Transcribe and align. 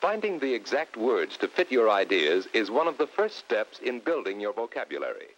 Finding 0.00 0.40
the 0.40 0.52
exact 0.52 0.96
words 0.96 1.36
to 1.36 1.46
fit 1.46 1.70
your 1.70 1.88
ideas 1.88 2.48
is 2.52 2.70
one 2.70 2.88
of 2.88 2.98
the 2.98 3.06
first 3.06 3.36
steps 3.36 3.78
in 3.78 4.00
building 4.00 4.40
your 4.40 4.52
vocabulary. 4.52 5.28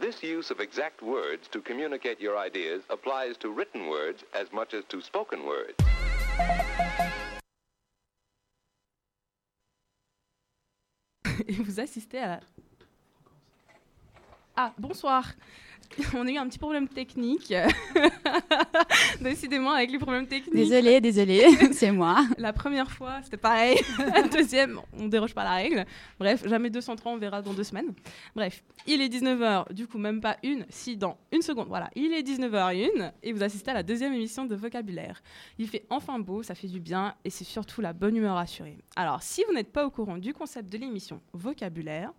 This 0.00 0.22
use 0.22 0.50
of 0.50 0.60
exact 0.60 1.02
words 1.02 1.46
to 1.48 1.60
communicate 1.60 2.20
your 2.20 2.36
ideas 2.36 2.82
applies 2.90 3.36
to 3.38 3.50
written 3.50 3.88
words 3.88 4.24
as 4.34 4.52
much 4.52 4.74
as 4.74 4.84
to 4.88 5.00
spoken 5.00 5.46
words. 5.46 5.76
Vous 11.76 11.82
assistez 11.82 12.20
à. 12.20 12.40
Ah, 14.56 14.72
bonsoir 14.78 15.34
on 16.14 16.26
a 16.26 16.30
eu 16.30 16.36
un 16.36 16.46
petit 16.48 16.58
problème 16.58 16.88
technique. 16.88 17.52
Décidément, 19.20 19.72
avec 19.72 19.90
les 19.90 19.98
problèmes 19.98 20.26
techniques. 20.26 20.54
Désolée, 20.54 21.00
désolée, 21.00 21.46
c'est 21.72 21.90
moi. 21.90 22.26
La 22.38 22.52
première 22.52 22.90
fois, 22.90 23.20
c'était 23.22 23.36
pareil. 23.36 23.78
La 23.98 24.22
deuxième, 24.22 24.80
on 24.98 25.06
déroge 25.06 25.34
pas 25.34 25.44
la 25.44 25.54
règle. 25.54 25.86
Bref, 26.18 26.46
jamais 26.46 26.70
203, 26.70 27.12
on 27.12 27.16
verra 27.16 27.42
dans 27.42 27.52
deux 27.52 27.64
semaines. 27.64 27.92
Bref, 28.34 28.62
il 28.86 29.00
est 29.00 29.08
19h, 29.08 29.72
du 29.72 29.86
coup, 29.86 29.98
même 29.98 30.20
pas 30.20 30.36
une, 30.42 30.66
si 30.68 30.96
dans 30.96 31.16
une 31.32 31.42
seconde. 31.42 31.68
Voilà, 31.68 31.90
il 31.94 32.12
est 32.12 32.22
19h01 32.22 33.12
et 33.22 33.32
vous 33.32 33.42
assistez 33.42 33.70
à 33.70 33.74
la 33.74 33.82
deuxième 33.82 34.12
émission 34.12 34.44
de 34.44 34.54
Vocabulaire. 34.54 35.22
Il 35.58 35.68
fait 35.68 35.86
enfin 35.90 36.18
beau, 36.18 36.42
ça 36.42 36.54
fait 36.54 36.68
du 36.68 36.80
bien 36.80 37.14
et 37.24 37.30
c'est 37.30 37.44
surtout 37.44 37.80
la 37.80 37.92
bonne 37.92 38.16
humeur 38.16 38.36
assurée. 38.36 38.78
Alors, 38.96 39.22
si 39.22 39.42
vous 39.46 39.54
n'êtes 39.54 39.72
pas 39.72 39.86
au 39.86 39.90
courant 39.90 40.18
du 40.18 40.32
concept 40.32 40.70
de 40.70 40.78
l'émission 40.78 41.20
Vocabulaire, 41.32 42.12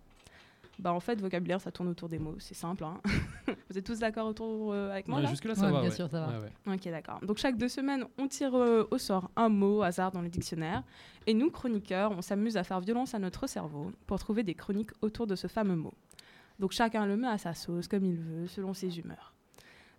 bah 0.78 0.92
en 0.92 1.00
fait, 1.00 1.20
vocabulaire, 1.20 1.60
ça 1.60 1.72
tourne 1.72 1.88
autour 1.88 2.08
des 2.08 2.18
mots. 2.18 2.36
C'est 2.38 2.54
simple. 2.54 2.84
Hein. 2.84 3.00
Vous 3.70 3.76
êtes 3.78 3.84
tous 3.84 3.98
d'accord 3.98 4.26
autour 4.28 4.72
euh, 4.72 4.90
avec 4.90 5.08
moi 5.08 5.20
là 5.20 5.28
Jusque-là, 5.28 5.54
ça 5.54 5.62
va. 5.70 5.80
bien 5.80 5.90
ouais. 5.90 5.90
sûr, 5.90 6.08
ça 6.08 6.20
va. 6.20 6.28
Ouais, 6.38 6.44
ouais. 6.66 6.74
Ok, 6.74 6.84
d'accord. 6.88 7.18
Donc 7.22 7.38
chaque 7.38 7.56
deux 7.56 7.68
semaines, 7.68 8.04
on 8.18 8.28
tire 8.28 8.54
euh, 8.54 8.86
au 8.90 8.98
sort 8.98 9.30
un 9.36 9.48
mot 9.48 9.78
au 9.78 9.82
hasard 9.82 10.12
dans 10.12 10.22
le 10.22 10.28
dictionnaire. 10.28 10.82
Et 11.26 11.34
nous, 11.34 11.50
chroniqueurs, 11.50 12.12
on 12.12 12.22
s'amuse 12.22 12.56
à 12.56 12.64
faire 12.64 12.80
violence 12.80 13.14
à 13.14 13.18
notre 13.18 13.46
cerveau 13.48 13.90
pour 14.06 14.18
trouver 14.18 14.42
des 14.44 14.54
chroniques 14.54 14.90
autour 15.02 15.26
de 15.26 15.34
ce 15.34 15.46
fameux 15.48 15.76
mot. 15.76 15.94
Donc 16.58 16.72
chacun 16.72 17.06
le 17.06 17.16
met 17.16 17.28
à 17.28 17.38
sa 17.38 17.54
sauce, 17.54 17.88
comme 17.88 18.04
il 18.04 18.16
veut, 18.16 18.46
selon 18.46 18.72
ses 18.74 18.98
humeurs. 18.98 19.34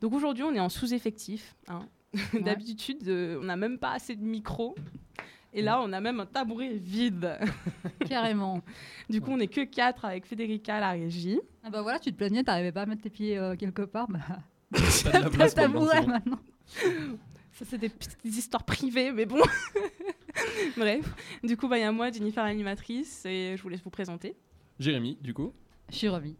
Donc 0.02 0.14
aujourd'hui, 0.14 0.44
on 0.44 0.54
est 0.54 0.60
en 0.60 0.70
sous-effectif. 0.70 1.56
hein. 1.68 1.82
D'habitude, 2.42 3.08
euh, 3.08 3.38
on 3.40 3.44
n'a 3.46 3.56
même 3.56 3.78
pas 3.78 3.92
assez 3.92 4.16
de 4.16 4.24
micros. 4.24 4.76
Et 5.54 5.62
là, 5.62 5.82
on 5.82 5.92
a 5.94 6.00
même 6.00 6.20
un 6.20 6.26
tabouret 6.26 6.74
vide. 6.74 7.40
Carrément. 8.08 8.62
Du 9.10 9.20
coup, 9.20 9.32
on 9.32 9.38
n'est 9.38 9.48
que 9.48 9.64
quatre 9.66 10.06
avec 10.06 10.26
Federica 10.26 10.78
à 10.78 10.80
la 10.80 10.92
régie. 10.92 11.40
Ah 11.64 11.70
bah 11.70 11.82
voilà, 11.82 12.00
tu 12.00 12.12
te 12.12 12.18
plaignais, 12.18 12.44
t'arrivais 12.44 12.72
pas 12.72 12.84
à 12.84 12.86
mettre 12.86 13.02
tes 13.02 13.10
pieds 13.10 13.38
euh, 13.38 13.56
quelque 13.56 13.82
part. 13.82 14.08
Bah, 14.08 14.20
T'as 14.72 15.22
le 15.22 15.52
tabouret 15.52 16.06
maintenant. 16.06 16.40
Ça, 17.52 17.66
c'est 17.68 17.80
des 17.80 17.90
petites 17.90 18.24
histoires 18.26 18.64
privées, 18.64 19.12
mais 19.12 19.26
bon. 19.26 19.42
Bref. 20.78 21.14
Du 21.44 21.58
coup, 21.58 21.68
bah, 21.68 21.78
il 21.78 21.82
y 21.82 21.84
a 21.84 21.92
moi, 21.92 22.12
Jennifer, 22.12 22.44
l'animatrice, 22.44 23.26
et 23.26 23.56
je 23.58 23.62
vous 23.64 23.70
laisse 23.70 23.82
vous 23.82 23.90
présenter. 23.90 24.36
Jérémy, 24.80 25.18
du 25.20 25.34
coup. 25.34 25.52
Je 25.90 25.96
suis 25.96 26.10
remis. 26.10 26.38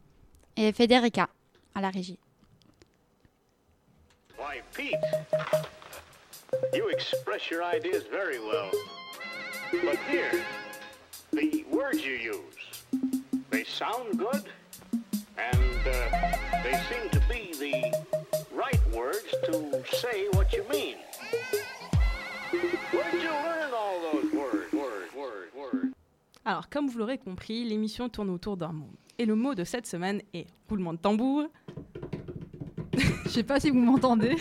Et 0.56 0.72
Federica, 0.72 1.30
à 1.74 1.82
la 1.82 1.90
régie. 1.90 2.20
Why, 4.38 4.62
Pete, 4.74 4.96
you 6.74 6.90
express 6.90 7.50
your 7.50 7.64
ideas 7.64 8.04
very 8.10 8.40
well. 8.40 8.72
But 9.72 9.98
here, 10.10 10.44
the 11.32 11.66
words 11.70 12.06
you 12.06 12.14
use, 12.14 12.84
they 13.50 13.64
sound 13.64 14.18
good, 14.18 14.44
and 15.38 15.80
uh, 15.88 16.38
they 16.64 16.80
seem 16.90 17.10
to 17.12 17.22
be 17.30 17.54
the 17.60 17.94
right 18.54 18.82
words 18.94 19.34
to 19.46 19.84
say 19.96 20.28
what 20.34 20.52
you 20.54 20.66
mean. 20.70 20.98
Where'd 22.92 23.14
you 23.14 23.30
learn 23.30 23.74
all 23.74 24.02
those 24.12 24.34
words? 24.34 24.60
Alors, 26.50 26.68
comme 26.68 26.88
vous 26.88 26.98
l'aurez 26.98 27.20
compris, 27.20 27.64
l'émission 27.64 28.10
tourne 28.10 28.32
autour 28.32 28.58
d'un 28.58 28.72
mot. 28.72 28.90
Et 29.20 29.26
le 29.26 29.36
mot 29.36 29.54
de 29.54 29.64
cette 29.64 29.86
semaine 29.86 30.20
est 30.34 30.48
roulement 30.68 30.94
de 30.94 30.98
tambour. 30.98 31.44
Je 33.30 33.36
sais 33.36 33.44
pas 33.44 33.60
si 33.60 33.70
vous 33.70 33.80
m'entendez. 33.80 34.36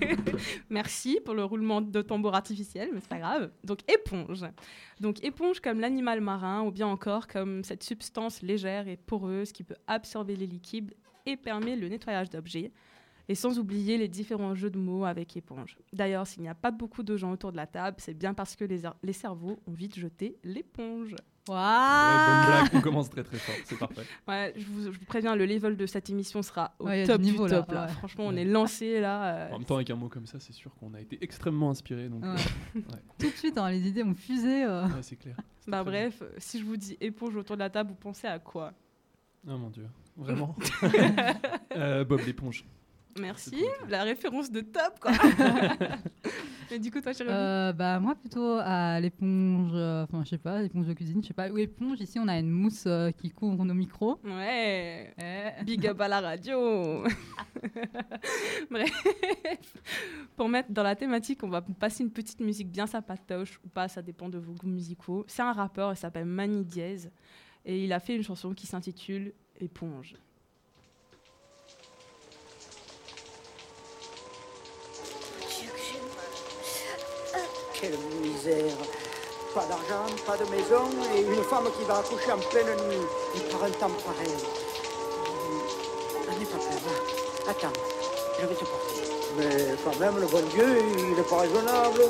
Merci 0.70 1.18
pour 1.24 1.32
le 1.32 1.44
roulement 1.44 1.80
de 1.80 2.02
tambour 2.02 2.34
artificiel, 2.34 2.90
mais 2.92 3.00
c'est 3.00 3.08
pas 3.08 3.18
grave. 3.18 3.50
Donc, 3.64 3.78
éponge. 3.90 4.44
Donc, 5.00 5.24
éponge 5.24 5.60
comme 5.60 5.80
l'animal 5.80 6.20
marin, 6.20 6.62
ou 6.62 6.70
bien 6.70 6.88
encore 6.88 7.26
comme 7.26 7.64
cette 7.64 7.82
substance 7.82 8.42
légère 8.42 8.86
et 8.86 8.98
poreuse 8.98 9.50
qui 9.50 9.64
peut 9.64 9.76
absorber 9.86 10.36
les 10.36 10.46
liquides 10.46 10.92
et 11.24 11.38
permet 11.38 11.74
le 11.74 11.88
nettoyage 11.88 12.28
d'objets. 12.28 12.70
Et 13.30 13.34
sans 13.34 13.58
oublier 13.58 13.96
les 13.96 14.08
différents 14.08 14.54
jeux 14.54 14.70
de 14.70 14.78
mots 14.78 15.06
avec 15.06 15.34
éponge. 15.34 15.78
D'ailleurs, 15.94 16.26
s'il 16.26 16.42
n'y 16.42 16.50
a 16.50 16.54
pas 16.54 16.70
beaucoup 16.70 17.02
de 17.02 17.16
gens 17.16 17.32
autour 17.32 17.52
de 17.52 17.56
la 17.56 17.66
table, 17.66 17.96
c'est 17.98 18.14
bien 18.14 18.34
parce 18.34 18.56
que 18.56 18.64
les, 18.66 18.82
les 19.02 19.12
cerveaux 19.14 19.58
ont 19.66 19.72
vite 19.72 19.98
jeté 19.98 20.36
l'éponge. 20.44 21.14
Ouais, 21.48 22.26
bonne 22.26 22.46
blague, 22.46 22.70
on 22.74 22.80
commence 22.80 23.10
très 23.10 23.24
très 23.24 23.38
fort, 23.38 23.54
c'est 23.64 23.78
parfait. 23.78 24.02
Ouais, 24.28 24.52
je 24.56 24.64
vous, 24.66 24.82
je 24.92 24.98
vous 24.98 25.04
préviens, 25.06 25.34
le 25.34 25.46
level 25.46 25.76
de 25.76 25.86
cette 25.86 26.10
émission 26.10 26.42
sera 26.42 26.74
au 26.78 26.86
Ouais, 26.86 27.04
top 27.06 27.20
du 27.20 27.30
niveau, 27.32 27.46
là, 27.46 27.62
top. 27.62 27.72
Là. 27.72 27.86
ouais. 27.86 27.92
Franchement, 27.92 28.24
on 28.26 28.36
est 28.36 28.44
lancé 28.44 29.00
là. 29.00 29.24
euh, 29.34 29.48
En 29.50 29.58
même 29.58 29.64
temps, 29.64 29.76
avec 29.76 29.90
un 29.90 29.96
mot 29.96 30.08
comme 30.08 30.26
ça, 30.26 30.38
c'est 30.40 30.52
sûr 30.52 30.74
qu'on 30.76 30.92
a 30.94 31.00
été 31.00 31.18
extrêmement 31.22 31.70
inspiré. 31.70 32.08
Donc, 32.08 32.22
Ouais. 32.24 32.28
euh, 32.76 32.80
Tout 33.18 33.26
de 33.30 33.36
suite, 33.36 33.56
hein, 33.58 33.70
les 33.70 33.86
idées 33.88 34.02
ont 34.02 34.14
fusé. 34.14 34.64
euh. 34.64 34.84
ouais, 34.86 35.02
c'est 35.02 35.16
clair. 35.16 35.36
Bah 35.66 35.84
bref, 35.84 36.22
si 36.38 36.58
je 36.60 36.64
vous 36.64 36.76
dis 36.76 36.96
éponge 37.00 37.36
autour 37.36 37.56
de 37.56 37.60
la 37.60 37.70
table, 37.70 37.90
vous 37.90 37.96
pensez 37.96 38.26
à 38.26 38.38
quoi? 38.38 38.72
Oh 39.46 39.56
mon 39.56 39.70
dieu, 39.70 39.86
vraiment? 40.16 40.56
Euh, 41.76 42.04
Bob 42.04 42.20
l'éponge. 42.26 42.64
Merci, 43.20 43.64
la 43.88 44.02
référence 44.04 44.50
de 44.50 44.60
top 44.60 45.00
quoi. 45.00 45.12
Et 46.70 46.78
du 46.78 46.90
coup, 46.90 47.00
toi, 47.00 47.14
chérie 47.14 47.30
Euh, 47.32 47.72
bah 47.72 47.98
moi 47.98 48.14
plutôt 48.14 48.58
à 48.60 49.00
l'éponge, 49.00 49.70
euh, 49.74 50.04
enfin 50.04 50.22
je 50.24 50.30
sais 50.30 50.38
pas, 50.38 50.60
l'éponge 50.60 50.86
de 50.86 50.92
cuisine, 50.92 51.22
je 51.22 51.28
sais 51.28 51.34
pas. 51.34 51.48
Ou 51.48 51.56
éponge, 51.56 51.98
ici 52.00 52.18
on 52.18 52.28
a 52.28 52.38
une 52.38 52.50
mousse 52.50 52.84
euh, 52.86 53.10
qui 53.10 53.30
couvre 53.30 53.64
nos 53.64 53.72
micros. 53.74 54.18
Ouais. 54.22 55.14
Big 55.64 55.86
up 55.86 56.00
à 56.00 56.08
la 56.08 56.20
radio. 56.20 57.04
Bref, 58.70 59.76
pour 60.36 60.48
mettre 60.48 60.70
dans 60.70 60.82
la 60.82 60.94
thématique, 60.94 61.42
on 61.42 61.48
va 61.48 61.62
passer 61.62 62.04
une 62.04 62.10
petite 62.10 62.40
musique 62.40 62.70
bien 62.70 62.86
sympatoche 62.86 63.58
ou 63.64 63.68
pas, 63.68 63.88
ça 63.88 64.02
dépend 64.02 64.28
de 64.28 64.38
vos 64.38 64.52
goûts 64.52 64.68
musicaux. 64.68 65.24
C'est 65.26 65.42
un 65.42 65.52
rappeur, 65.52 65.92
il 65.92 65.96
s'appelle 65.96 66.26
Manny 66.26 66.64
Diaz 66.64 67.10
et 67.64 67.82
il 67.82 67.92
a 67.92 68.00
fait 68.00 68.14
une 68.14 68.22
chanson 68.22 68.52
qui 68.52 68.66
s'intitule 68.66 69.32
Éponge. 69.60 70.14
Quelle 77.80 77.96
misère 78.20 78.76
Pas 79.54 79.64
d'argent, 79.66 80.12
pas 80.26 80.36
de 80.36 80.50
maison, 80.50 80.90
et 81.14 81.20
une 81.20 81.44
femme 81.44 81.66
qui 81.78 81.84
va 81.84 81.98
accoucher 81.98 82.32
en 82.32 82.38
pleine 82.38 82.66
nuit, 82.88 83.06
et 83.36 83.52
par 83.52 83.62
un 83.62 83.70
temps 83.70 83.94
pareil. 84.04 84.34
N'en 86.26 86.32
aie 86.32 86.44
pas 86.44 86.58
peur, 86.58 86.80
va. 86.84 87.50
Attends, 87.50 87.72
je 88.40 88.46
vais 88.46 88.54
te 88.54 88.64
porter. 88.64 89.08
Mais 89.36 89.76
quand 89.84 89.98
même, 90.00 90.18
le 90.18 90.26
bon 90.26 90.44
Dieu, 90.52 90.82
il 90.98 91.14
n'est 91.14 91.22
pas 91.22 91.38
raisonnable. 91.38 92.02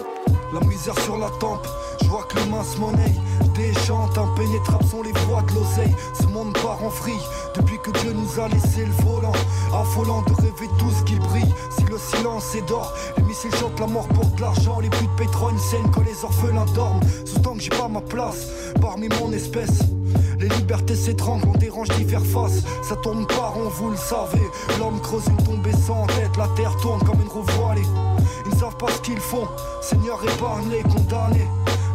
La 0.54 0.60
misère 0.60 0.98
sur 1.00 1.18
la 1.18 1.28
tempe, 1.38 1.66
je 2.00 2.06
vois 2.08 2.22
que 2.22 2.36
le 2.36 2.46
mince 2.46 2.78
monnaie 2.78 3.14
déchante, 3.58 4.16
impénétrables 4.16 4.84
sont 4.84 5.02
les 5.02 5.12
voies 5.12 5.42
de 5.42 5.54
l'oseille. 5.54 5.94
Ce 6.18 6.26
monde 6.26 6.54
part 6.62 6.82
en 6.82 6.88
vrille 6.88 7.26
depuis 7.54 7.78
que 7.80 7.90
Dieu 7.98 8.12
nous 8.12 8.40
a 8.40 8.48
laissé 8.48 8.86
le 8.86 8.92
volant. 9.04 9.32
Affolant 9.72 10.22
de 10.22 10.32
rêver 10.32 10.68
tout 10.78 10.90
ce 10.90 11.02
qui 11.04 11.16
brille. 11.16 11.54
Si 11.70 11.84
le 11.84 11.98
silence 11.98 12.54
est 12.54 12.66
d'or, 12.68 12.92
les 13.16 13.22
missiles 13.24 13.54
chantent 13.54 13.78
la 13.80 13.86
mort 13.86 14.08
porte 14.08 14.40
l'argent. 14.40 14.80
Les 14.80 14.88
buts 14.88 14.96
de 15.02 15.22
pétrole 15.24 15.58
saignent 15.58 15.90
que 15.90 16.00
les 16.00 16.24
orphelins 16.24 16.64
dorment. 16.74 17.00
Sous-temps 17.24 17.54
que 17.54 17.60
j'ai 17.60 17.70
pas 17.70 17.88
ma 17.88 18.00
place 18.00 18.48
parmi 18.80 19.08
mon 19.20 19.32
espèce. 19.32 19.80
Les 20.38 20.48
libertés 20.48 20.94
s'étranglent, 20.94 21.48
on 21.52 21.58
dérange 21.58 21.88
d'y 21.88 22.04
faire 22.04 22.24
face. 22.24 22.62
Ça 22.82 22.96
tourne 22.96 23.26
pas 23.26 23.48
rond, 23.48 23.68
vous 23.68 23.90
le 23.90 23.96
savez. 23.96 24.46
L'homme 24.78 25.00
creuse 25.00 25.26
une 25.26 25.44
tombée 25.44 25.72
sans 25.72 26.06
tête, 26.06 26.36
la 26.36 26.48
terre 26.56 26.76
tourne 26.76 27.00
comme 27.00 27.20
une 27.20 27.28
roue 27.28 27.42
voilée. 27.58 27.82
Ils 28.46 28.54
ne 28.54 28.58
savent 28.58 28.76
pas 28.76 28.90
ce 28.90 29.00
qu'ils 29.00 29.20
font. 29.20 29.48
Seigneur, 29.82 30.18
épargne 30.24 30.70
les 30.70 30.82
condamnés. 30.82 31.48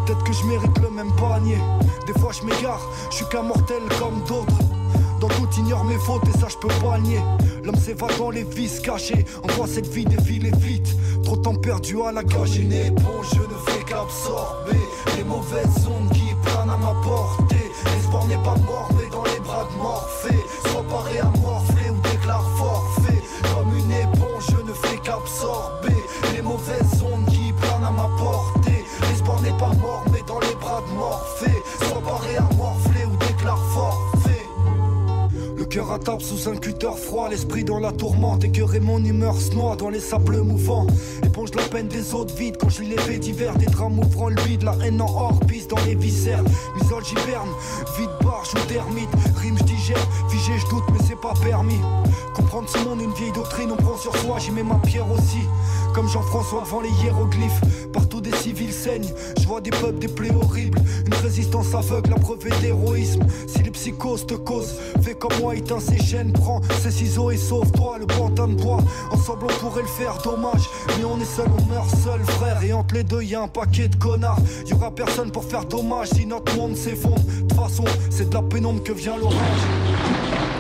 Peut-être 0.06 0.24
que 0.24 0.34
je 0.34 0.46
mérite 0.46 0.78
le 0.80 0.90
même 0.90 1.12
panier. 1.16 1.58
Des 2.06 2.20
fois, 2.20 2.32
je 2.34 2.44
m'égare, 2.46 2.82
je 3.10 3.16
suis 3.16 3.26
qu'un 3.30 3.44
mortel 3.44 3.82
comme 4.00 4.22
d'autres. 4.28 4.63
Dans 5.24 5.30
tout, 5.30 5.48
ignore 5.58 5.86
mes 5.86 5.98
fautes 6.00 6.28
et 6.28 6.38
ça, 6.38 6.48
je 6.50 6.58
peux 6.58 6.68
pas 6.86 7.00
nier. 7.00 7.22
L'homme 7.64 7.78
s'évade 7.78 8.18
dans 8.18 8.30
les 8.30 8.44
vices 8.44 8.82
cachés. 8.82 9.24
On 9.42 9.48
voit 9.54 9.68
cette 9.68 9.88
vie 9.88 10.04
défiler 10.04 10.52
vite. 10.58 10.94
Trop 11.24 11.38
de 11.38 11.42
temps 11.42 11.56
perdu 11.56 11.96
à 12.02 12.12
la 12.12 12.26
cage. 12.26 12.58
Une 12.58 12.74
éponge, 12.74 13.28
je 13.34 13.40
ne 13.40 13.58
fais 13.66 13.86
qu'absorber 13.86 14.84
les 15.16 15.24
mauvaises 15.24 15.88
ondes 15.88 16.12
qui 16.12 16.26
planent 16.44 16.72
à 16.72 16.76
ma 16.76 16.94
portée. 17.02 17.72
L'espoir 17.86 18.28
n'est 18.28 18.36
pas 18.36 18.58
mort, 18.66 18.90
mais 18.98 19.10
dans 19.10 19.24
les 19.24 19.40
bras 19.40 19.66
de 19.72 19.82
Morphée. 19.82 20.46
Sois 20.70 20.84
paré 20.90 21.20
à 21.20 21.32
morfler 21.40 21.73
Table 36.00 36.22
sous 36.22 36.50
un 36.50 36.56
cutter 36.56 36.92
froid, 36.96 37.30
l'esprit 37.30 37.64
dans 37.64 37.80
la 37.80 37.92
tourmente. 37.92 38.52
Que 38.52 38.80
mon 38.80 39.04
humeur 39.04 39.40
se 39.40 39.54
noie 39.54 39.76
dans 39.76 39.90
les 39.90 40.00
sables 40.00 40.42
mouvants. 40.42 40.88
Éponge 41.24 41.54
la 41.56 41.64
peine 41.64 41.88
des 41.88 42.14
autres 42.14 42.34
vides 42.36 42.58
quand 42.58 42.70
je 42.70 42.82
lis 42.82 42.90
les 42.90 42.98
faits 42.98 43.20
divers. 43.20 43.56
Des 43.58 43.66
drames 43.66 44.00
ouvrant 44.00 44.30
le 44.30 44.42
vide, 44.42 44.64
la 44.64 44.76
haine 44.84 45.02
en 45.02 45.06
or, 45.06 45.40
pisse 45.48 45.68
dans 45.68 45.84
les 45.86 45.96
viscères. 45.96 46.44
Misole, 46.76 47.04
j'hiberne, 47.06 47.50
vide 47.98 48.10
barge 48.24 48.50
ou 48.56 48.68
termite. 48.68 49.10
Rime, 49.36 49.58
je 49.58 49.64
digère, 49.64 50.08
figé, 50.30 50.52
je 50.58 50.70
doute, 50.70 50.84
mais 50.92 51.00
c'est 51.08 51.20
pas 51.20 51.34
permis. 51.44 51.80
Comprendre 52.34 52.70
ce 52.70 52.78
monde, 52.80 53.02
une 53.02 53.14
vieille 53.14 53.32
doctrine, 53.32 53.72
on 53.72 53.76
prend 53.76 53.98
sur 53.98 54.16
soi, 54.18 54.40
j'y 54.40 54.52
mets 54.52 54.64
ma 54.64 54.76
pierre 54.76 55.10
aussi. 55.12 55.42
Comme 55.94 56.08
Jean-François 56.08 56.64
devant 56.64 56.82
les 56.82 56.90
hiéroglyphes, 57.04 57.62
des 58.34 58.40
civils 58.40 58.74
saignent. 58.74 59.14
Je 59.40 59.48
vois 59.48 59.62
des 59.62 59.70
peuples, 59.70 60.00
des 60.00 60.08
plaies 60.08 60.34
horribles. 60.34 60.80
Une 61.06 61.14
résistance 61.16 61.74
aveugle, 61.74 62.12
la 62.12 62.18
preuve 62.18 62.40
d'héroïsme. 62.62 63.24
Si 63.48 63.64
les 63.64 63.72
psychoses 63.72 64.26
te 64.26 64.34
causent, 64.34 64.76
fais 65.02 65.14
comme 65.14 65.38
moi, 65.40 65.56
éteins 65.56 65.80
ces 65.80 65.98
gènes, 65.98 66.34
prends 66.34 66.62
ces 66.82 66.92
ciseaux 66.92 67.32
et 67.32 67.38
sauve-toi 67.38 67.98
le 68.00 68.08
pantin 68.08 68.48
de 68.48 68.56
bois. 68.56 68.80
Ensemble 69.12 69.46
on 69.46 69.60
pourrait 69.60 69.82
le 69.82 69.88
faire, 69.88 70.18
dommage. 70.24 70.70
Mais 70.98 71.06
on 71.06 71.20
est 71.20 71.26
seul, 71.26 71.48
on 71.48 71.74
meurt 71.74 71.90
seul, 71.90 72.22
frère. 72.24 72.64
Et 72.64 72.74
entre 72.74 72.96
les 72.96 73.04
deux, 73.04 73.22
y 73.22 73.36
un 73.36 73.48
paquet 73.48 73.88
de 73.88 73.96
connards. 73.96 74.40
Y 74.66 74.74
aura 74.74 74.92
personne 74.92 75.32
pour 75.32 75.44
faire 75.44 75.66
dommage 75.66 76.10
si 76.10 76.26
notre 76.26 76.56
monde 76.56 76.76
s'effondre. 76.76 77.22
De 77.24 77.42
toute 77.42 77.54
façon, 77.54 77.86
c'est 78.10 78.30
de 78.30 78.34
la 78.34 78.42
pénombre 78.42 78.84
que 78.84 78.94
vient 78.94 79.18
l'orage. 79.18 80.53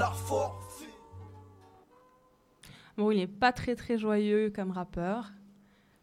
Déclare 0.00 0.16
forfait. 0.16 0.84
Bon, 2.96 3.10
il 3.10 3.18
n'est 3.18 3.26
pas 3.26 3.52
très 3.52 3.76
très 3.76 3.98
joyeux 3.98 4.50
comme 4.54 4.70
rappeur. 4.70 5.30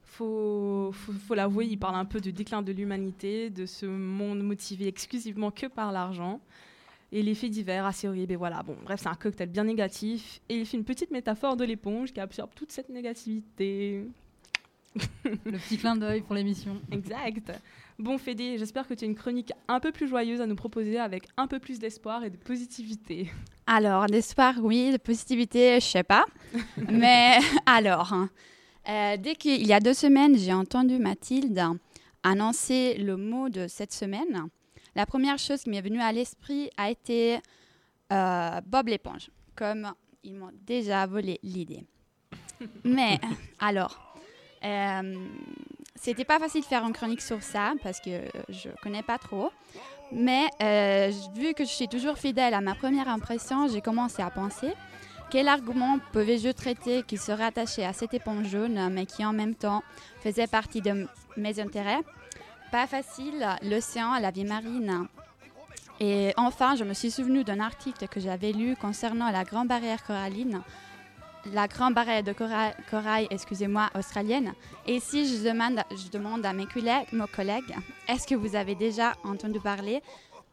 Faut, 0.03 0.91
faut, 0.93 1.13
faut 1.13 1.33
l'avouer, 1.33 1.65
il 1.65 1.77
parle 1.77 1.95
un 1.95 2.05
peu 2.05 2.19
du 2.21 2.31
déclin 2.31 2.61
de 2.61 2.71
l'humanité, 2.71 3.49
de 3.49 3.65
ce 3.65 3.85
monde 3.87 4.43
motivé 4.43 4.87
exclusivement 4.87 5.49
que 5.51 5.65
par 5.65 5.91
l'argent. 5.91 6.39
Et 7.11 7.23
les 7.23 7.33
faits 7.33 7.49
divers 7.49 7.85
assez 7.85 8.07
horribles. 8.07 8.33
Et 8.33 8.35
voilà, 8.35 8.61
bon, 8.63 8.75
bref, 8.83 8.99
c'est 9.01 9.09
un 9.09 9.15
cocktail 9.15 9.49
bien 9.49 9.63
négatif. 9.63 10.41
Et 10.49 10.57
il 10.57 10.65
fait 10.65 10.77
une 10.77 10.83
petite 10.83 11.09
métaphore 11.09 11.55
de 11.55 11.63
l'éponge 11.63 12.13
qui 12.13 12.19
absorbe 12.19 12.51
toute 12.53 12.71
cette 12.71 12.89
négativité. 12.89 14.05
Le 15.23 15.57
petit 15.57 15.77
clin 15.77 15.95
d'œil 15.95 16.21
pour 16.21 16.35
l'émission. 16.35 16.81
Exact. 16.91 17.51
Bon, 17.99 18.19
Fédé, 18.19 18.59
j'espère 18.59 18.87
que 18.87 18.93
tu 18.93 19.05
as 19.05 19.07
une 19.07 19.15
chronique 19.15 19.51
un 19.67 19.79
peu 19.79 19.91
plus 19.91 20.07
joyeuse 20.07 20.39
à 20.39 20.45
nous 20.45 20.55
proposer 20.55 20.99
avec 20.99 21.27
un 21.35 21.47
peu 21.47 21.57
plus 21.57 21.79
d'espoir 21.79 22.23
et 22.23 22.29
de 22.29 22.37
positivité. 22.37 23.31
Alors, 23.65 24.05
d'espoir, 24.05 24.55
oui, 24.61 24.91
de 24.91 24.97
positivité, 24.97 25.79
je 25.79 25.85
sais 25.85 26.03
pas. 26.03 26.25
Mais 26.89 27.39
alors, 27.65 28.13
hein, 28.13 28.29
euh, 28.87 29.17
dès 29.17 29.33
qu'il 29.33 29.65
y 29.65 29.73
a 29.73 29.79
deux 29.79 29.95
semaines, 29.95 30.37
j'ai 30.37 30.53
entendu 30.53 30.99
Mathilde 30.99 31.59
annoncer 32.21 32.97
le 32.97 33.17
mot 33.17 33.49
de 33.49 33.67
cette 33.67 33.93
semaine, 33.93 34.47
la 34.95 35.05
première 35.05 35.39
chose 35.39 35.63
qui 35.63 35.69
m'est 35.69 35.81
venue 35.81 36.01
à 36.01 36.11
l'esprit 36.11 36.69
a 36.77 36.91
été 36.91 37.39
euh, 38.11 38.61
Bob 38.65 38.89
l'éponge, 38.89 39.31
comme 39.55 39.91
ils 40.23 40.35
m'ont 40.35 40.51
déjà 40.65 41.05
volé 41.05 41.39
l'idée. 41.41 41.83
Mais 42.83 43.19
alors, 43.59 44.15
euh, 44.63 45.27
c'était 45.97 46.25
pas 46.25 46.39
facile 46.39 46.61
de 46.61 46.65
faire 46.65 46.85
une 46.85 46.93
chronique 46.93 47.21
sur 47.21 47.41
ça 47.43 47.73
parce 47.83 47.99
que 47.99 48.21
je 48.49 48.69
connais 48.81 49.03
pas 49.03 49.17
trop. 49.17 49.51
Mais 50.11 50.45
euh, 50.61 51.11
vu 51.35 51.53
que 51.53 51.65
je 51.65 51.69
suis 51.69 51.87
toujours 51.87 52.17
fidèle 52.17 52.53
à 52.53 52.61
ma 52.61 52.75
première 52.75 53.09
impression, 53.09 53.67
j'ai 53.67 53.81
commencé 53.81 54.21
à 54.21 54.29
penser 54.29 54.73
quel 55.29 55.49
argument 55.49 55.99
pouvais-je 56.13 56.49
traiter 56.49 57.03
qui 57.03 57.17
serait 57.17 57.43
attaché 57.43 57.85
à 57.85 57.91
cette 57.91 58.13
éponge 58.13 58.47
jaune, 58.47 58.89
mais 58.91 59.05
qui 59.05 59.25
en 59.25 59.33
même 59.33 59.55
temps 59.55 59.83
faisait 60.21 60.47
partie 60.47 60.81
de 60.81 61.05
mes 61.35 61.59
intérêts 61.59 61.99
Pas 62.71 62.87
facile, 62.87 63.45
l'océan, 63.61 64.17
la 64.19 64.31
vie 64.31 64.45
marine. 64.45 65.07
Et 65.99 66.33
enfin, 66.37 66.75
je 66.75 66.85
me 66.85 66.93
suis 66.93 67.11
souvenu 67.11 67.43
d'un 67.43 67.59
article 67.59 68.07
que 68.07 68.19
j'avais 68.19 68.53
lu 68.53 68.75
concernant 68.77 69.29
la 69.29 69.43
grande 69.43 69.67
barrière 69.67 70.03
coralline, 70.05 70.61
la 71.53 71.67
grande 71.67 71.93
barrière 71.93 72.23
de 72.23 72.33
corail, 72.33 73.27
excusez-moi, 73.29 73.89
australienne. 73.95 74.53
Et 74.85 74.99
si 74.99 75.27
je 75.27 75.43
demande, 75.43 75.81
je 75.91 76.09
demande 76.09 76.45
à 76.45 76.53
mes 76.53 76.65
collègues, 76.65 77.75
est-ce 78.07 78.27
que 78.27 78.35
vous 78.35 78.55
avez 78.55 78.75
déjà 78.75 79.13
entendu 79.23 79.59
parler? 79.59 80.01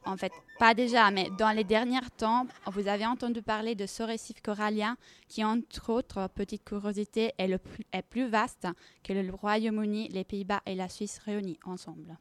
En 0.06 0.16
fait, 0.18 0.32
pas 0.58 0.74
déjà, 0.74 1.10
mais 1.10 1.30
dans 1.38 1.50
les 1.50 1.64
derniers 1.64 1.98
temps, 2.18 2.46
vous 2.66 2.88
avez 2.88 3.06
entendu 3.06 3.40
parler 3.40 3.74
de 3.74 3.86
ce 3.86 4.02
récif 4.02 4.42
corallien 4.42 4.96
qui, 5.28 5.42
entre 5.42 5.90
autres, 5.90 6.28
petite 6.34 6.62
curiosité, 6.64 7.32
est 7.38 8.02
plus 8.02 8.28
vaste 8.28 8.68
que 9.02 9.14
le 9.14 9.32
Royaume-Uni, 9.32 10.08
les 10.08 10.24
Pays-Bas 10.24 10.60
et 10.66 10.74
la 10.74 10.90
Suisse 10.90 11.18
réunis 11.24 11.58
ensemble. 11.64 12.18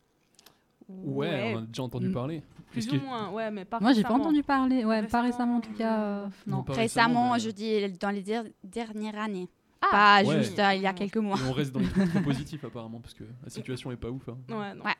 Ouais, 1.03 1.53
on 1.55 1.59
a 1.59 1.61
déjà 1.61 1.83
entendu 1.83 2.09
Mm. 2.09 2.13
parler. 2.13 2.43
Plus 2.71 2.87
ou 2.91 2.95
moins, 3.01 3.29
ouais, 3.29 3.51
mais 3.51 3.65
pas 3.65 3.79
Moi, 3.79 3.93
j'ai 3.93 4.01
pas 4.01 4.09
récemment. 4.09 4.23
entendu 4.25 4.43
parler. 4.43 4.83
Ouais, 4.85 5.03
pas 5.03 5.21
Récemment, 5.21 5.23
récemment 5.23 5.57
en 5.57 5.61
tout 5.61 5.73
cas. 5.73 5.99
euh, 6.01 6.25
Non, 6.47 6.57
non. 6.57 6.63
pas 6.63 6.73
Récemment, 6.73 7.33
mais- 7.33 7.39
je 7.39 7.49
dis 7.51 7.89
dans 7.99 8.09
les 8.09 8.21
der- 8.23 8.45
dernières 8.63 9.17
années. 9.19 9.47
Ah, 9.81 10.21
pas 10.21 10.27
Ouais. 10.27 10.37
juste 10.43 10.57
euh, 10.59 10.73
il 10.73 10.81
y 10.81 10.87
a 10.87 10.93
quelques 10.93 11.17
mois. 11.17 11.37
on 11.47 11.51
reste 11.51 11.71
dans 11.71 11.81
les 11.81 11.87
trucs 11.89 12.09
très 12.09 12.23
positifs 12.23 12.63
apparemment, 12.63 12.99
parce 12.99 13.13
que 13.13 13.25
la 13.43 13.49
situation 13.49 13.91
est 13.91 13.95
pas 13.97 14.09
ouf. 14.09 14.27
hein. 14.29 14.37
Ouais, 14.49 14.73
non. 14.73 14.85
Ouais. 14.85 14.95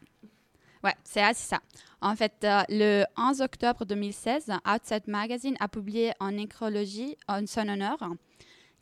Ouais, 0.83 0.93
c'est 1.05 1.21
assez 1.21 1.47
ça. 1.47 1.61
En 2.01 2.13
fait, 2.15 2.33
euh, 2.43 2.61
le 2.67 3.05
11 3.17 3.41
octobre 3.41 3.85
2016, 3.85 4.51
Outside 4.67 5.07
Magazine 5.07 5.55
a 5.61 5.69
publié 5.69 6.11
en 6.19 6.31
nécrologie 6.31 7.15
en 7.29 7.47
son 7.47 7.69
honneur, 7.69 7.97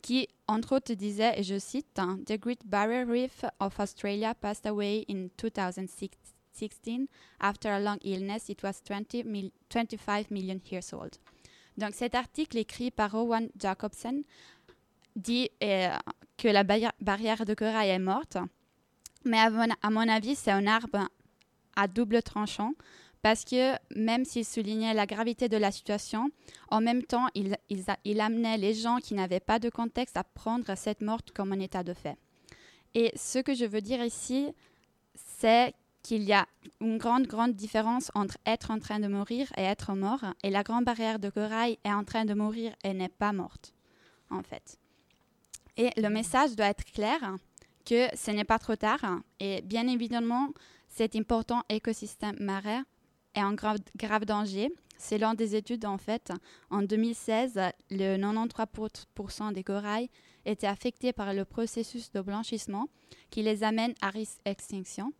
qui, 0.01 0.27
entre 0.47 0.77
autres, 0.77 0.93
disait, 0.95 1.39
et 1.39 1.43
je 1.43 1.59
cite, 1.59 1.99
hein, 1.99 2.17
The 2.25 2.39
Great 2.39 2.65
Barrier 2.65 3.03
Reef 3.03 3.45
of 3.59 3.79
Australia 3.79 4.33
passed 4.33 4.65
away 4.65 5.05
in 5.07 5.27
2016 5.37 6.09
after 7.39 7.69
a 7.69 7.79
long 7.79 7.97
illness. 8.03 8.49
It 8.49 8.61
was 8.63 8.81
20 8.83 9.23
mil- 9.25 9.51
25 9.69 10.31
million 10.31 10.59
years 10.71 10.93
old. 10.93 11.15
Donc, 11.77 11.93
cet 11.95 12.15
article 12.15 12.57
écrit 12.57 12.91
par 12.91 13.11
Rowan 13.11 13.47
Jacobson 13.57 14.23
dit 15.15 15.49
euh, 15.63 15.89
que 16.37 16.47
la 16.47 16.63
barrière- 16.63 17.45
de 17.45 17.53
corail 17.53 17.89
est 17.89 17.99
morte. 17.99 18.37
Mais 19.23 19.37
à 19.39 19.89
mon, 19.89 20.07
avis, 20.09 20.35
c'est 20.35 20.51
un 20.51 20.67
arbre 20.67 21.07
à 21.75 21.87
double 21.87 22.23
tranchant 22.23 22.73
parce 23.21 23.45
que 23.45 23.73
même 23.95 24.25
s'il 24.25 24.45
soulignait 24.45 24.95
la 24.95 25.05
gravité 25.05 25.47
de 25.47 25.57
la 25.57 25.71
situation, 25.71 26.29
en 26.69 26.81
même 26.81 27.03
temps, 27.03 27.27
il, 27.35 27.55
il 28.03 28.19
amenait 28.19 28.57
les 28.57 28.73
gens 28.73 28.97
qui 28.97 29.13
n'avaient 29.13 29.39
pas 29.39 29.59
de 29.59 29.69
contexte 29.69 30.17
à 30.17 30.23
prendre 30.23 30.75
cette 30.75 31.01
morte 31.01 31.31
comme 31.31 31.51
un 31.53 31.59
état 31.59 31.83
de 31.83 31.93
fait. 31.93 32.17
Et 32.95 33.11
ce 33.15 33.39
que 33.39 33.53
je 33.53 33.65
veux 33.65 33.81
dire 33.81 34.03
ici, 34.03 34.47
c'est 35.13 35.73
qu'il 36.03 36.23
y 36.23 36.33
a 36.33 36.47
une 36.79 36.97
grande, 36.97 37.27
grande 37.27 37.53
différence 37.53 38.11
entre 38.15 38.37
être 38.45 38.71
en 38.71 38.79
train 38.79 38.99
de 38.99 39.07
mourir 39.07 39.51
et 39.57 39.61
être 39.61 39.93
mort. 39.93 40.23
Et 40.43 40.49
la 40.49 40.63
grande 40.63 40.85
barrière 40.85 41.19
de 41.19 41.29
corail 41.29 41.77
est 41.83 41.93
en 41.93 42.03
train 42.03 42.25
de 42.25 42.33
mourir 42.33 42.73
et 42.83 42.93
n'est 42.93 43.09
pas 43.09 43.33
morte, 43.33 43.73
en 44.29 44.43
fait. 44.43 44.77
Et 45.77 45.89
le 45.97 46.09
message 46.09 46.55
doit 46.55 46.67
être 46.67 46.85
clair 46.85 47.19
que 47.85 48.07
ce 48.15 48.31
n'est 48.31 48.43
pas 48.43 48.59
trop 48.59 48.75
tard. 48.75 49.21
Et 49.39 49.61
bien 49.61 49.87
évidemment, 49.87 50.49
cet 50.87 51.15
important 51.15 51.63
écosystème 51.69 52.35
marin 52.39 52.83
est 53.33 53.43
en 53.43 53.53
grave, 53.53 53.79
grave 53.95 54.25
danger. 54.25 54.69
Selon 54.97 55.33
des 55.33 55.55
études, 55.55 55.85
en 55.85 55.97
fait, 55.97 56.31
en 56.69 56.83
2016, 56.83 57.59
le 57.89 58.17
93% 58.17 59.53
des 59.53 59.63
corails 59.63 60.09
étaient 60.45 60.67
affectés 60.67 61.13
par 61.13 61.33
le 61.33 61.43
processus 61.43 62.11
de 62.11 62.21
blanchissement 62.21 62.87
qui 63.31 63.41
les 63.41 63.63
amène 63.63 63.95
à 64.01 64.09
risque 64.09 64.39
d'extinction. 64.45 65.11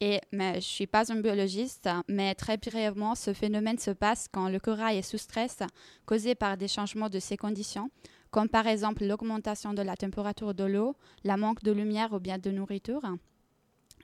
Et 0.00 0.20
mais 0.32 0.52
je 0.52 0.56
ne 0.56 0.60
suis 0.60 0.86
pas 0.86 1.12
un 1.12 1.20
biologiste, 1.20 1.88
mais 2.08 2.34
très 2.34 2.56
brièvement, 2.56 3.14
ce 3.14 3.34
phénomène 3.34 3.78
se 3.78 3.90
passe 3.90 4.28
quand 4.32 4.48
le 4.48 4.58
corail 4.58 4.96
est 4.96 5.02
sous 5.02 5.18
stress 5.18 5.58
causé 6.06 6.34
par 6.34 6.56
des 6.56 6.68
changements 6.68 7.10
de 7.10 7.18
ses 7.18 7.36
conditions, 7.36 7.90
comme 8.30 8.48
par 8.48 8.66
exemple 8.66 9.04
l'augmentation 9.04 9.74
de 9.74 9.82
la 9.82 9.96
température 9.96 10.54
de 10.54 10.64
l'eau, 10.64 10.96
la 11.24 11.36
manque 11.36 11.62
de 11.62 11.72
lumière 11.72 12.14
ou 12.14 12.18
bien 12.18 12.38
de 12.38 12.50
nourriture. 12.50 13.02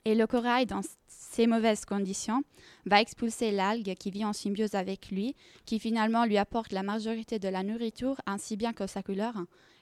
Et 0.05 0.13
le 0.13 0.27
corail, 0.27 0.67
dans 0.67 0.81
ces 1.07 1.47
mauvaises 1.47 1.83
conditions, 1.83 2.43
va 2.85 3.01
expulser 3.01 3.51
l'algue 3.51 3.95
qui 3.95 4.11
vit 4.11 4.23
en 4.23 4.33
symbiose 4.33 4.75
avec 4.75 5.09
lui, 5.09 5.35
qui 5.65 5.79
finalement 5.79 6.25
lui 6.25 6.37
apporte 6.37 6.71
la 6.71 6.83
majorité 6.83 7.39
de 7.39 7.49
la 7.49 7.63
nourriture 7.63 8.21
ainsi 8.25 8.55
bien 8.55 8.71
que 8.71 8.87
sa 8.87 9.01
couleur. 9.01 9.33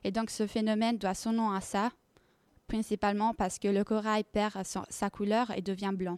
Et 0.04 0.12
donc 0.12 0.30
ce 0.30 0.48
phénomène 0.48 0.98
doit 0.98 1.14
son 1.14 1.34
nom 1.34 1.52
à 1.52 1.62
ça, 1.62 1.92
principalement 2.68 3.34
parce 3.34 3.60
que 3.60 3.68
le 3.68 3.84
corail 3.84 4.24
perd 4.24 4.64
sa 4.90 5.10
couleur 5.10 5.52
et 5.58 5.62
devient 5.62 5.92
blanc. 5.94 6.18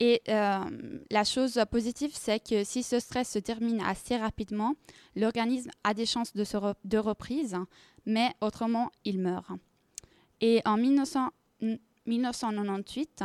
Et 0.00 0.20
euh, 0.28 1.00
la 1.10 1.22
chose 1.24 1.60
positive, 1.70 2.10
c'est 2.14 2.40
que 2.40 2.64
si 2.64 2.82
ce 2.82 2.98
stress 2.98 3.30
se 3.30 3.38
termine 3.38 3.80
assez 3.82 4.16
rapidement, 4.16 4.74
l'organisme 5.14 5.70
a 5.84 5.94
des 5.94 6.06
chances 6.06 6.32
de, 6.34 6.42
se 6.44 6.56
re- 6.56 6.74
de 6.84 6.98
reprise, 6.98 7.56
mais 8.04 8.30
autrement, 8.40 8.90
il 9.04 9.20
meurt. 9.20 9.46
Et 10.40 10.60
en 10.64 10.76
1900 10.76 11.28
1998, 12.04 13.22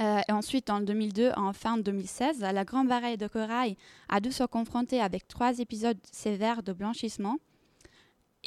euh, 0.00 0.20
et 0.26 0.32
ensuite 0.32 0.70
en 0.70 0.80
2002, 0.80 1.32
en 1.36 1.52
fin 1.52 1.76
2016, 1.76 2.40
la 2.40 2.64
Grande 2.64 2.88
Barrière 2.88 3.18
de 3.18 3.26
Corail 3.26 3.76
a 4.08 4.20
dû 4.20 4.32
se 4.32 4.44
confronter 4.44 5.00
avec 5.00 5.28
trois 5.28 5.58
épisodes 5.58 5.98
sévères 6.10 6.62
de 6.62 6.72
blanchissement. 6.72 7.36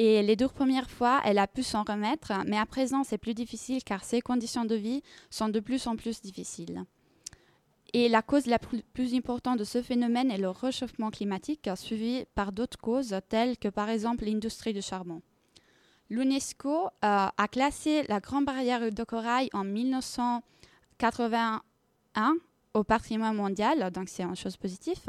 Et 0.02 0.24
les 0.24 0.38
deux 0.38 0.48
premières 0.48 0.90
fois, 0.90 1.20
elle 1.26 1.40
a 1.40 1.46
pu 1.46 1.62
s'en 1.62 1.84
remettre, 1.84 2.32
mais 2.46 2.58
à 2.58 2.66
présent, 2.66 3.04
c'est 3.04 3.18
plus 3.18 3.34
difficile 3.34 3.84
car 3.84 4.06
ses 4.06 4.22
conditions 4.22 4.64
de 4.64 4.76
vie 4.76 5.04
sont 5.30 5.50
de 5.50 5.60
plus 5.60 5.88
en 5.88 5.98
plus 5.98 6.22
difficiles. 6.22 6.86
Et 7.92 8.08
la 8.08 8.22
cause 8.22 8.46
la 8.46 8.60
plus, 8.60 9.14
importante 9.14 9.60
de 9.60 9.66
ce 9.66 9.82
phénomène 9.82 10.32
est 10.32 10.38
le 10.38 10.52
réchauffement 10.52 11.12
climatique, 11.12 11.70
suivi 11.76 12.24
par 12.34 12.54
d'autres 12.54 12.78
causes 12.78 13.14
telles 13.28 13.58
que 13.58 13.68
par 13.68 13.90
exemple 13.90 14.24
l'industrie 14.24 14.72
du 14.72 14.82
charbon. 14.82 15.22
L'UNESCO 16.10 16.86
euh, 16.86 16.88
a 17.04 17.48
classé 17.52 18.04
la 18.08 18.22
Grande 18.22 18.46
Barrière 18.46 18.94
de 18.94 19.04
Corail 19.04 19.50
en 19.52 19.66
1981 19.66 22.38
au 22.74 22.86
patrimoine 22.86 23.36
mondial, 23.36 23.92
donc 23.92 24.08
c'est 24.08 24.24
une 24.24 24.38
chose 24.38 24.56
positive, 24.56 25.04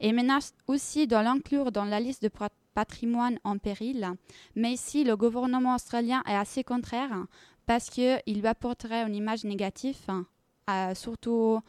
et 0.00 0.12
menace 0.12 0.52
aussi 0.66 1.06
de 1.06 1.14
l'inclure 1.14 1.70
dans 1.70 1.84
la 1.84 2.00
liste 2.00 2.24
de 2.24 2.28
patrimoine 2.74 3.38
en 3.44 3.58
péril. 3.58 4.08
Mais 4.56 4.72
ici, 4.72 5.04
le 5.04 5.16
gouvernement 5.16 5.74
australien 5.74 6.22
est 6.26 6.34
assez 6.34 6.64
contraire 6.64 7.26
parce 7.66 7.90
qu'il 7.90 8.20
lui 8.26 8.46
apporterait 8.46 9.06
une 9.06 9.14
image 9.14 9.44
négative, 9.44 9.98
euh, 10.70 10.94
surtout 10.94 11.60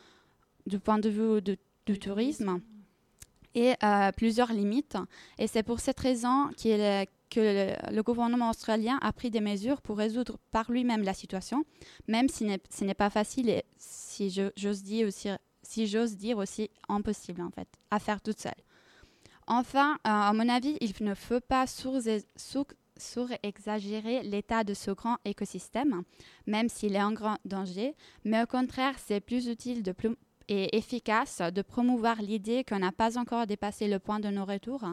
du 0.66 0.80
point 0.80 1.00
de 1.00 1.10
vue 1.10 1.42
du 1.86 2.00
tourisme, 2.00 2.62
et 3.56 3.74
euh, 3.84 4.12
plusieurs 4.12 4.52
limites. 4.52 4.98
Et 5.38 5.48
c'est 5.48 5.64
pour 5.64 5.80
cette 5.80 6.00
raison 6.00 6.50
que 6.58 7.76
le, 7.92 8.02
gouvernement 8.02 8.50
australien 8.50 8.98
a 9.02 9.12
pris 9.14 9.30
des 9.30 9.42
mesures 9.42 9.82
pour 9.82 9.98
résoudre 9.98 10.38
par 10.52 10.72
lui-même 10.72 11.04
la 11.04 11.14
situation, 11.14 11.64
même 12.08 12.30
si 12.30 12.48
ce 12.70 12.84
n'est 12.84 12.94
pas 12.94 13.10
facile 13.10 13.50
et 13.50 13.64
si 13.78 14.30
j'ose 14.56 14.84
dire 14.84 15.08
aussi, 15.08 15.30
si 15.62 15.86
dire 16.16 16.38
aussi 16.38 16.70
impossible 16.90 17.42
en 17.42 17.50
fait 17.50 17.68
à 17.92 18.00
faire 18.00 18.22
toute 18.22 18.40
seule. 18.40 18.52
Enfin, 19.48 19.94
euh, 19.94 19.98
à 20.04 20.34
mon 20.34 20.48
avis, 20.50 20.78
il 20.82 20.94
ne 21.02 21.14
faut 21.14 21.40
pas 21.40 21.66
surexagérer 22.98 24.24
l'état 24.24 24.64
de 24.64 24.74
ce 24.74 24.92
grand 24.92 25.18
écosystème, 25.26 26.04
même 26.48 26.70
s'il 26.70 26.96
est 26.96 27.02
en 27.02 27.12
grand 27.12 27.38
danger, 27.46 27.96
mais 28.24 28.44
au 28.44 28.46
contraire, 28.46 28.96
c'est 28.98 29.20
plus 29.20 29.48
utile 29.48 29.84
et 30.48 30.78
efficace 30.78 31.42
de 31.54 31.62
promouvoir 31.62 32.22
l'idée 32.22 32.64
qu'on 32.64 32.80
n'a 32.80 32.92
pas 32.92 33.18
encore 33.18 33.48
dépassé 33.48 33.88
le 33.88 34.00
point 34.00 34.20
de 34.20 34.30
non-retour 34.30 34.84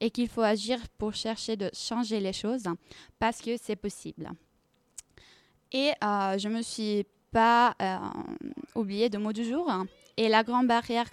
et 0.00 0.10
qu'il 0.10 0.28
faut 0.28 0.42
agir 0.42 0.78
pour 0.98 1.14
chercher 1.14 1.56
de 1.56 1.70
changer 1.72 2.20
les 2.20 2.32
choses 2.32 2.68
parce 3.18 3.40
que 3.40 3.56
c'est 3.56 3.76
possible. 3.76 4.30
Et 5.72 5.92
euh, 6.02 6.38
je 6.38 6.48
me 6.48 6.62
suis 6.62 7.04
pas 7.30 7.74
euh, 7.82 7.98
oublié 8.74 9.08
de 9.08 9.18
mot 9.18 9.32
du 9.32 9.44
jour. 9.44 9.70
Et 10.16 10.28
la 10.28 10.42
grande 10.42 10.66
barrière 10.66 11.10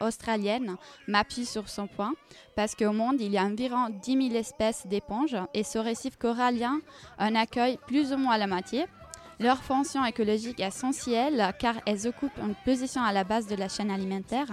australienne 0.00 0.76
m'appuie 1.06 1.46
sur 1.46 1.68
son 1.68 1.86
point 1.86 2.14
parce 2.54 2.74
qu'au 2.74 2.92
monde, 2.92 3.20
il 3.20 3.32
y 3.32 3.38
a 3.38 3.44
environ 3.44 3.88
10 3.90 4.28
000 4.30 4.34
espèces 4.34 4.86
d'éponges 4.86 5.36
et 5.54 5.62
ce 5.62 5.78
récif 5.78 6.16
corallien 6.16 6.80
en 7.18 7.34
accueille 7.34 7.78
plus 7.86 8.12
ou 8.12 8.16
moins 8.16 8.38
la 8.38 8.46
moitié. 8.46 8.86
Leur 9.38 9.62
fonction 9.62 10.02
écologique 10.04 10.60
est 10.60 10.68
essentielle 10.68 11.54
car 11.58 11.74
elles 11.84 12.06
occupent 12.06 12.38
une 12.38 12.54
position 12.64 13.02
à 13.02 13.12
la 13.12 13.22
base 13.22 13.46
de 13.46 13.54
la 13.54 13.68
chaîne 13.68 13.90
alimentaire 13.90 14.48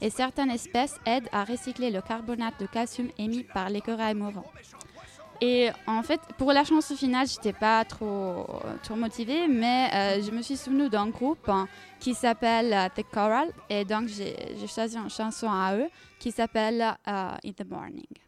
et 0.00 0.10
certaines 0.10 0.50
espèces 0.50 0.96
aident 1.06 1.28
à 1.32 1.44
recycler 1.44 1.90
le 1.90 2.00
carbonate 2.00 2.60
de 2.60 2.66
calcium 2.66 3.08
émis 3.18 3.42
par 3.42 3.68
les 3.68 3.80
corails 3.80 4.14
mourants. 4.14 4.50
Et 5.40 5.70
en 5.86 6.02
fait, 6.02 6.20
pour 6.36 6.52
la 6.52 6.64
chanson 6.64 6.96
finale, 6.96 7.26
j'étais 7.28 7.52
pas 7.52 7.84
trop, 7.84 8.46
trop 8.82 8.96
motivée, 8.96 9.46
mais 9.46 9.88
euh, 9.94 10.22
je 10.22 10.30
me 10.32 10.42
suis 10.42 10.56
souvenue 10.56 10.88
d'un 10.88 11.08
groupe 11.08 11.48
hein, 11.48 11.68
qui 12.00 12.14
s'appelle 12.14 12.72
euh, 12.72 12.88
The 12.88 13.04
Coral 13.12 13.52
et 13.70 13.84
donc 13.84 14.08
j'ai 14.08 14.34
choisi 14.66 14.96
une 14.96 15.10
chanson 15.10 15.48
à 15.48 15.76
eux 15.76 15.88
qui 16.18 16.32
s'appelle 16.32 16.82
euh, 16.82 17.30
In 17.44 17.52
the 17.52 17.64
Morning. 17.68 18.27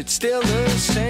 It's 0.00 0.14
still 0.14 0.40
the 0.40 0.68
same. 0.70 1.09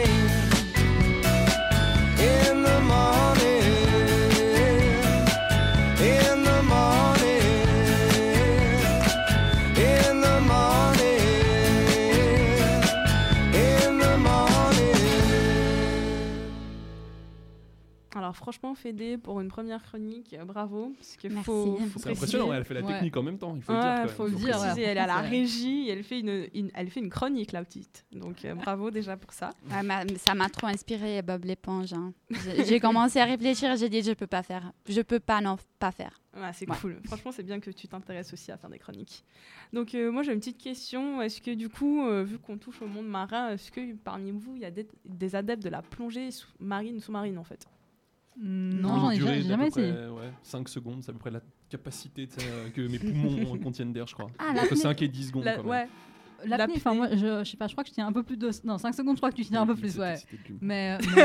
Alors 18.31 18.37
franchement, 18.37 18.77
Fédé, 18.77 19.19
pour 19.19 19.41
une 19.41 19.49
première 19.49 19.83
chronique, 19.83 20.37
bravo. 20.47 20.93
Parce 20.97 21.17
que 21.17 21.27
Merci. 21.27 21.43
faut, 21.47 21.77
faut 21.79 21.99
C'est 21.99 22.11
impressionnant, 22.11 22.53
elle 22.53 22.65
fait 22.65 22.75
la 22.75 22.83
Ouais. 22.83 22.93
technique 22.93 23.17
en 23.17 23.25
même 23.25 23.39
temps, 23.39 23.57
il 23.57 23.63
faut 23.63 23.73
Ouais, 23.73 23.79
le 23.81 23.83
dire. 23.85 24.03
quand 24.03 24.09
faut 24.11 24.23
même. 24.23 24.33
le 24.35 24.39
Faut 24.39 24.45
dire. 24.47 24.57
préciser, 24.61 24.83
elle 24.83 24.97
est 24.99 25.01
à 25.01 25.07
la 25.09 25.17
régie, 25.19 25.89
et 25.89 25.91
elle 25.91 26.05
fait 26.05 26.21
une, 26.21 26.47
une- 26.55 26.71
elle 26.75 26.91
fait 26.91 27.01
une 27.01 27.11
chronique, 27.11 27.51
la 27.51 27.65
petite. 27.65 28.07
Donc 28.13 28.45
euh, 28.45 28.55
bravo 28.55 28.93
déjà 28.93 29.17
pour 29.17 29.33
ça. 29.33 29.51
Ouais, 29.69 29.83
ma- 29.83 30.07
ça 30.17 30.37
m'a 30.37 30.49
trop 30.49 30.69
inspiré 30.69 31.23
Bob 31.23 31.45
l'éponge. 31.45 31.93
hein. 31.93 32.13
J'ai 32.69 32.79
commencé 32.79 33.19
à 33.19 33.25
réfléchir, 33.25 33.75
j'ai 33.75 33.89
dit 33.89 34.01
je 34.01 34.13
peux 34.13 34.29
pas 34.29 34.45
faire. 34.45 34.71
Je 34.89 35.01
peux 35.01 35.19
pas 35.19 35.41
non 35.41 35.57
pas 35.81 35.91
faire. 35.91 36.21
Ouais, 36.37 36.51
c'est 36.55 36.71
Ouais. 36.71 36.77
cool. 36.81 37.01
Franchement, 37.07 37.33
c'est 37.33 37.43
bien 37.43 37.59
que 37.59 37.71
tu 37.73 37.89
t'intéresses 37.89 38.33
aussi 38.33 38.53
à 38.53 38.57
faire 38.57 38.71
des 38.71 38.79
chroniques. 38.79 39.25
Donc 39.73 39.93
euh, 39.97 40.13
moi 40.13 40.23
j'ai 40.23 40.33
une 40.33 40.39
petite 40.39 40.59
question. 40.59 41.21
Est-ce 41.21 41.41
que 41.41 41.53
du 41.53 41.69
coup, 41.69 42.07
euh, 42.07 42.23
vu 42.23 42.39
qu'on 42.39 42.59
touche 42.59 42.81
au 42.81 42.87
monde 42.87 43.09
marin, 43.09 43.51
est-ce 43.51 43.73
que 43.73 43.93
parmi 43.97 44.31
vous, 44.31 44.55
il 44.55 44.63
y 44.63 44.65
a 44.65 44.71
des, 44.71 44.87
des 45.05 45.35
adeptes 45.35 45.65
de 45.65 45.69
la 45.69 45.83
plongée 45.83 46.31
sous-marine, 46.31 47.01
sous-marine 47.01 47.37
en 47.39 47.43
fait? 47.45 47.67
Non, 48.43 48.97
j'en 49.01 49.11
ai 49.11 49.17
jamais, 49.21 49.43
jamais 49.43 49.71
peu 49.71 49.81
essayé. 49.81 49.93
près, 49.93 50.09
ouais, 50.09 50.33
5 50.43 50.69
secondes, 50.69 51.03
c'est 51.03 51.11
à 51.11 51.13
peu 51.13 51.19
près 51.19 51.31
la 51.31 51.41
capacité 51.69 52.29
euh, 52.43 52.71
que 52.71 52.81
mes 52.81 52.99
poumons 52.99 53.59
contiennent 53.63 53.93
d'air, 53.93 54.07
je 54.07 54.15
crois. 54.15 54.29
Ah, 54.39 54.51
Entre 54.53 54.63
l'apnée. 54.63 54.77
5 54.77 55.03
et 55.03 55.09
10 55.09 55.27
secondes. 55.29 55.45
La- 55.45 55.57
quand 55.57 55.63
même. 55.63 55.71
Ouais. 55.71 55.89
L'apnée, 56.47 56.75
enfin, 56.77 56.95
moi, 56.95 57.09
je, 57.13 57.45
je 57.45 57.51
sais 57.51 57.57
pas, 57.57 57.67
je 57.67 57.73
crois 57.73 57.85
que 57.85 57.91
je 57.91 57.95
tiens 57.95 58.07
un 58.07 58.13
peu 58.13 58.23
plus 58.23 58.37
de. 58.37 58.51
Non, 58.65 58.79
5 58.79 58.95
secondes, 58.95 59.17
je 59.17 59.21
crois 59.21 59.31
que 59.31 59.37
tu 59.37 59.45
tiens 59.45 59.63
un 59.63 59.67
peu 59.67 59.75
plus, 59.77 59.99
ouais. 59.99 60.17
Mais. 60.61 60.99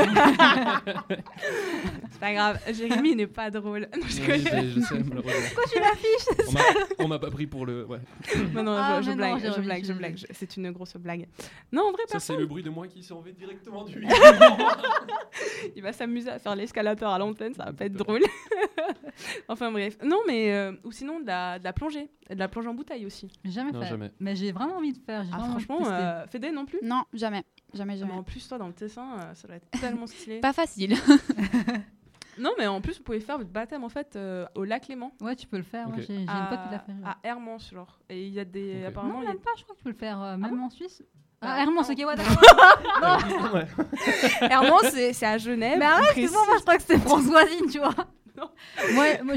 mais- 1.08 1.18
C'est 2.10 2.20
pas 2.20 2.32
grave. 2.32 2.60
Jérémy 2.72 3.14
n'est 3.16 3.26
pas 3.26 3.50
drôle. 3.50 3.88
Non, 3.96 4.06
je 4.06 4.20
Oui, 4.30 4.38
je, 4.40 4.70
je 4.70 4.80
sais, 4.80 4.98
malheureusement. 4.98 5.32
Pourquoi 5.54 5.64
tu 5.72 5.78
l'affiches 5.80 6.94
On 6.98 7.08
m'a- 7.08 7.18
pas 7.18 7.30
pris 7.30 7.46
pour 7.46 7.64
le. 7.66 7.84
Ouais. 7.86 7.98
Non, 8.54 8.62
non, 8.62 8.76
Ah, 8.78 9.00
je, 9.00 9.06
je 9.06 9.10
mais 9.10 9.16
non, 9.30 9.36
blague, 9.38 9.54
je 9.56 9.60
blague, 9.60 9.84
je 9.84 9.92
blague. 9.92 10.16
je- 10.18 10.26
C'est 10.32 10.56
une 10.56 10.70
grosse 10.72 10.96
blague. 10.96 11.26
Non, 11.72 11.82
en 11.88 11.92
vrai, 11.92 12.02
Ça, 12.08 12.18
c'est 12.20 12.36
le 12.36 12.46
bruit 12.46 12.62
de 12.62 12.70
moi 12.70 12.86
qui 12.88 13.02
s'en 13.02 13.20
va 13.20 13.30
directement 13.32 13.84
du. 13.84 14.06
Il 15.76 15.82
va 15.82 15.92
s'amuser 15.92 16.30
à 16.30 16.38
faire 16.38 16.54
l'escalator 16.56 17.10
à 17.12 17.18
l'antenne, 17.18 17.54
ça 17.54 17.64
va 17.64 17.72
pas 17.72 17.86
être 17.86 17.94
drôle. 17.94 18.22
enfin 19.48 19.70
bref. 19.70 19.96
Non, 20.04 20.18
mais. 20.26 20.52
euh, 20.52 20.72
ou 20.84 20.92
sinon, 20.92 21.20
de 21.20 21.26
la, 21.26 21.58
de 21.58 21.64
la 21.64 21.72
plongée. 21.72 22.08
De 22.30 22.34
la 22.34 22.48
plongée 22.48 22.68
en 22.68 22.74
bouteille 22.74 23.06
aussi. 23.06 23.28
J'ai 23.44 23.52
jamais 23.52 23.72
Non, 23.72 23.80
fait. 23.82 23.88
jamais. 23.88 24.10
Mais 24.20 24.34
j'ai 24.36 24.52
vraiment 24.52 24.76
envie 24.78 24.92
de 24.92 24.98
faire. 25.06 25.24
Ah, 25.32 25.38
franchement, 25.38 25.78
euh, 25.86 26.26
Fédé 26.26 26.50
non 26.50 26.66
plus? 26.66 26.78
Non, 26.82 27.04
jamais, 27.14 27.44
jamais, 27.74 27.94
Ah, 27.94 27.96
jamais. 27.96 28.12
mais 28.12 28.18
En 28.18 28.22
plus, 28.22 28.46
toi, 28.48 28.58
dans 28.58 28.66
le 28.66 28.72
Tessin, 28.74 29.06
euh, 29.18 29.34
ça 29.34 29.46
doit 29.48 29.56
être 29.56 29.70
tellement 29.80 30.06
stylé. 30.06 30.40
Pas 30.40 30.52
facile. 30.52 30.96
Non, 32.38 32.50
mais 32.58 32.66
en 32.66 32.82
plus, 32.82 32.98
vous 32.98 33.02
pouvez 33.02 33.20
faire 33.20 33.38
votre 33.38 33.48
baptême 33.48 33.82
en 33.82 33.88
fait 33.88 34.14
euh, 34.14 34.44
au 34.54 34.64
lac 34.64 34.88
Léman. 34.88 35.10
Ouais, 35.22 35.34
tu 35.34 35.46
peux 35.46 35.56
le 35.56 35.62
faire. 35.62 35.88
J'ai 35.96 36.16
une 36.16 36.26
pote 36.26 36.58
qui 36.66 36.70
l'a 36.70 36.80
fait. 36.80 36.92
À 37.02 37.16
Hermance, 37.24 37.70
genre. 37.72 37.98
Et 38.10 38.26
il 38.26 38.32
y 38.34 38.38
a 38.38 38.44
des. 38.44 38.80
Ok. 38.82 38.88
Apparemment, 38.88 39.14
Non, 39.14 39.20
il 39.22 39.24
y 39.24 39.28
a- 39.28 39.30
même 39.32 39.40
pas, 39.40 39.52
je 39.56 39.62
crois 39.62 39.74
que 39.74 39.78
tu 39.78 39.84
peux 39.84 39.88
le 39.90 39.96
faire 39.96 40.20
euh, 40.22 40.36
même 40.36 40.62
en 40.62 40.68
Suisse. 40.68 41.02
Ah, 41.40 41.54
Ah, 41.56 41.62
Hermance, 41.62 41.88
non. 41.88 41.94
ok, 41.94 42.06
ouais, 42.06 42.14
d'accord. 42.14 43.20
Hermance, 44.50 44.84
c'est 44.92 45.12
c'est 45.14 45.24
à 45.26 45.38
Genève. 45.38 45.78
Mais 45.78 45.84
arrête, 45.86 46.04
précis. 46.08 46.20
excuse-moi, 46.20 46.44
moi 46.46 46.56
je 46.58 46.62
crois 46.62 46.76
que 46.76 46.82
c'était 46.82 46.98
Françoisine, 46.98 47.66
tu 47.70 47.78
vois. 47.78 47.94
Non. 48.36 48.50
Moi, 48.92 49.06
moi, 49.24 49.34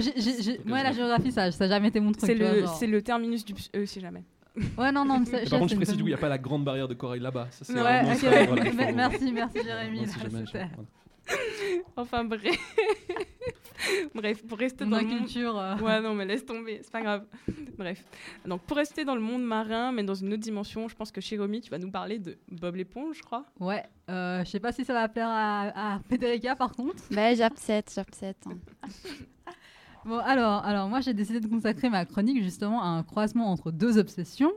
moi, 0.65 0.83
la 0.83 0.91
géographie, 0.91 1.31
ça, 1.31 1.51
ça 1.53 1.63
a 1.63 1.67
jamais 1.69 1.87
été 1.87 2.01
mon 2.01 2.11
truc. 2.11 2.25
C'est 2.25 2.35
le, 2.35 2.61
genre. 2.65 2.75
c'est 2.75 2.87
le 2.87 3.01
terminus 3.01 3.45
du. 3.45 3.53
Euh, 3.77 3.85
si 3.85 4.01
jamais. 4.01 4.25
Ouais, 4.77 4.91
non, 4.91 5.05
non, 5.05 5.19
mais 5.19 5.25
ça- 5.25 5.39
Par 5.49 5.59
contre, 5.59 5.69
c'est 5.69 5.75
je 5.75 5.79
précise, 5.79 5.95
du 5.95 6.03
coup, 6.03 6.07
il 6.07 6.11
n'y 6.11 6.15
a 6.15 6.17
pas 6.17 6.29
la 6.29 6.37
grande 6.37 6.63
barrière 6.65 6.87
de 6.87 6.93
corail 6.93 7.19
là-bas. 7.21 7.47
Ça, 7.51 7.65
c'est 7.65 7.73
Ouais, 7.73 7.79
vraiment 7.81 8.11
ok, 8.11 8.17
ça, 8.17 8.29
ouais. 8.29 8.45
voilà, 8.47 8.65
il 8.65 8.71
faut- 8.71 8.77
Me- 8.77 8.93
Merci, 8.95 9.31
merci 9.31 9.63
Jérémy. 9.63 9.99
Non, 10.01 10.05
si 10.07 10.19
jamais, 10.19 10.39
je- 10.41 10.45
C'était 10.45 10.67
voilà. 10.75 10.89
Enfin, 11.95 12.23
bref. 12.23 12.41
bref, 14.15 14.45
pour 14.47 14.57
rester 14.57 14.83
Dans 14.83 14.91
dans 14.91 14.97
la 14.97 15.03
le 15.03 15.07
monde. 15.09 15.19
culture. 15.19 15.57
euh, 15.57 15.75
Ouais, 15.77 16.01
non, 16.01 16.13
mais 16.15 16.25
laisse 16.25 16.45
tomber, 16.45 16.79
c'est 16.81 16.91
pas 16.91 17.01
grave. 17.01 17.25
Bref. 17.77 18.03
Donc, 18.45 18.61
pour 18.63 18.77
rester 18.77 19.05
dans 19.05 19.15
le 19.15 19.21
monde 19.21 19.43
marin, 19.43 19.91
mais 19.91 20.03
dans 20.03 20.15
une 20.15 20.33
autre 20.33 20.41
dimension, 20.41 20.87
je 20.87 20.95
pense 20.95 21.11
que 21.11 21.21
chez 21.21 21.37
Romy, 21.37 21.61
tu 21.61 21.69
vas 21.69 21.77
nous 21.77 21.91
parler 21.91 22.17
de 22.19 22.37
Bob 22.49 22.75
l'éponge, 22.75 23.17
je 23.17 23.21
crois. 23.23 23.45
Ouais, 23.59 23.83
euh, 24.09 24.43
je 24.43 24.49
sais 24.49 24.59
pas 24.59 24.71
si 24.71 24.83
ça 24.83 24.93
va 24.93 25.07
plaire 25.07 25.29
à, 25.29 25.95
à 25.95 25.99
Federica 26.09 26.55
par 26.55 26.71
contre. 26.71 27.03
Ben, 27.11 27.35
j'accepte, 27.37 27.93
j'accepte. 27.93 28.45
Bon, 30.05 30.19
alors, 30.19 30.63
alors 30.65 30.87
moi 30.87 31.01
j'ai 31.01 31.13
décidé 31.13 31.39
de 31.39 31.47
consacrer 31.47 31.89
ma 31.89 32.05
chronique 32.05 32.41
justement 32.41 32.81
à 32.81 32.87
un 32.87 33.03
croisement 33.03 33.51
entre 33.51 33.71
deux 33.71 33.97
obsessions. 33.97 34.51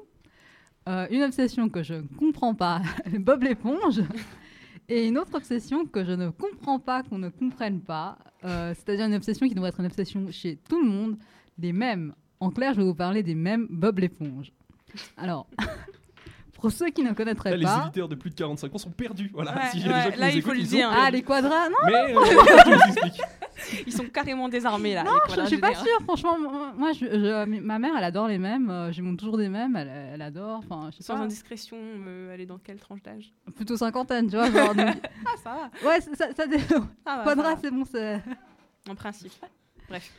Euh, 0.89 1.07
une 1.11 1.23
obsession 1.23 1.69
que 1.69 1.83
je 1.83 1.95
ne 1.95 2.07
comprends 2.19 2.55
pas, 2.55 2.83
Bob 3.19 3.43
l'éponge, 3.43 4.03
et 4.89 5.07
une 5.07 5.19
autre 5.19 5.35
obsession 5.35 5.85
que 5.87 6.05
je 6.05 6.13
ne 6.13 6.31
comprends 6.31 6.79
pas, 6.79 7.03
qu'on 7.03 7.19
ne 7.19 7.29
comprenne 7.29 7.81
pas, 7.81 8.19
euh, 8.45 8.75
c'est-à-dire 8.75 9.07
une 9.07 9.15
obsession 9.15 9.47
qui 9.49 9.55
devrait 9.55 9.69
être 9.71 9.81
une 9.81 9.87
obsession 9.87 10.31
chez 10.31 10.57
tout 10.57 10.83
le 10.83 10.89
monde, 10.89 11.17
les 11.59 11.73
mêmes. 11.73 12.15
En 12.41 12.51
clair, 12.51 12.75
je 12.75 12.81
vais 12.81 12.87
vous 12.87 12.95
parler 12.95 13.23
des 13.23 13.37
mêmes 13.37 13.67
Bob 13.71 14.01
l'éponge. 14.01 14.53
Alors, 15.17 15.47
pour 16.63 16.71
ceux 16.73 16.89
qui 16.91 17.03
ne 17.03 17.13
connaîtraient 17.13 17.51
Là, 17.51 17.57
les 17.57 17.65
pas... 17.65 17.83
éditeurs 17.83 18.09
de 18.09 18.15
plus 18.15 18.31
de 18.31 18.35
45 18.37 18.75
ans 18.75 18.79
sont 18.79 18.91
perdus. 18.91 19.31
Voilà. 19.35 19.53
Ouais, 19.53 19.83
ouais, 19.83 20.17
là, 20.17 20.29
nous 20.31 20.37
il 20.37 20.43
faut 20.43 20.53
écoutent, 20.53 20.63
le 20.63 20.67
dire. 20.69 20.91
Ah, 20.91 21.11
les 21.11 21.23
quadras 21.23 21.69
Non, 21.69 21.77
Mais 21.85 22.15
euh. 22.17 22.21
Ils 23.87 23.93
sont 23.93 24.05
carrément 24.07 24.49
désarmés, 24.49 24.95
là. 24.95 25.03
les 25.05 25.09
je, 25.09 25.27
quadras, 25.27 25.43
je 25.45 25.49
suis 25.49 25.59
pas 25.59 25.75
sûre, 25.75 25.99
franchement. 26.05 26.39
Moi, 26.39 26.73
moi, 26.77 26.93
je- 26.93 27.05
je- 27.07 27.61
ma 27.61 27.79
mère, 27.79 27.93
elle 27.97 28.05
adore 28.05 28.29
les 28.29 28.39
mêmes. 28.39 28.71
euh, 28.71 28.91
J'ai 28.93 29.03
montre 29.03 29.19
toujours 29.19 29.37
des 29.37 29.49
mêmes. 29.49 29.77
Elle, 29.77 29.89
elle 30.15 30.23
adore. 30.23 30.59
Enfin, 30.69 30.91
je 30.93 30.97
sais 30.99 31.03
Sans 31.05 31.17
pas. 31.17 31.21
indiscrétion, 31.23 31.77
euh, 31.81 32.33
elle 32.35 32.41
est 32.41 32.47
dans 32.47 32.59
quelle 32.59 32.79
tranche 32.79 33.03
d'âge? 33.03 33.33
Plutôt 33.55 33.77
cinquantaine, 33.77 34.29
tu 34.29 34.37
vois. 34.37 34.51
genre, 34.51 34.75
donc- 34.75 34.87
Ah, 35.27 35.31
ça 35.43 35.51
va. 35.83 35.89
Ouais, 35.89 36.01
ça, 36.01 36.11
ça, 36.15 36.27
ça 36.35 36.47
dé- 36.47 36.59
Ça 36.61 36.79
va, 36.79 36.87
ça 37.05 37.23
Quadra, 37.25 37.55
va. 37.55 37.61
c'est 37.63 37.71
bon. 37.71 37.85
c'est- 37.85 38.21
En 38.89 38.95
principe. 38.95 39.33
Bref. 39.89 40.13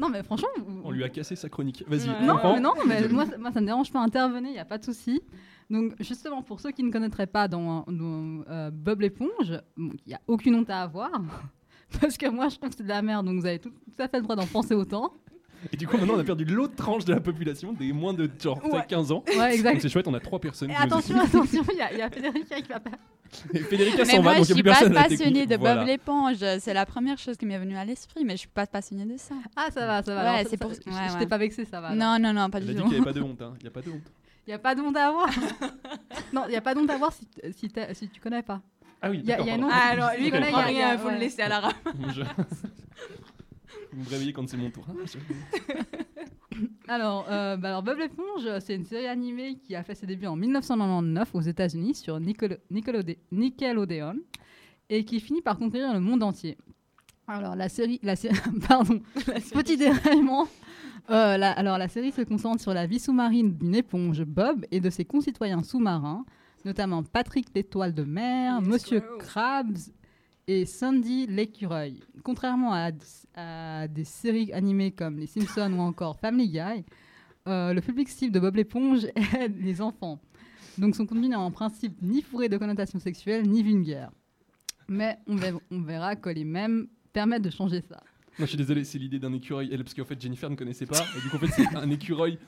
Non, 0.00 0.08
mais 0.08 0.22
franchement. 0.22 0.48
On 0.84 0.90
lui 0.92 1.02
a 1.04 1.08
cassé 1.08 1.34
sa 1.36 1.48
chronique. 1.48 1.84
Vas-y, 1.86 2.08
Ouais. 2.08 2.24
Non, 2.26 2.38
mais 2.54 2.60
non, 2.60 2.72
mais 2.86 3.08
moi, 3.08 3.26
ça- 3.26 3.36
moi, 3.38 3.50
ça 3.52 3.60
me 3.60 3.66
dérange 3.66 3.90
pas. 3.92 3.98
Intervenez, 4.00 4.48
il 4.50 4.52
n'y 4.54 4.58
a 4.60 4.64
pas 4.64 4.78
de 4.78 4.84
souci. 4.84 5.20
Donc, 5.70 5.94
justement, 6.00 6.42
pour 6.42 6.60
ceux 6.60 6.70
qui 6.70 6.82
ne 6.82 6.90
connaîtraient 6.90 7.26
pas 7.26 7.46
dans, 7.48 7.84
dans, 7.88 8.42
euh, 8.48 8.70
Bob 8.72 9.00
l'éponge, 9.02 9.60
bon, 9.76 9.92
il 10.06 10.08
n'y 10.08 10.14
a 10.14 10.20
aucune 10.26 10.54
honte 10.54 10.70
à 10.70 10.82
avoir. 10.82 11.10
Parce 12.00 12.16
que 12.16 12.28
moi, 12.28 12.48
je 12.48 12.56
trouve 12.56 12.70
que 12.70 12.76
c'est 12.76 12.82
de 12.84 12.88
la 12.88 13.02
merde. 13.02 13.26
Donc, 13.26 13.38
vous 13.40 13.46
avez 13.46 13.58
tout, 13.58 13.70
tout 13.70 14.02
à 14.02 14.08
fait 14.08 14.16
le 14.18 14.22
droit 14.22 14.36
d'en 14.36 14.46
penser 14.46 14.74
autant. 14.74 15.12
Et 15.72 15.76
du 15.76 15.88
coup, 15.88 15.96
maintenant, 15.98 16.14
on 16.14 16.20
a 16.20 16.24
perdu 16.24 16.44
l'autre 16.44 16.76
tranche 16.76 17.04
de 17.04 17.12
la 17.12 17.20
population, 17.20 17.72
des 17.72 17.92
moins 17.92 18.14
de 18.14 18.30
genre 18.40 18.64
Ouais. 18.64 18.84
15 18.88 19.10
ans. 19.10 19.24
Ouais, 19.26 19.34
Donc 19.36 19.52
exact. 19.54 19.80
c'est 19.80 19.88
chouette, 19.88 20.06
on 20.06 20.14
a 20.14 20.20
trois 20.20 20.38
personnes. 20.38 20.70
Et 20.70 20.74
qui 20.74 20.78
nous 20.80 20.86
attention, 20.86 21.18
attention, 21.18 21.64
il 21.72 21.78
y 21.78 21.80
a, 21.80 21.92
il 21.92 21.98
y 21.98 22.02
a 22.02 22.08
Federica 22.10 22.60
qui 22.60 22.68
va 22.68 22.78
pas. 22.80 22.90
Et 23.52 23.58
Federica 23.58 24.04
Mais 24.04 24.04
s'en 24.04 24.22
moi, 24.22 24.34
va, 24.34 24.42
je 24.42 24.48
donc 24.48 24.48
il 24.50 24.52
n'y 24.52 24.52
a 24.52 24.54
suis 24.54 24.54
plus 24.54 24.62
pas 24.62 24.70
personne 24.78 24.92
à 24.92 24.94
la 24.94 25.08
passionnée 25.08 25.32
technique. 25.32 25.48
de 25.50 25.56
Voilà. 25.56 25.76
Bob 25.80 25.86
l'éponge. 25.88 26.36
C'est 26.60 26.74
la 26.74 26.86
première 26.86 27.18
chose 27.18 27.36
qui 27.36 27.44
m'est 27.44 27.58
venue 27.58 27.76
à 27.76 27.84
l'esprit, 27.84 28.24
mais 28.24 28.34
je 28.34 28.38
suis 28.40 28.48
pas 28.48 28.66
passionnée 28.68 29.04
de 29.04 29.16
ça. 29.18 29.34
Ah, 29.56 29.66
ça 29.72 29.84
va, 29.84 30.02
ça 30.04 30.14
va. 30.14 30.32
Ouais, 30.34 30.46
c'est 30.48 30.56
pour- 30.58 30.70
Je, 30.70 30.76
ouais, 30.76 31.08
je 31.12 31.18
t'ai 31.18 31.26
pas 31.26 31.38
vexé, 31.38 31.64
ça 31.64 31.80
va. 31.80 31.92
Non, 31.94 32.18
non, 32.20 32.32
non, 32.32 32.48
pas 32.50 32.60
du 32.60 32.70
a 32.70 32.72
dit 32.74 32.76
tout. 32.76 32.82
qu'il 32.84 32.90
n'y 32.92 32.96
avait 32.96 33.04
pas 33.04 33.12
de 33.12 33.22
honte. 33.24 33.42
hein. 33.42 33.54
Il 33.58 33.62
n'y 33.64 33.68
a 33.68 33.72
pas 33.72 33.82
de 33.82 33.90
honte. 33.90 34.12
Il 34.48 34.52
n'y 34.52 34.54
a 34.54 34.58
pas 34.58 34.74
de 34.74 34.80
honte 34.80 34.96
à 34.96 35.08
avoir. 35.08 35.28
non, 36.32 36.44
il 36.46 36.50
n'y 36.52 36.56
a 36.56 36.62
pas 36.62 36.72
de 36.74 36.80
honte 36.80 36.88
à 36.88 36.94
avoir 36.94 37.12
si, 37.12 37.28
si, 37.52 37.70
si 37.92 38.08
tu 38.08 38.18
connais 38.18 38.42
pas. 38.42 38.62
Ah 39.02 39.10
oui, 39.10 39.20
Il 39.22 39.28
y 39.28 39.32
a- 39.34 39.42
y 39.42 39.50
a 39.50 39.56
une 39.56 39.64
autre- 39.64 39.74
Ah, 39.76 39.88
alors, 39.90 40.08
lui, 40.18 40.28
il 40.28 40.30
connaît, 40.30 40.48
il 40.48 40.52
y 40.52 40.54
a 40.54 40.62
rien, 40.62 40.92
il 40.94 40.98
faut 40.98 41.10
le 41.10 41.18
laisser 41.18 41.42
à 41.42 41.50
la 41.50 41.60
rame. 41.60 41.72
Je- 42.14 42.22
Vous 43.92 44.04
me 44.04 44.08
réveillez 44.08 44.32
quand 44.32 44.48
c'est 44.48 44.56
mon 44.56 44.70
tour. 44.70 44.86
Je- 45.04 45.18
Alors, 46.88 47.26
euh, 47.28 47.58
bah 47.58 47.68
alors 47.68 47.82
Bob 47.82 47.98
l'éponge, 47.98 48.48
c'est 48.60 48.74
une 48.74 48.84
série 48.86 49.06
animée 49.06 49.58
qui 49.58 49.74
a 49.76 49.82
fait 49.82 49.94
ses 49.94 50.06
débuts 50.06 50.26
en 50.26 50.36
1999 50.36 51.34
aux 51.34 51.42
États-Unis 51.42 51.94
sur 51.94 52.18
Nickel- 52.18 52.58
Nickelode- 52.70 53.18
Nickelodeon 53.30 54.14
et 54.88 55.04
qui 55.04 55.20
finit 55.20 55.42
par 55.42 55.58
conquérir 55.58 55.92
le 55.92 56.00
monde 56.00 56.22
entier. 56.22 56.56
Alors, 57.26 57.54
la 57.54 57.68
série. 57.68 58.00
La 58.02 58.16
série 58.22 58.34
pardon, 58.66 59.00
petit 59.52 59.76
déraillement. 59.76 60.48
Euh, 61.10 61.36
la- 61.36 61.52
alors, 61.52 61.78
la 61.78 61.88
série 61.88 62.12
se 62.12 62.20
concentre 62.22 62.60
sur 62.62 62.74
la 62.74 62.86
vie 62.86 62.98
sous-marine 62.98 63.56
d'une 63.56 63.74
éponge, 63.74 64.22
Bob, 64.24 64.66
et 64.70 64.80
de 64.80 64.90
ses 64.90 65.04
concitoyens 65.04 65.62
sous-marins, 65.62 66.24
notamment 66.64 67.02
Patrick 67.02 67.46
l'étoile 67.54 67.94
de 67.94 68.04
mer, 68.04 68.58
Yes, 68.60 68.68
Monsieur 68.68 68.98
wow. 69.00 69.18
Krabs 69.18 69.78
et 70.46 70.66
Sandy 70.66 71.26
l'écureuil. 71.26 72.00
Contrairement 72.24 72.72
à, 72.74 72.90
à 73.36 73.88
des 73.88 74.04
séries 74.04 74.52
animées 74.52 74.90
comme 74.90 75.18
Les 75.18 75.26
Simpsons 75.26 75.72
ou 75.72 75.80
encore 75.80 76.18
Family 76.18 76.48
Guy, 76.50 76.84
euh, 77.46 77.72
le 77.72 77.80
public 77.80 78.08
cible 78.08 78.32
de 78.32 78.40
Bob 78.40 78.56
l'éponge 78.56 79.04
est 79.16 79.48
les 79.48 79.80
enfants. 79.80 80.18
Donc 80.76 80.94
son 80.94 81.06
contenu 81.06 81.28
n'est 81.28 81.36
en 81.36 81.50
principe 81.50 82.00
ni 82.02 82.20
fourré 82.22 82.48
de 82.48 82.56
connotations 82.58 82.98
sexuelles 82.98 83.48
ni 83.48 83.62
vulgaire. 83.62 84.10
Mais 84.88 85.18
on 85.26 85.36
verra, 85.36 85.58
on 85.70 85.80
verra 85.82 86.16
que 86.16 86.28
les 86.30 86.44
mêmes 86.44 86.86
permettent 87.12 87.42
de 87.42 87.50
changer 87.50 87.80
ça. 87.80 88.00
Moi, 88.38 88.46
je 88.46 88.46
suis 88.46 88.56
désolé, 88.56 88.84
c'est 88.84 88.98
l'idée 88.98 89.18
d'un 89.18 89.32
écureuil. 89.32 89.68
Elle, 89.72 89.82
parce 89.82 89.94
qu'en 89.94 90.04
fait, 90.04 90.20
Jennifer 90.20 90.48
ne 90.48 90.56
connaissait 90.56 90.86
pas. 90.86 91.04
Et 91.16 91.20
du 91.20 91.28
coup, 91.28 91.36
en 91.36 91.40
fait, 91.40 91.48
c'est 91.48 91.76
un 91.76 91.90
écureuil 91.90 92.38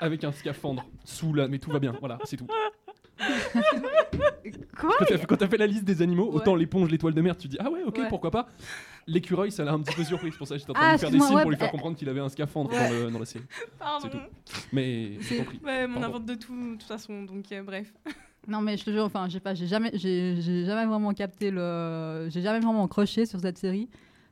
avec 0.00 0.24
un 0.24 0.32
scaphandre 0.32 0.84
sous 1.04 1.34
la. 1.34 1.48
Mais 1.48 1.58
tout 1.58 1.70
va 1.70 1.78
bien, 1.78 1.94
voilà, 2.00 2.18
c'est 2.24 2.36
tout. 2.36 2.46
Quoi? 2.46 2.56
Quand 4.98 5.04
t'as 5.06 5.18
fait, 5.18 5.26
quand 5.26 5.36
t'as 5.36 5.48
fait 5.48 5.56
la 5.56 5.66
liste 5.66 5.84
des 5.84 6.02
animaux, 6.02 6.28
Ouais. 6.30 6.36
autant 6.36 6.54
l'éponge, 6.54 6.90
l'étoile 6.90 7.14
de 7.14 7.20
mer, 7.20 7.36
tu 7.36 7.48
dis 7.48 7.56
ah 7.60 7.70
ouais, 7.70 7.82
ok, 7.86 7.98
Ouais. 7.98 8.08
pourquoi 8.08 8.30
pas. 8.30 8.48
L'écureuil, 9.06 9.52
ça 9.52 9.64
l'a 9.64 9.72
un 9.72 9.80
petit 9.80 9.94
peu 9.94 10.04
surpris. 10.04 10.30
C'est 10.32 10.38
pour 10.38 10.46
ça 10.46 10.54
que 10.54 10.60
j'étais 10.60 10.70
en 10.70 10.74
train 10.74 10.82
Ah, 10.84 10.88
de 10.88 10.92
lui 10.94 10.98
faire 11.00 11.10
des 11.10 11.20
signes 11.20 11.34
ouais, 11.36 11.42
pour 11.42 11.50
lui 11.50 11.56
faire 11.56 11.68
bah, 11.68 11.72
comprendre 11.72 11.96
qu'il 11.96 12.08
avait 12.08 12.20
un 12.20 12.28
scaphandre 12.28 12.70
ouais. 12.72 12.88
dans, 12.88 13.04
le- 13.06 13.10
dans 13.10 13.18
la 13.18 13.24
série. 13.24 13.44
Pardon. 13.78 14.08
tout. 14.08 14.18
Mais 14.72 15.12
j'ai 15.20 15.38
compris. 15.38 15.60
Ouais, 15.64 15.86
on 15.88 15.92
Pardon. 15.92 16.06
invente 16.08 16.26
de 16.26 16.34
tout, 16.34 16.54
de 16.54 16.72
toute 16.72 16.82
façon, 16.84 17.22
donc 17.22 17.50
euh, 17.52 17.62
bref. 17.62 17.92
Non 18.46 18.60
mais 18.60 18.76
je 18.76 18.84
te 18.84 18.90
jure, 18.90 19.04
enfin, 19.04 19.26
j'ai 19.30 19.40
pas, 19.40 19.54
j'ai 19.54 19.66
jamais, 19.66 19.90
j'ai, 19.94 20.36
j'ai 20.42 20.66
jamais 20.66 20.84
vraiment 20.84 21.14
capté 21.14 21.50
le, 21.50 22.28
j'ai 22.28 22.42
jamais 22.42 22.60
vraiment 22.60 22.86
croché 22.88 23.24
sur 23.24 23.40
cette 23.40 23.56
série. 23.56 23.88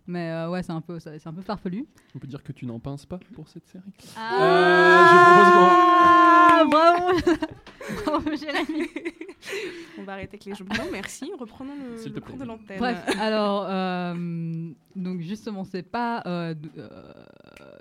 Mais 0.06 0.30
euh, 0.30 0.50
ouais, 0.50 0.62
c'est 0.62 0.72
un 0.72 0.80
peu, 0.80 0.98
c'est 0.98 1.26
un 1.26 1.32
peu 1.32 1.42
farfelu. 1.42 1.86
On 2.14 2.18
peut 2.18 2.26
dire 2.26 2.42
que 2.42 2.52
tu 2.52 2.66
n'en 2.66 2.78
pinces 2.80 3.06
pas 3.06 3.18
pour 3.34 3.48
cette 3.48 3.66
série. 3.68 3.84
Ah, 4.16 6.62
Euh, 6.62 6.64
bravo, 6.64 7.16
bravo 8.04 8.30
Jérémy. 8.36 8.88
On 9.98 10.04
va 10.04 10.12
arrêter 10.14 10.34
avec 10.36 10.44
les 10.44 10.54
jeux. 10.54 10.64
Non, 10.64 10.84
merci. 10.92 11.30
Reprenons 11.38 11.74
le, 11.76 11.96
S'il 11.98 12.10
te 12.10 12.16
le 12.16 12.20
plaît. 12.20 12.30
cours 12.32 12.40
de 12.40 12.44
l'antenne. 12.46 12.78
Bref, 12.78 13.04
alors, 13.20 13.66
euh, 13.68 14.70
donc 14.96 15.20
justement, 15.20 15.64
c'est 15.64 15.82
pas. 15.82 16.22
euh, 16.26 16.54
euh, 16.78 17.12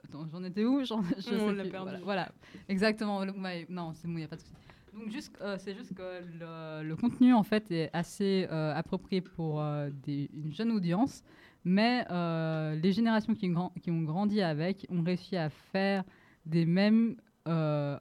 attends, 0.06 0.28
j'en 0.32 0.44
étais 0.44 0.64
où? 0.64 0.84
J'en- 0.86 1.04
je 1.18 1.36
On 1.36 1.52
l'a 1.52 1.64
perdu. 1.64 1.86
Voilà, 1.86 2.00
voilà. 2.04 2.30
exactement. 2.70 3.24
le- 3.26 3.32
ouais, 3.34 3.66
non, 3.70 3.94
c'est 3.96 4.08
bon, 4.08 4.14
il 4.14 4.18
n'y 4.18 4.24
a 4.24 4.28
pas 4.28 4.36
de 4.36 4.42
souci. 4.42 4.54
Donc, 4.94 5.10
juste, 5.10 5.32
euh, 5.42 5.58
c'est 5.60 5.74
juste 5.74 5.94
que 5.94 6.02
le, 6.40 6.84
le 6.88 6.96
contenu, 6.98 7.34
en 7.34 7.44
fait, 7.44 7.72
est 7.72 7.90
assez 7.94 8.48
euh, 8.52 8.74
approprié 8.76 9.22
pour 9.22 9.62
euh, 9.62 9.90
des- 10.06 10.30
une 10.34 10.54
jeune 10.54 10.72
audience, 10.72 11.24
mais 11.63 12.06
euh, 12.12 12.76
les 12.76 12.91
générations 12.91 13.34
qui, 13.36 13.50
ont 13.52 14.02
grandi 14.04 14.41
avec 14.41 14.86
ont 14.89 15.02
réussi 15.04 15.38
à 15.38 15.50
faire 15.50 16.04
des 16.45 16.65
mèmes 16.65 17.15
euh, 17.47 17.97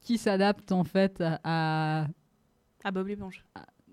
qui 0.00 0.18
s'adaptent, 0.18 0.72
en 0.72 0.84
fait, 0.84 1.22
à- 1.44 2.06
à 2.84 2.90
Bob 2.92 3.08
l'éponge. 3.08 3.44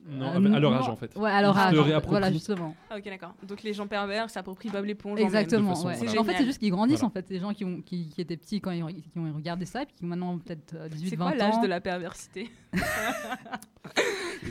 Non, 0.05 0.27
à 0.27 0.35
à 0.35 0.59
leur 0.59 0.73
âge, 0.73 0.89
en 0.89 0.95
fait. 0.97 1.15
Ouais, 1.15 1.31
à 1.31 1.41
leur 1.41 1.57
âge. 1.57 1.73
Voilà, 2.07 2.29
justement. 2.31 2.75
Ah, 2.89 2.97
ok, 2.97 3.05
d'accord. 3.05 3.33
Donc 3.47 3.63
les 3.63 3.73
gens 3.73 3.87
pervers 3.87 4.29
s'approprient 4.29 4.69
Bob 4.69 4.83
l'éponge. 4.85 5.17
en 5.19 5.23
Exactement. 5.23 5.69
De 5.69 5.75
façon, 5.75 5.87
ouais. 5.87 5.95
voilà. 5.95 6.11
C'est 6.11 6.17
En 6.19 6.23
fait, 6.25 6.35
c'est 6.37 6.45
juste 6.45 6.59
qu'ils 6.59 6.71
grandissent, 6.71 6.99
Voilà. 6.99 7.07
en 7.07 7.13
fait, 7.13 7.27
ces 7.27 7.39
gens 7.39 7.53
qui, 7.53 7.63
ont, 7.63 7.81
qui, 7.81 8.09
qui 8.09 8.19
étaient 8.19 8.35
petits 8.37 8.59
quand 8.59 8.71
ils, 8.71 8.83
ont- 8.83 8.87
qui 8.87 9.11
ont 9.17 9.33
regardé 9.33 9.65
ça, 9.65 9.83
et 9.83 9.85
puis 9.85 9.95
qui 9.95 10.03
ont 10.03 10.07
maintenant 10.07 10.37
peut-être 10.39 10.73
euh, 10.75 10.89
même. 10.89 10.89
18, 10.89 11.09
C'est 11.09 11.15
20 11.15 11.25
quoi 11.31 11.33
ans. 11.33 11.37
l'âge 11.49 11.61
de 11.61 11.67
la 11.67 11.79
perversité? 11.81 12.51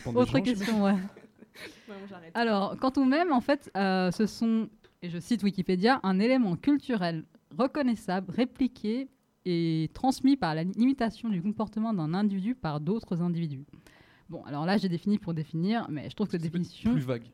Autre 0.06 0.36
gens, 0.38 0.42
question, 0.42 0.82
ouais. 0.84 0.94
Bon. 1.88 1.94
Alors, 2.34 2.76
quant 2.78 2.92
au 2.96 3.04
même, 3.04 3.32
en 3.32 3.40
fait, 3.40 3.70
euh, 3.76 4.10
ce 4.10 4.26
sont, 4.26 4.68
et 5.02 5.10
je 5.10 5.18
cite 5.18 5.42
Wikipédia, 5.42 6.00
un 6.02 6.18
élément 6.18 6.56
culturel 6.56 7.24
reconnaissable, 7.58 8.32
répliqué 8.32 9.08
et 9.44 9.90
transmis 9.92 10.36
par 10.36 10.54
la 10.54 10.64
limitation 10.64 11.28
du 11.28 11.42
comportement 11.42 11.92
d'un 11.92 12.14
individu 12.14 12.54
par 12.54 12.80
d'autres 12.80 13.20
individus. 13.20 13.64
Bon, 14.28 14.42
alors 14.44 14.64
là, 14.64 14.78
j'ai 14.78 14.88
défini 14.88 15.18
pour 15.18 15.34
définir, 15.34 15.86
mais 15.90 16.08
je 16.08 16.14
trouve 16.14 16.28
que 16.28 16.32
cette 16.32 16.42
C'est 16.42 16.48
définition... 16.48 16.92
Plus 16.92 17.02
vague. 17.02 17.26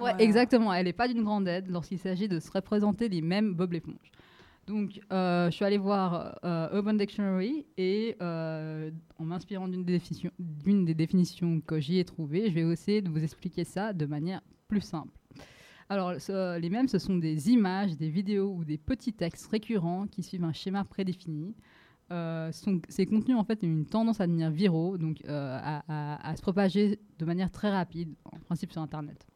Ouais, 0.00 0.12
exactement. 0.18 0.72
Elle 0.74 0.84
n'est 0.84 0.92
pas 0.92 1.08
d'une 1.08 1.22
grande 1.22 1.48
aide 1.48 1.70
lorsqu'il 1.70 1.98
s'agit 1.98 2.28
de 2.28 2.40
se 2.40 2.50
représenter 2.50 3.08
les 3.08 3.22
mêmes 3.22 3.54
Bob 3.54 3.72
l'éponge. 3.72 4.12
Donc, 4.66 5.00
euh, 5.12 5.46
je 5.46 5.54
suis 5.54 5.64
allée 5.64 5.78
voir 5.78 6.38
euh, 6.44 6.76
Urban 6.76 6.94
Dictionary 6.94 7.66
et 7.76 8.16
euh, 8.20 8.90
en 9.18 9.24
m'inspirant 9.24 9.68
d'une 9.68 9.84
des, 9.84 9.92
définitions- 10.94 11.60
que 11.60 11.78
j'y 11.78 11.98
ai 11.98 12.04
trouvées, 12.04 12.50
je 12.50 12.54
vais 12.54 12.72
essayer 12.72 13.00
de 13.00 13.08
vous 13.08 13.22
expliquer 13.22 13.62
ça 13.62 13.92
de 13.92 14.06
manière 14.06 14.40
plus 14.66 14.80
simple. 14.80 15.12
Alors, 15.88 16.14
les 16.58 16.68
mêmes, 16.68 16.88
ce 16.88 16.98
sont 16.98 17.16
des 17.16 17.50
images, 17.50 17.96
des 17.96 18.08
vidéos 18.08 18.52
ou 18.56 18.64
des 18.64 18.76
petits 18.76 19.12
textes 19.12 19.46
récurrents 19.46 20.08
qui 20.08 20.24
suivent 20.24 20.42
un 20.42 20.52
schéma 20.52 20.82
prédéfini. 20.82 21.54
Ces 22.10 23.06
contenus 23.06 23.36
en 23.36 23.44
fait 23.44 23.62
ont 23.62 23.68
une 23.68 23.86
tendance 23.86 24.20
à 24.20 24.26
devenir 24.26 24.50
viraux, 24.50 24.98
donc 24.98 25.18
à, 25.28 26.34
se 26.36 26.42
propager 26.42 26.98
de 27.20 27.24
manière 27.24 27.52
très 27.52 27.70
rapide, 27.70 28.16
en 28.24 28.38
principe 28.40 28.72
sur 28.72 28.82
Internet. 28.82 29.28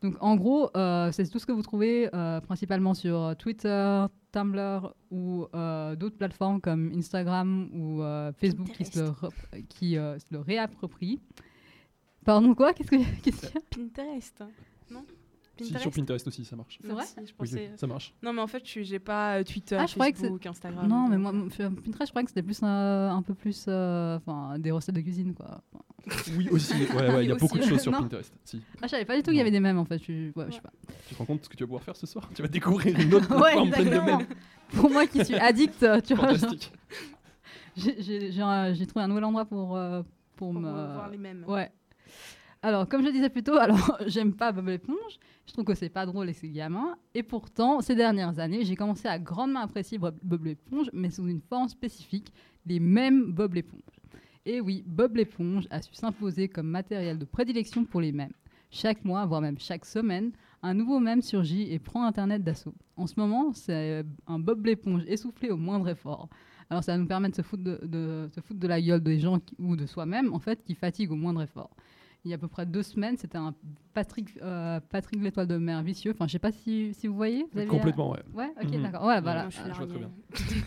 Donc 0.00 0.16
en 0.20 0.36
gros, 0.36 0.70
c'est 1.12 1.30
tout 1.30 1.38
ce 1.38 1.44
que 1.44 1.52
vous 1.52 1.62
trouvez 1.62 2.08
principalement 2.46 2.94
sur 2.94 3.34
Twitter, 3.38 4.06
Tumblr 4.36 4.94
ou 5.10 5.46
euh, 5.54 5.96
d'autres 5.96 6.18
plateformes 6.18 6.60
comme 6.60 6.92
Instagram 6.94 7.70
ou 7.72 8.02
euh, 8.02 8.32
Facebook 8.34 8.70
qui, 8.72 8.84
se 8.84 9.00
le, 9.00 9.12
qui 9.70 9.96
euh, 9.96 10.18
se 10.18 10.26
le 10.30 10.40
réapproprient. 10.40 11.20
Pardon 12.22 12.54
quoi? 12.54 12.74
Qu'est-ce 12.74 12.90
que 12.90 12.96
qu'est-ce 13.22 13.46
qu'il 13.46 13.54
y 13.54 13.56
a? 13.56 13.60
Pinterest. 13.70 14.44
Non? 14.90 15.06
Si, 15.58 15.72
sur 15.78 15.90
Pinterest? 15.90 16.26
Aussi, 16.26 16.44
ça 16.44 16.54
marche. 16.54 16.78
C'est 16.82 16.92
vrai? 16.92 17.04
Je 17.16 17.32
Oui, 17.38 17.70
ça 17.76 17.86
marche. 17.86 18.14
Non, 18.22 18.34
mais 18.34 18.42
en 18.42 18.46
fait, 18.46 18.62
j'ai 18.66 18.98
pas 18.98 19.42
Twitter, 19.42 19.76
Ah, 19.80 19.86
je 19.86 19.94
croyais 19.94 20.12
que 20.12 20.18
Facebook, 20.18 20.44
Instagram. 20.44 20.86
Non, 20.86 21.08
mais 21.08 21.16
moi, 21.16 21.32
Pinterest, 21.32 22.06
je 22.06 22.10
croyais 22.10 22.24
que 22.24 22.30
c'était 22.30 22.42
plus 22.42 22.62
un 22.62 23.22
peu 23.22 23.32
plus, 23.32 23.64
euh, 23.68 24.16
enfin, 24.16 24.58
des 24.58 24.70
recettes 24.70 24.96
de 24.96 25.00
cuisine 25.00 25.32
quoi. 25.32 25.62
Enfin, 25.72 25.84
Oui, 26.36 26.48
aussi. 26.50 26.72
Ouais, 26.72 27.08
ouais, 27.14 27.24
il 27.24 27.28
y 27.28 27.32
a 27.32 27.34
beaucoup 27.34 27.58
de 27.58 27.64
choses 27.64 27.80
sur 27.80 27.90
Non. 27.92 28.02
Pinterest. 28.02 28.32
Si. 28.44 28.62
Ah, 28.80 28.86
je 28.86 28.88
savais 28.90 29.04
pas 29.04 29.16
du 29.16 29.22
tout 29.22 29.30
qu'il 29.30 29.38
y 29.38 29.40
avait 29.40 29.50
des 29.50 29.60
mèmes 29.60 29.78
en 29.78 29.84
fait. 29.84 29.98
Je, 29.98 30.30
ouais, 30.38 30.46
je 30.48 30.54
sais 30.54 30.60
pas. 30.60 30.72
Tu 31.08 31.14
te 31.14 31.18
rends 31.18 31.24
compte 31.24 31.40
de 31.40 31.44
ce 31.44 31.48
que 31.48 31.56
tu 31.56 31.64
vas 31.64 31.66
pouvoir 31.66 31.82
faire 31.82 31.96
ce 31.96 32.06
soir? 32.06 32.28
Tu 32.34 32.42
vas 32.42 32.48
découvrir 32.48 32.98
une 32.98 33.12
autre 33.14 33.28
Ouais, 33.34 33.40
plateforme 33.52 33.70
pleine 33.70 33.90
de 33.90 34.00
mèmes. 34.00 34.26
Pour 34.74 34.90
moi 34.90 35.06
qui 35.06 35.24
suis 35.24 35.34
addict, 35.34 35.82
euh, 35.82 36.00
tu 36.00 36.14
vois, 36.14 36.28
Fantastique. 36.34 36.72
j'ai- 37.76 38.86
trouvé 38.86 39.04
un 39.04 39.08
nouvel 39.08 39.24
endroit 39.24 39.44
pour 39.44 39.76
euh, 39.76 40.02
pour, 40.36 40.52
pour 40.52 40.60
me 40.60 40.70
voir 40.70 41.08
les 41.10 41.18
mêmes. 41.18 41.44
Ouais. 41.48 41.70
Alors, 42.62 42.88
comme 42.88 43.00
je 43.02 43.06
le 43.06 43.12
disais 43.12 43.28
plus 43.28 43.42
tôt, 43.42 43.56
alors 43.58 43.98
j'aime 44.06 44.34
pas 44.34 44.52
Bob 44.52 44.68
l'éponge. 44.68 45.18
Je 45.46 45.52
trouve 45.52 45.64
que 45.64 45.74
c'est 45.74 45.88
pas 45.88 46.06
drôle 46.06 46.28
et 46.28 46.32
c'est 46.32 46.48
gamin. 46.48 46.96
Et 47.14 47.22
pourtant, 47.22 47.80
ces 47.80 47.94
dernières 47.94 48.38
années, 48.38 48.64
j'ai 48.64 48.74
commencé 48.76 49.06
à 49.08 49.18
grandement 49.18 49.60
apprécier 49.60 49.98
Bob 49.98 50.44
l'éponge, 50.44 50.90
mais 50.92 51.10
sous 51.10 51.28
une 51.28 51.40
forme 51.40 51.68
spécifique, 51.68 52.32
les 52.64 52.80
mêmes 52.80 53.32
Bob 53.32 53.54
l'éponge. 53.54 53.80
Et 54.46 54.60
oui, 54.60 54.84
Bob 54.86 55.16
l'éponge 55.16 55.66
a 55.70 55.82
su 55.82 55.92
s'imposer 55.92 56.48
comme 56.48 56.68
matériel 56.68 57.18
de 57.18 57.24
prédilection 57.24 57.84
pour 57.84 58.00
les 58.00 58.12
mèmes. 58.12 58.32
Chaque 58.70 59.04
mois, 59.04 59.26
voire 59.26 59.40
même 59.40 59.58
chaque 59.58 59.84
semaine, 59.84 60.30
un 60.62 60.72
nouveau 60.72 61.00
mème 61.00 61.20
surgit 61.20 61.70
et 61.72 61.78
prend 61.78 62.04
Internet 62.04 62.42
d'assaut. 62.44 62.74
En 62.96 63.06
ce 63.06 63.14
moment, 63.18 63.52
c'est 63.52 64.04
un 64.26 64.38
Bob 64.38 64.64
l'éponge 64.64 65.02
essoufflé 65.08 65.50
au 65.50 65.56
moindre 65.56 65.88
effort. 65.88 66.28
Alors 66.70 66.82
ça 66.82 66.96
nous 66.96 67.06
permettre 67.06 67.32
de 67.36 67.42
se 67.42 67.46
foutre 67.46 67.62
de, 67.62 67.80
de- 67.86 68.28
de 68.50 68.66
la 68.68 68.80
gueule 68.80 69.02
des 69.02 69.18
gens 69.18 69.38
ou 69.58 69.76
de 69.76 69.86
soi-même, 69.86 70.32
en 70.32 70.38
fait, 70.38 70.62
qui 70.64 70.74
fatigue 70.74 71.10
au 71.12 71.16
moindre 71.16 71.42
effort. 71.42 71.70
Il 72.26 72.30
y 72.30 72.32
a 72.32 72.34
à 72.34 72.38
peu 72.38 72.48
près 72.48 72.66
deux 72.66 72.82
semaines, 72.82 73.16
c'était 73.16 73.38
un 73.38 73.54
Patrick, 73.94 74.30
euh, 74.42 74.80
Patrick 74.90 75.22
l'étoile 75.22 75.46
de 75.46 75.58
mer 75.58 75.80
vicieux. 75.84 76.10
Enfin, 76.10 76.26
je 76.26 76.32
sais 76.32 76.38
pas 76.40 76.50
si, 76.50 76.92
si 76.92 77.06
vous 77.06 77.14
voyez. 77.14 77.46
Vous 77.52 77.58
avez- 77.60 77.68
Complètement, 77.68 78.10
ouais. 78.10 78.18
Ouais, 78.34 78.50
ok, 78.60 78.68
Mhm. 78.74 78.82
d'accord. 78.82 79.04
Ouais, 79.06 79.20
voilà. 79.20 79.48
Je 79.48 79.56
je 79.58 79.76
vois 79.76 79.86
très 79.86 79.98
bien. 79.98 80.10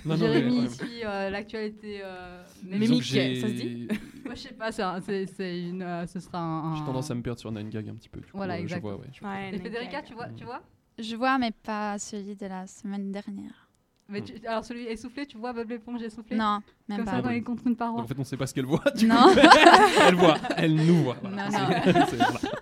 Non, 0.06 0.15
non, 0.15 0.15
Jérémy 0.15 0.60
ouais. 0.62 0.69
suit 0.69 1.04
euh, 1.04 1.30
l'actualité 1.30 2.00
euh, 2.02 2.41
mémique. 2.63 3.04
ça 3.04 3.12
se 3.19 3.54
dit 3.54 3.88
Moi, 4.26 4.36
je 4.36 4.39
sais 4.39 4.54
pas, 4.54 4.72
c'est 4.72 4.84
un- 4.84 5.02
c'est 5.02 5.60
une, 5.62 5.82
euh, 5.82 6.08
ce 6.08 6.22
sera 6.22 6.39
un. 6.39 6.76
J'ai 6.78 6.86
tendance 6.86 7.12
à 7.12 7.15
me 7.15 7.22
perdre 7.22 7.39
sur 7.41 7.52
9gag 7.52 7.89
un 7.89 7.95
petit 7.95 8.08
peu. 8.10 8.22
du 8.22 8.28
coup, 8.32 8.38
Voilà, 8.38 8.54
euh, 8.54 8.58
je 8.60 8.63
exact. 8.63 8.80
vois, 8.82 8.95
ouais. 8.95 9.08
je- 9.12 9.22
Ouais, 9.26 9.50
Et 9.54 9.58
Federica, 9.60 9.91
Gag. 9.98 10.06
tu 10.06 10.13
vois, 10.13 10.30
tu 10.30 10.45
vois? 10.45 10.62
Je 10.98 11.15
vois, 11.17 11.38
mais 11.39 11.52
pas 11.52 12.00
celui 12.00 12.38
de 12.38 12.45
la 12.45 12.67
semaine 12.67 13.12
dernière. 13.12 13.68
Mais 14.10 14.22
tu- 14.22 14.34
Alors, 14.48 14.65
celui 14.65 14.86
essoufflé, 14.86 15.26
tu 15.26 15.38
vois 15.38 15.54
Bob 15.54 15.69
l'éponge 15.69 16.02
essoufflé? 16.02 16.36
Non, 16.36 16.62
même 16.88 16.98
Comme 17.00 17.06
pas. 17.06 17.12
ça, 17.12 17.22
quand 17.22 17.30
il 17.30 17.43
contre 17.43 17.67
une 17.67 17.76
paroi. 17.76 17.98
Donc, 17.98 18.06
en 18.06 18.08
fait, 18.08 18.19
on 18.19 18.24
sait 18.24 18.38
pas 18.38 18.48
ce 18.48 18.54
qu'elle 18.54 18.65
voit. 18.65 18.84
du 18.95 19.06
Non. 19.08 19.15
coup. 19.34 19.39
elle 20.08 20.15
voit, 20.15 20.38
elle 20.58 20.76
nous 20.76 21.04
voit. 21.04 21.17
voilà. 21.22 21.50
Non, 21.50 21.52
C'est- 21.84 21.93
c'est- 22.10 22.15
voilà. 22.15 22.39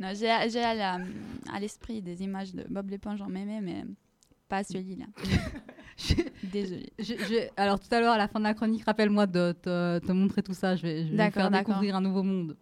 Non, 0.00 0.08
j'ai 0.14 0.28
à 0.30 1.58
l'esprit 1.60 2.02
des 2.02 2.22
images 2.22 2.54
de 2.54 2.64
Bob 2.68 2.90
l'éponge 2.90 3.20
en 3.22 3.28
mémé, 3.28 3.60
mais 3.62 3.84
pas 4.48 4.62
celui-là. 4.62 5.06
Désolée. 6.42 6.92
Alors, 7.56 7.80
tout 7.80 7.88
à 7.92 8.00
l'heure, 8.00 8.12
à 8.14 8.18
la 8.18 8.28
fin 8.28 8.38
de 8.38 8.44
la 8.44 8.54
chronique, 8.54 8.84
rappelle-moi 8.84 9.26
de 9.26 9.52
te, 9.60 9.98
te 9.98 10.12
montrer 10.12 10.42
tout 10.42 10.54
ça. 10.54 10.76
Je 10.76 10.82
vais, 10.82 11.06
je 11.06 11.14
vais 11.14 11.30
faire 11.30 11.50
découvrir 11.50 11.96
un 11.96 12.00
nouveau 12.00 12.22
monde. 12.22 12.56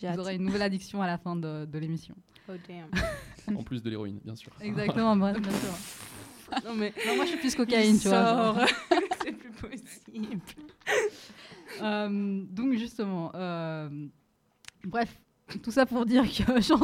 J'ai 0.00 0.10
Vous 0.12 0.18
aurez 0.20 0.36
une 0.36 0.44
nouvelle 0.44 0.62
addiction 0.62 1.02
à 1.02 1.06
la 1.06 1.18
fin 1.18 1.36
de, 1.36 1.64
de 1.66 1.78
l'émission. 1.78 2.14
Oh 2.48 2.52
damn. 2.68 3.56
En 3.56 3.62
plus 3.62 3.82
de 3.82 3.90
l'héroïne, 3.90 4.18
bien 4.24 4.34
sûr. 4.36 4.52
Exactement, 4.60 5.16
bref, 5.16 5.38
bien 5.40 5.50
sûr. 5.50 5.74
Non, 6.64 6.74
mais. 6.74 6.92
Non, 7.06 7.16
moi, 7.16 7.24
je 7.24 7.30
suis 7.30 7.38
plus 7.38 7.54
cocaïne, 7.54 7.98
tu 7.98 8.08
vois. 8.08 8.24
sort. 8.24 8.58
genre. 8.58 8.68
C'est 9.22 9.32
plus 9.32 9.50
possible. 9.50 10.40
Euh, 11.82 12.42
donc 12.50 12.74
justement, 12.74 13.30
euh, 13.34 13.88
bref, 14.84 15.20
tout 15.62 15.70
ça 15.70 15.86
pour 15.86 16.04
dire 16.04 16.24
que 16.24 16.60
je 16.60 16.74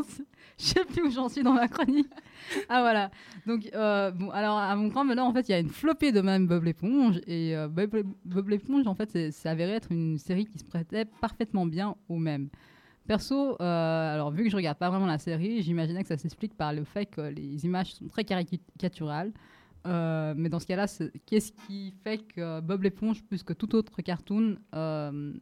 sais 0.57 0.85
plus 0.85 1.02
où 1.02 1.11
j'en 1.11 1.29
suis 1.29 1.42
dans 1.42 1.52
ma 1.52 1.68
chronique. 1.68 2.09
Ah 2.68 2.81
voilà. 2.81 3.11
Donc 3.46 3.68
euh, 3.74 4.11
bon, 4.12 4.31
alors 4.31 4.57
à 4.57 4.74
mon 4.76 4.88
grand 4.88 5.05
malheur, 5.05 5.26
en 5.26 5.33
fait, 5.33 5.48
il 5.48 5.52
y 5.52 5.55
a 5.55 5.59
une 5.59 5.68
flopée 5.68 6.12
de 6.12 6.20
même 6.20 6.46
Bob 6.46 6.64
l'éponge 6.64 7.20
et 7.26 7.55
Bob, 7.68 8.48
l'éponge, 8.48 8.87
en 8.87 8.94
fait, 8.94 9.11
c'est 9.11 9.33
c'est 9.33 9.48
avéré 9.48 9.72
être 9.72 9.90
une 9.90 10.18
série 10.18 10.46
qui 10.46 10.59
se 10.59 10.64
prêtait 10.64 11.05
parfaitement 11.05 11.66
bien 11.66 11.96
au 12.09 12.16
même. 12.16 12.48
Perso, 13.07 13.57
euh, 13.61 14.14
alors 14.14 14.31
vu 14.31 14.44
que 14.44 14.50
je 14.50 14.57
regarde 14.57 14.79
pas 14.79 14.90
vraiment 14.90 15.07
la 15.07 15.18
série, 15.18 15.62
j'imaginais 15.62 16.02
que 16.02 16.09
ça 16.09 16.18
s'explique 16.18 16.55
par 16.55 16.72
le 16.72 16.85
fait 16.85 17.07
que 17.07 17.20
les 17.20 17.64
images 17.64 17.94
sont 17.94 18.09
très 18.09 18.24
caricaturales. 18.24 19.33
Euh, 19.87 20.35
mais 20.37 20.49
dans 20.49 20.59
ce 20.59 20.66
cas-là, 20.66 20.87
qu'est-ce 21.27 21.53
qui 21.53 21.92
fait 22.03 22.18
que 22.18 22.61
Bob 22.61 22.83
l'éponge, 22.83 23.22
plus 23.22 23.42
que 23.42 23.53
tout 23.53 23.75
autre 23.75 24.03
cartoon, 24.03 24.57
euh, 24.75 25.33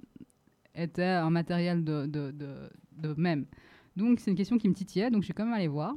était 0.74 1.02
un 1.02 1.30
matériel 1.30 1.84
de, 1.84 2.06
de, 2.06 2.30
de, 2.30 2.70
de 2.96 3.14
mème 3.16 3.46
Donc 3.96 4.20
c'est 4.20 4.30
une 4.30 4.36
question 4.36 4.58
qui 4.58 4.68
me 4.68 4.74
titillait, 4.74 5.10
donc 5.10 5.22
je 5.22 5.26
suis 5.26 5.34
quand 5.34 5.44
même 5.44 5.54
allée 5.54 5.68
voir. 5.68 5.94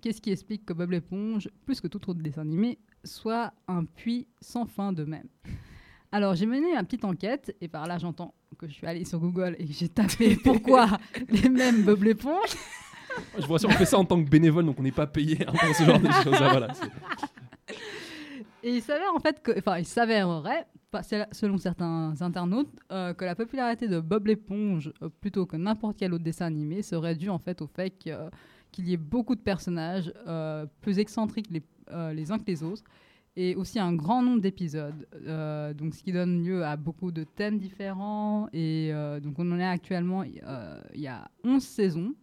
Qu'est-ce 0.00 0.20
qui 0.20 0.30
explique 0.30 0.64
que 0.64 0.72
Bob 0.72 0.90
l'éponge, 0.90 1.48
plus 1.64 1.80
que 1.80 1.88
tout 1.88 2.10
autre 2.10 2.20
dessin 2.20 2.42
animé, 2.42 2.78
soit 3.04 3.52
un 3.66 3.84
puits 3.84 4.26
sans 4.40 4.66
fin 4.66 4.92
de 4.92 5.04
mèmes 5.04 5.28
Alors 6.12 6.34
j'ai 6.34 6.46
mené 6.46 6.74
une 6.74 6.84
petite 6.84 7.04
enquête, 7.04 7.56
et 7.60 7.68
par 7.68 7.86
là 7.86 7.98
j'entends 7.98 8.34
que 8.58 8.66
je 8.66 8.72
suis 8.72 8.86
allée 8.86 9.04
sur 9.04 9.20
Google 9.20 9.54
et 9.58 9.66
que 9.66 9.72
j'ai 9.72 9.88
tapé 9.88 10.36
pourquoi 10.44 10.98
les 11.28 11.48
mêmes 11.48 11.82
Bob 11.82 12.02
l'éponge. 12.02 12.56
Je 13.38 13.46
vous 13.46 13.52
rassure, 13.52 13.68
on 13.70 13.72
fait 13.72 13.84
ça 13.84 13.98
en 13.98 14.04
tant 14.04 14.22
que 14.22 14.28
bénévole, 14.28 14.64
donc 14.64 14.78
on 14.78 14.82
n'est 14.82 14.92
pas 14.92 15.06
payé 15.06 15.38
hein, 15.46 15.52
pour 15.52 15.74
ce 15.74 15.84
genre 15.84 16.00
de 16.00 16.10
choses. 16.10 16.34
Ah, 16.40 16.48
voilà, 16.50 16.68
Et 18.62 18.76
il 18.76 18.82
s'avère 18.82 19.14
en 19.14 19.20
fait 19.20 19.42
que, 19.42 19.52
enfin, 19.58 19.78
il 19.78 19.86
s'avérerait, 19.86 20.66
selon 21.32 21.58
certains 21.58 22.14
internautes, 22.20 22.70
euh, 22.90 23.14
que 23.14 23.24
la 23.24 23.34
popularité 23.34 23.88
de 23.88 24.00
Bob 24.00 24.26
l'éponge, 24.26 24.92
euh, 25.02 25.08
plutôt 25.20 25.46
que 25.46 25.56
n'importe 25.56 25.96
quel 25.98 26.12
autre 26.12 26.24
dessin 26.24 26.46
animé, 26.46 26.82
serait 26.82 27.14
due 27.14 27.30
en 27.30 27.38
fait 27.38 27.60
au 27.62 27.66
fait 27.66 27.94
euh, 28.06 28.30
qu'il 28.72 28.88
y 28.88 28.92
ait 28.92 28.98
beaucoup 28.98 29.34
de 29.34 29.40
personnages 29.40 30.12
plus 30.80 30.98
excentriques 30.98 31.50
les, 31.50 31.62
les 32.14 32.30
uns 32.30 32.38
que 32.38 32.46
les 32.46 32.62
autres, 32.62 32.84
et 33.36 33.54
aussi 33.54 33.78
un 33.78 33.94
grand 33.94 34.22
nombre 34.22 34.40
d'épisodes, 34.40 35.06
donc 35.76 35.94
ce 35.94 36.02
qui 36.02 36.12
donne 36.12 36.44
lieu 36.44 36.64
à 36.64 36.76
beaucoup 36.76 37.12
de 37.12 37.24
thèmes 37.24 37.58
différents. 37.58 38.48
Et 38.52 38.92
donc 39.22 39.38
on 39.38 39.50
en 39.52 39.58
est 39.58 39.64
actuellement, 39.64 40.22
il 40.22 40.42
y 40.96 41.06
a 41.06 41.30
11 41.44 41.62
saisons. 41.62 42.14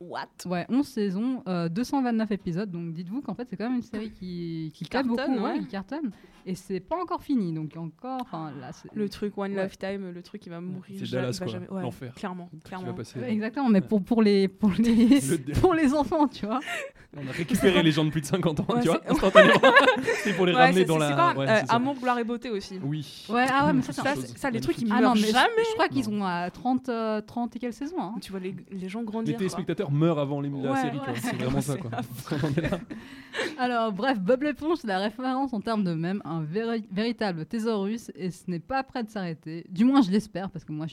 What? 0.00 0.28
Ouais, 0.46 0.66
11 0.68 0.86
saisons, 0.86 1.42
euh, 1.48 1.68
229 1.68 2.30
épisodes. 2.32 2.70
Donc 2.70 2.92
dites-vous 2.92 3.22
qu'en 3.22 3.34
fait, 3.34 3.46
c'est 3.48 3.56
quand 3.56 3.64
même 3.68 3.76
une 3.76 3.82
série 3.82 4.10
qui, 4.10 4.70
qui, 4.74 4.84
claque 4.86 5.06
cartonne, 5.06 5.34
beaucoup, 5.34 5.44
ouais, 5.46 5.52
ouais. 5.52 5.58
qui 5.60 5.66
cartonne. 5.66 6.10
Et 6.46 6.54
c'est 6.54 6.80
pas 6.80 6.96
encore 7.00 7.22
fini. 7.22 7.52
Donc 7.52 7.70
il 7.72 7.76
y 7.76 7.78
a 7.78 7.82
encore. 7.82 8.18
Enfin, 8.20 8.52
là, 8.60 8.70
Le 8.92 9.08
truc 9.08 9.38
One 9.38 9.54
Ouais. 9.54 9.62
Lifetime, 9.64 10.10
le 10.10 10.22
truc 10.22 10.42
qui 10.42 10.50
va 10.50 10.60
mourir. 10.60 11.00
C'est 11.04 11.10
Dallas, 11.10 11.30
va 11.32 11.38
quoi. 11.38 11.46
jamais- 11.46 11.68
ouais, 11.70 11.82
L'enfer. 11.82 12.12
Clairement, 12.14 12.48
Qui 12.48 12.56
va 12.56 12.62
clairement. 12.62 12.94
passer. 12.94 13.18
Ouais, 13.20 13.32
exactement, 13.32 13.68
mais 13.70 13.80
pour, 13.80 14.02
pour, 14.02 14.20
les, 14.22 14.48
pour, 14.48 14.70
les, 14.72 14.82
Le- 15.20 15.60
pour 15.60 15.72
les 15.74 15.94
enfants, 15.94 16.28
tu 16.28 16.44
vois. 16.46 16.60
On 17.16 17.28
a 17.28 17.32
récupéré 17.32 17.82
les 17.82 17.92
gens 17.92 18.04
de 18.04 18.10
plus 18.10 18.20
de 18.20 18.26
50 18.26 18.60
ans, 18.60 18.66
Ouais, 18.68 18.80
tu 18.82 18.88
vois, 18.88 19.00
c'est- 19.04 19.10
instantanément. 19.12 19.54
C'est 20.24 20.32
pour 20.34 20.46
les 20.46 20.52
Ouais, 20.52 20.58
ramener 20.66 20.84
dans 20.84 20.98
la. 20.98 21.12
quoi 21.12 21.34
ouais, 21.36 21.48
Euh. 21.48 21.60
Amour, 21.68 21.94
gloire 21.96 22.18
et 22.18 22.24
beauté 22.24 22.50
aussi. 22.50 22.78
Oui. 22.82 23.26
Ouais, 23.28 23.46
ah 23.50 23.66
ouais, 23.66 23.72
mais 23.72 23.82
ça, 23.82 23.92
c'est 23.92 24.02
Ça, 24.02 24.14
ça, 24.36 24.50
les 24.50 24.60
trucs 24.60 24.76
qui 24.76 24.86
Ah 24.90 25.00
meurent 25.00 25.14
non, 25.14 25.20
mais 25.20 25.28
je- 25.28 25.32
jamais. 25.32 25.48
Je 25.68 25.72
crois 25.74 25.88
qu'ils 25.88 26.08
ont 26.10 26.24
à 26.24 26.50
30, 26.50 26.88
euh, 26.88 27.20
30 27.20 27.54
et 27.54 27.58
quelques 27.60 27.74
saisons. 27.74 28.00
hein. 28.00 28.14
Tu 28.20 28.30
vois 28.32 28.40
les, 28.40 28.54
les 28.72 28.88
gens 28.88 29.00
Les 29.00 29.06
grandir. 29.06 29.34
quoi. 29.34 29.38
téléspectateurs 29.38 29.90
meurent 29.92 30.18
avant 30.18 30.40
les- 30.40 30.48
la 30.50 30.72
Ouais, 30.72 30.80
série. 30.80 30.98
C'est 31.22 31.36
vraiment 31.36 31.60
ça, 31.60 31.76
quoi. 31.76 31.90
Alors, 33.58 33.92
bref, 33.92 34.18
Bob 34.20 34.42
l'éponge, 34.42 34.78
c'est 34.80 34.86
la 34.88 34.98
référence 34.98 35.52
en 35.52 35.60
termes 35.60 35.84
de 35.84 35.94
même, 35.94 36.20
un 36.24 36.42
véri- 36.42 36.86
véritable 36.92 37.46
thésaurus, 37.46 38.10
et 38.14 38.30
ce 38.30 38.44
n'est 38.48 38.60
pas 38.60 38.82
prêt 38.82 39.02
de 39.04 39.10
s'arrêter. 39.10 39.64
Du 39.70 39.84
moins, 39.84 40.02
je 40.02 40.10
l'espère, 40.10 40.50
parce 40.50 40.64
que 40.64 40.72
moi, 40.72 40.86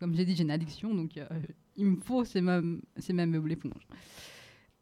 comme 0.00 0.14
j'ai 0.14 0.24
dit, 0.24 0.36
j'ai 0.36 0.42
une 0.42 0.50
addiction, 0.50 0.94
donc 0.94 1.16
euh, 1.16 1.26
il 1.76 1.86
me 1.86 1.96
faut 2.00 2.24
ces 2.24 2.40
mêmes, 2.40 2.80
ces 2.96 3.12
mêmes 3.12 3.32
Bob 3.32 3.46
l'éponge. 3.46 3.86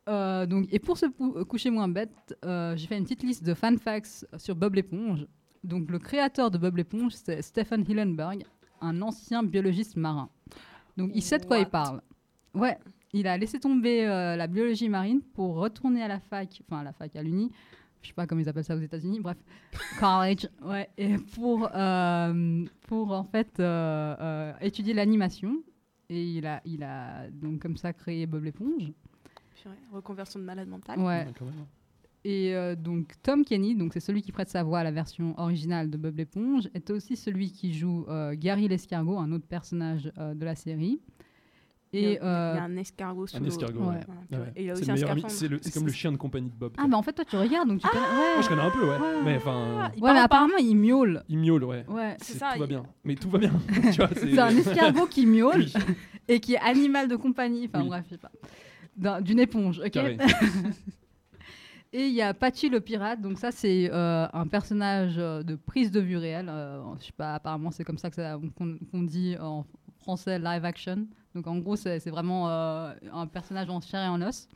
Euh, 0.09 0.47
donc, 0.47 0.67
et 0.73 0.79
pour 0.79 0.97
se 0.99 1.07
pou- 1.07 1.45
coucher 1.45 1.71
moins 1.71 1.89
bête, 1.89 2.37
euh, 2.45 2.77
j'ai 2.77 2.87
fait 2.87 2.97
une 2.97 3.05
petite 3.05 3.23
liste 3.25 3.45
de 3.45 3.55
fan 3.55 3.79
facts 3.79 4.27
sur 4.37 4.55
Bob 4.55 4.75
l'éponge. 4.75 5.27
Donc, 5.65 5.91
le 5.91 5.99
créateur 5.99 6.51
de 6.51 6.59
Bob 6.59 6.77
l'éponge, 6.77 7.13
c'est 7.15 7.43
Stephen 7.43 7.85
Hillenberg, 7.89 8.45
un 8.81 9.03
ancien 9.03 9.43
biologiste 9.43 9.97
marin. 9.97 10.29
Donc, 10.97 11.11
il 11.15 11.23
sait 11.23 11.39
de 11.39 11.45
quoi 11.45 11.59
il 11.59 11.67
parle. 11.67 12.01
Ouais, 12.55 12.79
il 13.13 13.27
a 13.27 13.37
laissé 13.37 13.59
tomber 13.59 14.07
euh, 14.07 14.37
la 14.37 14.47
biologie 14.47 14.89
marine 14.89 15.21
pour 15.35 15.57
retourner 15.57 16.03
à 16.03 16.09
la 16.09 16.21
fac, 16.21 16.63
enfin 16.65 16.81
à 16.81 16.85
la 16.85 16.93
fac, 16.93 17.15
à 17.17 17.23
l'uni, 17.23 17.51
je 18.01 18.09
sais 18.09 18.15
pas 18.15 18.27
comment 18.27 18.41
ils 18.41 18.49
appellent 18.49 18.65
ça 18.65 18.77
aux 18.77 18.81
États-Unis, 18.81 19.19
bref, 19.21 19.37
college, 19.99 20.49
ouais, 20.65 20.89
et 20.97 21.17
pour, 21.35 21.69
euh, 21.75 22.65
pour 22.87 23.11
en 23.11 23.25
fait 23.25 23.59
euh, 23.59 24.15
euh, 24.21 24.53
étudier 24.61 24.95
l'animation. 24.95 25.57
Et 26.09 26.23
il 26.23 26.47
a, 26.47 26.63
il 26.65 26.85
a 26.85 27.29
donc 27.31 27.59
comme 27.61 27.77
ça 27.77 27.93
créé 27.93 28.27
Bob 28.27 28.45
l'éponge. 28.45 28.93
Purée, 29.67 29.77
Reconversion 29.93 30.39
de 30.41 30.45
malade 30.45 30.69
mental. 30.69 30.99
Ouais. 30.99 31.05
Ouais, 31.05 31.27
quand 31.39 31.45
même. 31.45 31.55
Et 32.25 32.55
euh, 32.57 32.75
donc 32.75 33.13
Tom 33.23 33.45
Kenny, 33.45 33.77
donc 33.77 33.93
c'est 33.93 34.01
celui 34.01 34.21
qui 34.23 34.33
prête 34.33 34.49
sa 34.49 34.63
voix 34.65 34.81
à 34.81 34.85
la 34.85 34.91
version 34.91 35.35
originale 35.39 35.91
de 35.91 35.97
Bob 35.97 36.17
l'éponge, 36.19 36.69
est 36.75 36.91
aussi 36.91 37.17
celui 37.17 37.53
qui 37.53 37.73
joue 37.73 38.05
euh, 38.09 38.35
Gary 38.37 38.67
l'escargot, 38.67 39.19
un 39.19 39.31
autre 39.33 39.47
personnage 39.47 40.11
euh, 40.19 40.35
de 40.35 40.45
la 40.45 40.55
série. 40.57 41.01
Il 41.93 42.01
y 42.01 42.05
a- 42.05 42.09
Et 42.11 42.13
il 42.15 42.17
y 42.17 42.19
a 42.27 42.65
un 42.65 42.77
escargot 42.77 43.29
sous 43.29 43.37
Un 43.37 43.45
escargot, 43.45 43.79
Ouais. 43.79 43.87
ouais. 43.95 44.01
Voilà, 44.07 44.21
Ouais, 44.21 44.27
purée. 44.29 44.41
ouais. 44.43 44.53
Et 44.57 44.65
il 44.65 44.71
a 44.71 44.75
C'est 44.75 44.83
aussi 44.93 45.05
un 45.05 45.71
comme 45.73 45.87
le 45.87 45.93
chien 45.93 46.11
de 46.11 46.17
compagnie 46.17 46.51
de 46.51 46.55
Bob. 46.57 46.73
ah 46.77 46.81
quoi. 46.83 46.91
bah 46.91 46.97
en 46.97 47.03
fait 47.03 47.13
toi 47.13 47.25
tu 47.25 47.37
regardes 47.37 47.69
donc 47.69 47.81
tu 47.81 47.87
connais. 47.89 48.03
Ouais. 48.03 48.35
Moi, 48.35 48.43
je 48.43 48.49
connais 48.49 48.63
un 48.63 48.71
peu, 48.71 48.83
ouais. 48.89 48.97
Ouais. 48.99 49.23
Mais 49.25 49.37
enfin, 49.37 49.91
Ouais, 50.01 50.13
mais 50.13 50.19
apparemment 50.19 50.57
il 50.59 50.75
miaule. 50.77 51.23
il 51.29 51.39
miaule, 51.39 51.63
ouais. 51.65 51.85
Ouais. 51.89 52.17
C'est 52.19 52.33
C'est- 52.33 52.39
ça, 52.41 52.51
Tout 52.55 52.59
va 52.61 52.67
bien. 52.67 52.83
Mais 53.05 53.15
tout 53.15 53.31
va 53.31 53.39
bien. 53.39 53.53
C'est 54.17 54.39
un 54.39 54.49
escargot 54.57 55.07
qui 55.07 55.27
miaule 55.27 55.59
Oui, 55.61 55.73
et 56.27 56.41
qui 56.41 56.55
est 56.55 56.59
animal 56.61 57.07
de 57.07 57.15
compagnie. 57.15 57.67
Enfin 57.73 57.83
Oui. 57.83 57.89
bref, 57.89 58.05
je 58.07 58.15
sais 58.15 58.19
pas. 58.19 58.33
D'un- 58.97 59.21
D'une 59.21 59.39
éponge, 59.41 59.79
ok 59.81 59.91
carré. 59.91 60.17
Et 61.93 62.09
il 62.09 62.15
y 62.15 62.21
a 62.21 62.35
Patchy 62.35 62.69
le 62.69 62.81
pirate, 62.81 63.21
donc 63.23 63.39
ça 63.39 63.51
c'est 63.53 63.89
euh, 63.93 64.27
un 64.33 64.47
personnage 64.47 65.15
euh, 65.19 65.43
de 65.43 65.55
prise 65.55 65.91
de 65.91 66.01
vue 66.01 66.17
réelle. 66.17 66.49
euh, 66.51 66.83
je 67.01 67.07
sais 67.07 67.13
pas, 67.17 67.35
apparemment 67.35 67.71
c'est 67.71 67.85
comme 67.85 67.97
ça 67.97 68.11
qu'on 68.11 69.03
dit 69.03 69.37
en 69.41 69.65
français 70.01 70.39
live 70.39 70.65
action. 70.65 71.07
Donc 71.35 71.47
en 71.47 71.57
gros 71.59 71.77
c'est 71.77 72.05
vraiment 72.11 72.51
euh, 72.51 72.93
un 73.13 73.27
personnage 73.27 73.71
en 73.71 73.81
chair 73.81 74.03
et 74.05 74.09
en 74.09 74.21
os. 74.21 74.49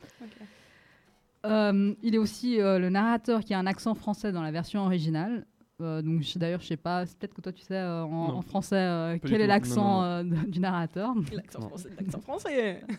Euh, 1.45 1.95
il 2.03 2.13
est 2.13 2.19
aussi 2.19 2.59
euh, 2.61 2.77
le 2.77 2.89
narrateur 2.89 3.39
qui 3.43 3.53
a 3.55 3.59
un 3.59 3.65
accent 3.65 3.95
français 3.95 4.31
dans 4.31 4.43
la 4.43 4.51
version 4.51 4.81
originale. 4.85 5.45
Euh, 5.81 6.03
donc 6.03 6.21
je- 6.21 6.37
d'ailleurs 6.37 6.61
je 6.61 6.67
sais 6.67 6.77
pas, 6.77 7.05
peut-être 7.05 7.33
que 7.33 7.41
toi 7.41 7.51
tu 7.51 7.61
sais 7.63 7.73
euh, 7.75 8.03
en, 8.03 8.35
en 8.35 8.41
français 8.43 8.75
euh, 8.75 9.17
quel 9.19 9.41
est 9.41 9.47
l'accent 9.47 10.03
euh, 10.03 10.23
du 10.47 10.59
narrateur. 10.59 11.15
L'accent 11.33 11.61
français, 11.61 11.89
l'accent 11.99 12.21
français. 12.21 12.81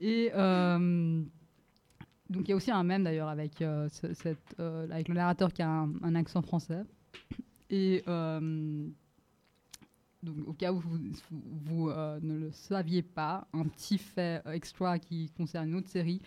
Et 0.00 0.30
euh, 0.34 1.22
donc 2.28 2.46
il 2.46 2.50
y 2.50 2.52
a 2.52 2.56
aussi 2.56 2.70
un 2.70 2.84
même 2.84 3.04
d'ailleurs 3.04 3.28
avec, 3.28 3.62
euh, 3.62 3.88
euh, 4.58 4.90
avec 4.90 5.08
le 5.08 5.14
narrateur 5.14 5.50
qui 5.52 5.62
a 5.62 5.68
un, 5.68 6.14
accent 6.14 6.42
français. 6.42 6.82
Et 7.70 8.02
au 8.06 8.92
cas 10.54 10.72
où 10.72 10.80
vous, 10.80 10.98
ne 11.88 12.38
le 12.38 12.50
saviez 12.52 13.02
pas, 13.02 13.46
un 13.52 13.64
petit 13.64 13.98
fait 13.98 14.42
extra 14.46 14.98
qui 14.98 15.30
concerne 15.36 15.68
une 15.68 15.76
autre 15.76 15.88
série. 15.88 16.20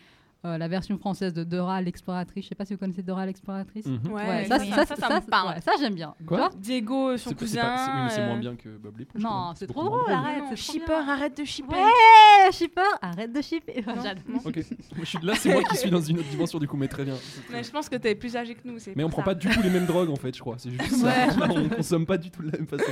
Euh, 0.45 0.57
la 0.57 0.67
version 0.69 0.97
française 0.97 1.33
de 1.33 1.43
Dora 1.43 1.81
l'exploratrice. 1.81 2.45
Je 2.45 2.49
sais 2.49 2.55
pas 2.55 2.63
si 2.65 2.73
vous 2.73 2.79
connaissez 2.79 3.03
Dora 3.03 3.25
l'exploratrice. 3.25 3.85
Mhm. 3.85 4.11
Ouais, 4.11 4.45
ça, 4.45 4.57
ça, 4.59 4.65
ça, 4.65 4.85
ça, 4.85 4.95
ça, 4.95 5.07
ça 5.09 5.19
me 5.19 5.25
parle. 5.25 5.55
ouais, 5.55 5.61
ça, 5.61 5.71
j'aime 5.79 5.95
bien. 5.95 6.15
Quoi 6.25 6.49
Diego, 6.57 7.17
son 7.17 7.31
pas- 7.31 7.35
c'est 7.39 7.45
cousin. 7.45 7.77
c'est- 7.77 7.91
oui, 7.91 8.07
c'est 8.09 8.21
euh, 8.21 8.27
moins 8.27 8.37
bien 8.37 8.55
que 8.55 8.69
Bob 8.77 8.97
l'éponge. 8.97 9.21
Non, 9.21 9.51
c'est 9.55 9.67
trop 9.67 9.83
moins 9.83 9.97
drôle, 10.03 10.11
arrête. 10.13 10.55
shipper, 10.55 10.93
arrête 10.93 11.37
de 11.37 11.43
shipper. 11.43 11.75
Ouais, 11.75 12.51
shipper, 12.53 12.81
arrête 13.01 13.33
de 13.33 13.41
shipper. 13.41 13.83
J'adore. 13.85 14.45
Ok. 14.45 14.55
Moi, 14.55 15.01
je 15.01 15.05
suis 15.05 15.17
là, 15.21 15.33
c'est 15.35 15.51
moi 15.51 15.63
qui 15.63 15.75
suis 15.75 15.89
dans 15.91 16.01
une 16.01 16.19
autre 16.19 16.29
dimension 16.29 16.57
du 16.59 16.67
coup, 16.67 16.77
mais 16.77 16.87
très 16.87 17.03
bien. 17.03 17.15
Mais 17.51 17.63
je 17.63 17.71
pense 17.71 17.89
que 17.89 17.97
t'es 17.97 18.15
plus 18.15 18.35
âgé 18.37 18.55
que 18.55 18.61
nous. 18.65 18.77
Mais 18.95 19.03
on 19.03 19.09
prend 19.09 19.23
pas 19.23 19.35
du 19.35 19.49
tout 19.49 19.61
les 19.61 19.69
mêmes 19.69 19.85
drogues 19.85 20.09
en 20.09 20.15
fait, 20.15 20.33
je 20.35 20.39
crois. 20.39 20.55
C'est 20.57 20.71
juste 20.71 20.95
ça. 21.01 21.11
On 21.49 21.67
consomme 21.69 22.05
pas 22.05 22.17
du 22.17 22.31
tout 22.31 22.41
de 22.43 22.51
la 22.51 22.57
même 22.59 22.67
façon. 22.67 22.91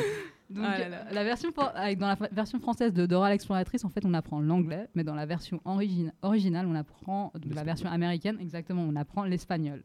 Donc, 0.50 0.64
Ah 0.66 0.78
là 0.80 0.90
là. 0.90 0.98
la 1.12 1.24
version 1.26 1.52
for- 1.52 1.72
avec- 1.76 1.98
dans 2.00 2.08
la 2.08 2.16
version 2.32 2.60
française 2.60 2.94
de 2.94 3.06
Dora 3.06 3.30
l'exploratrice, 3.30 3.84
en 3.84 3.90
fait, 3.90 4.06
on 4.06 4.14
apprend 4.14 4.40
l'anglais, 4.40 4.88
mais 4.96 5.04
dans 5.04 5.16
la 5.16 5.26
version 5.26 5.60
originale, 5.66 6.66
on 6.68 6.76
apprend 6.76 7.34
donc 7.36 7.54
la 7.54 7.64
version 7.64 7.90
américaine, 7.90 8.38
exactement, 8.40 8.84
on 8.84 8.96
apprend 8.96 9.24
l'espagnol. 9.26 9.84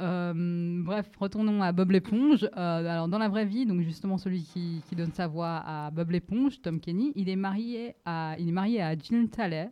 Euh, 0.00 0.82
bref, 0.82 1.10
retournons 1.18 1.60
à 1.62 1.72
Bob 1.72 1.90
l'éponge. 1.90 2.44
Euh, 2.56 2.86
alors, 2.88 3.06
dans 3.08 3.18
la 3.18 3.28
vraie 3.28 3.44
vie, 3.44 3.66
donc 3.66 3.82
justement 3.82 4.16
celui 4.16 4.44
qui, 4.44 4.82
qui 4.88 4.96
donne 4.96 5.12
sa 5.12 5.26
voix 5.26 5.62
à 5.64 5.90
Bob 5.90 6.10
l'éponge, 6.10 6.62
Tom 6.62 6.80
Kenny, 6.80 7.12
il 7.16 7.28
est 7.28 7.36
marié 7.36 7.96
à, 8.06 8.34
il 8.38 8.48
est 8.48 8.52
marié 8.52 8.80
à 8.80 8.96
Jill 8.96 9.28
Talley. 9.28 9.70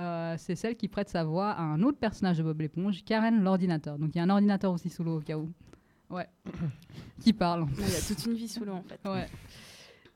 Euh, 0.00 0.34
c'est 0.36 0.54
celle 0.56 0.76
qui 0.76 0.88
prête 0.88 1.08
sa 1.08 1.24
voix 1.24 1.50
à 1.52 1.62
un 1.62 1.80
autre 1.82 1.98
personnage 1.98 2.36
de 2.38 2.42
Bob 2.42 2.60
l'éponge, 2.60 3.04
Karen 3.04 3.42
l'ordinateur. 3.42 3.98
Donc 3.98 4.10
il 4.14 4.18
y 4.18 4.20
a 4.20 4.24
un 4.24 4.30
ordinateur 4.30 4.70
aussi 4.72 4.90
sous 4.90 5.02
l'eau 5.02 5.16
au 5.18 5.20
cas 5.20 5.38
où. 5.38 5.50
Ouais. 6.10 6.28
qui 7.20 7.32
parle. 7.32 7.66
Il 7.78 7.80
y 7.88 7.96
a 7.96 8.00
toute 8.06 8.24
une 8.26 8.34
vie 8.34 8.48
sous 8.48 8.64
l'eau 8.64 8.74
en 8.74 8.82
fait. 8.82 9.00
Ouais. 9.08 9.26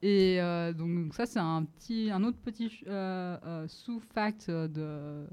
Et 0.01 0.41
euh, 0.41 0.73
donc 0.73 1.13
ça 1.13 1.27
c'est 1.27 1.41
un 1.41 1.65
petit, 1.65 2.09
un 2.13 2.23
autre 2.23 2.39
petit 2.39 2.71
euh, 2.87 3.37
euh, 3.45 3.67
sous-fact 3.67 4.49
de 4.49 4.71
euh, 4.79 5.27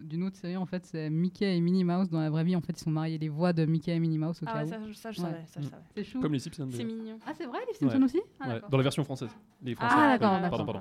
d'une 0.00 0.22
autre 0.22 0.36
série 0.36 0.56
en 0.56 0.64
fait, 0.64 0.86
c'est 0.86 1.10
Mickey 1.10 1.56
et 1.56 1.60
Minnie 1.60 1.84
Mouse. 1.84 2.08
Dans 2.08 2.20
la 2.20 2.30
vraie 2.30 2.44
vie 2.44 2.56
en 2.56 2.62
fait, 2.62 2.72
ils 2.72 2.82
sont 2.82 2.90
mariés. 2.90 3.18
Les 3.18 3.28
voix 3.28 3.52
de 3.52 3.66
Mickey 3.66 3.94
et 3.94 3.98
Minnie 3.98 4.16
Mouse 4.16 4.40
au 4.42 4.46
Ah 4.48 4.52
cas 4.52 4.58
ouais, 4.78 4.88
où. 4.88 4.94
ça, 4.94 5.02
ça, 5.02 5.10
je 5.12 5.20
Ouais. 5.20 5.26
savais. 5.30 5.44
Ça, 5.46 5.60
je 5.60 5.66
savais. 5.68 5.82
C'est 5.94 6.04
chou. 6.04 6.20
Comme 6.20 6.32
les 6.32 6.38
Simpsons. 6.38 6.68
C'est 6.72 6.84
mignon. 6.84 7.18
Ah 7.26 7.32
c'est 7.36 7.44
vrai, 7.44 7.58
les 7.68 7.74
Simpsons 7.74 7.98
Ouais. 7.98 8.04
aussi. 8.04 8.20
Ah, 8.40 8.46
Ouais, 8.48 8.54
d'accord. 8.54 8.70
Dans 8.70 8.76
la 8.78 8.82
version 8.82 9.04
française. 9.04 9.30
Les 9.62 9.74
Français. 9.74 9.94
Ah, 9.98 10.16
d'accord, 10.18 10.40
Pardon, 10.48 10.64
pardon. 10.64 10.80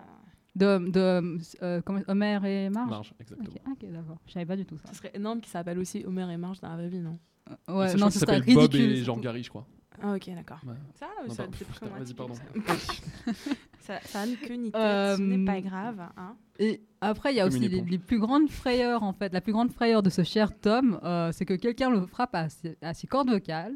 De, 0.55 0.89
de 0.89 1.37
euh, 1.63 1.81
comment- 1.81 1.99
Homer 2.07 2.39
et 2.45 2.69
Marge. 2.69 2.89
Marge, 2.89 3.13
exactement. 3.19 3.49
Ok, 3.73 3.91
d'accord. 3.91 4.17
Je 4.25 4.31
savais 4.31 4.45
pas 4.45 4.55
du 4.55 4.65
tout 4.65 4.77
ça. 4.77 4.87
Ce 4.87 4.95
serait 4.95 5.11
énorme 5.13 5.41
qu'il 5.41 5.49
s'appelle 5.51 5.79
aussi 5.79 6.05
Homer 6.05 6.31
et 6.31 6.37
Marge 6.37 6.61
dans 6.61 6.69
la 6.69 6.75
vraie 6.77 6.87
vie, 6.87 7.01
non? 7.01 7.19
Ouais, 7.67 7.89
ça, 7.89 7.97
non, 7.97 8.09
serait 8.09 8.19
s'appelle 8.19 8.43
Bob 8.45 8.71
ridicule. 8.71 8.91
et. 8.91 9.03
Jean 9.03 9.17
Gary, 9.17 9.43
je 9.43 9.49
crois. 9.49 9.67
Ah 10.01 10.13
ok, 10.13 10.29
d'accord. 10.35 10.59
Ouais. 10.65 10.73
Ça, 10.95 11.07
Non, 11.27 11.33
ça, 11.33 11.43
plus 11.47 11.65
Vas-y, 11.81 12.13
pardon. 12.13 12.33
ça. 12.35 12.43
ça, 13.79 13.99
ça 14.01 14.21
a 14.21 14.27
queue 14.27 14.55
ni 14.55 14.71
tête, 14.71 14.81
Euh, 14.81 15.15
ce 15.15 15.21
n'est 15.21 15.45
pas 15.45 15.61
grave. 15.61 16.01
Hein. 16.17 16.35
Et 16.59 16.81
après, 17.01 17.33
il 17.33 17.37
y 17.37 17.39
a 17.39 17.47
Comme 17.47 17.55
aussi 17.55 17.69
les, 17.69 17.97
plus 17.97 18.19
grandes 18.19 18.49
frayeurs, 18.49 19.03
en 19.03 19.13
fait. 19.13 19.31
La 19.31 19.41
plus 19.41 19.53
grande 19.53 19.71
frayeur 19.71 20.03
de 20.03 20.09
ce 20.09 20.23
cher 20.23 20.57
Tom, 20.59 20.99
euh, 21.03 21.31
c'est 21.31 21.45
que 21.45 21.53
quelqu'un 21.53 21.89
le 21.89 22.05
frappe 22.05 22.35
à 22.35 22.49
ses, 22.49 22.77
à 22.81 22.93
ses 22.93 23.07
cordes 23.07 23.29
vocales 23.29 23.75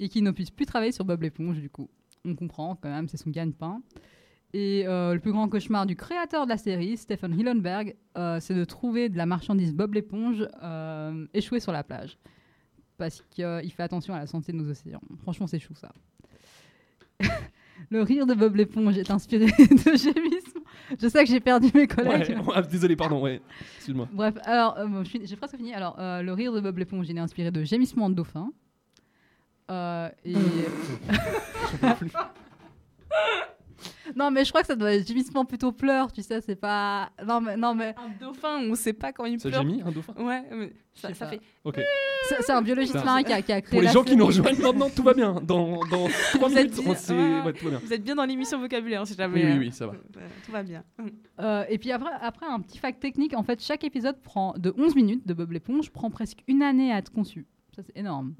et 0.00 0.08
qu'il 0.08 0.24
ne 0.24 0.32
puisse 0.32 0.50
plus 0.50 0.66
travailler 0.66 0.92
sur 0.92 1.04
Bob 1.04 1.22
l'éponge, 1.22 1.58
du 1.60 1.70
coup. 1.70 1.88
On 2.24 2.34
comprend 2.34 2.74
quand 2.74 2.90
même, 2.90 3.08
c'est 3.08 3.18
son 3.18 3.30
gagne-pain. 3.30 3.80
Et 4.54 4.86
euh, 4.86 5.14
le 5.14 5.18
plus 5.18 5.32
grand 5.32 5.48
cauchemar 5.48 5.84
du 5.84 5.96
créateur 5.96 6.44
de 6.44 6.50
la 6.50 6.56
série, 6.56 6.96
Stephen 6.96 7.36
Hillenberg, 7.38 7.96
euh, 8.16 8.38
c'est 8.40 8.54
de 8.54 8.64
trouver 8.64 9.08
de 9.08 9.16
la 9.16 9.26
marchandise 9.26 9.74
Bob 9.74 9.94
l'éponge 9.94 10.46
euh, 10.62 11.26
échouée 11.34 11.58
sur 11.58 11.72
la 11.72 11.82
plage. 11.82 12.18
Parce 12.96 13.22
qu'il 13.30 13.72
fait 13.72 13.82
attention 13.82 14.14
à 14.14 14.20
la 14.20 14.26
santé 14.26 14.52
de 14.52 14.58
nos 14.58 14.70
océans. 14.70 15.00
Franchement, 15.22 15.46
c'est 15.46 15.58
chou 15.58 15.74
ça. 15.74 15.92
le 17.90 18.02
rire 18.02 18.26
de 18.26 18.34
Bob 18.34 18.56
l'éponge 18.56 18.96
est 18.98 19.10
inspiré 19.10 19.46
de 19.58 19.96
gémissements. 19.96 20.62
Je 21.00 21.08
sais 21.08 21.24
que 21.24 21.30
j'ai 21.30 21.40
perdu 21.40 21.70
mes 21.74 21.86
collègues. 21.86 22.36
Ouais, 22.46 22.62
désolé, 22.62 22.94
pardon, 22.96 23.20
ouais. 23.22 23.40
Excuse-moi. 23.76 24.08
Bref, 24.12 24.34
alors, 24.44 24.78
euh, 24.78 24.86
bon, 24.86 25.02
j'ai 25.04 25.36
presque 25.36 25.56
fini. 25.56 25.72
Alors, 25.72 25.96
euh, 25.98 26.22
le 26.22 26.32
rire 26.32 26.52
de 26.52 26.60
Bob 26.60 26.78
l'éponge, 26.78 27.08
il 27.08 27.16
est 27.16 27.20
inspiré 27.20 27.50
de 27.50 27.64
gémissements 27.64 28.10
de 28.10 28.14
dauphin. 28.14 28.50
Euh, 29.70 30.10
et 30.24 30.34
Non, 34.16 34.30
mais 34.30 34.44
je 34.44 34.50
crois 34.50 34.60
que 34.62 34.66
ça 34.66 34.76
doit 34.76 34.92
être 34.92 35.06
gémissement 35.06 35.44
plutôt 35.44 35.72
pleurs, 35.72 36.12
tu 36.12 36.22
sais, 36.22 36.40
c'est 36.40 36.56
pas. 36.56 37.10
Non, 37.26 37.40
mais. 37.40 37.56
Non, 37.56 37.74
mais... 37.74 37.94
Un 37.98 38.10
dauphin, 38.24 38.58
on 38.68 38.74
sait 38.74 38.92
pas 38.92 39.12
quand 39.12 39.24
il 39.24 39.40
Ça 39.40 39.48
pleure. 39.48 39.62
gémit, 39.62 39.82
un 39.82 39.90
dauphin? 39.90 40.12
Ouais, 40.18 40.42
mais 40.52 40.72
ça, 40.94 41.12
ça 41.14 41.26
fait. 41.26 41.40
Ok. 41.64 41.80
C'est 42.28 42.42
c'est 42.42 42.52
un 42.52 42.62
biologiste 42.62 42.94
marin 43.04 43.22
qui 43.22 43.32
a, 43.32 43.42
qui 43.42 43.52
a 43.52 43.60
créé. 43.60 43.70
Pour 43.72 43.80
les 43.80 43.86
la 43.86 43.92
gens 43.92 44.04
qui 44.04 44.16
nous 44.16 44.26
rejoignent 44.26 44.60
maintenant, 44.60 44.88
tout 44.88 45.02
va 45.02 45.12
bien. 45.14 45.34
Dans, 45.42 45.80
dans 45.90 46.08
3 46.34 46.48
Vous 46.48 46.58
êtes 46.58 46.70
minutes, 46.72 46.88
on 46.88 46.94
sait. 46.94 47.14
Ah. 47.16 47.44
Ouais, 47.46 47.52
tout 47.52 47.64
va 47.64 47.70
bien. 47.72 47.80
Vous 47.84 47.92
êtes 47.92 48.02
bien 48.04 48.14
dans 48.14 48.24
l'émission 48.24 48.58
vocabulaire, 48.60 49.06
si 49.06 49.14
jamais. 49.14 49.44
Oui, 49.44 49.52
oui, 49.52 49.58
oui, 49.66 49.72
ça 49.72 49.86
va. 49.86 49.92
euh, 49.94 50.28
Tout 50.44 50.52
va 50.52 50.62
bien. 50.62 50.84
Euh, 51.40 51.64
et 51.68 51.78
puis 51.78 51.90
après, 51.92 52.10
après, 52.20 52.46
un 52.46 52.60
petit 52.60 52.78
fact 52.78 53.00
technique, 53.00 53.34
en 53.36 53.42
fait, 53.42 53.62
chaque 53.62 53.84
épisode 53.84 54.20
prend 54.22 54.54
de 54.56 54.72
11 54.76 54.94
minutes 54.94 55.26
de 55.26 55.34
Bob 55.34 55.50
l'éponge 55.52 55.90
prend 55.90 56.10
presque 56.10 56.42
une 56.48 56.62
année 56.62 56.92
à 56.92 56.98
être 56.98 57.12
conçu. 57.12 57.46
Ça, 57.76 57.82
c'est 57.82 57.96
énorme. 57.98 58.34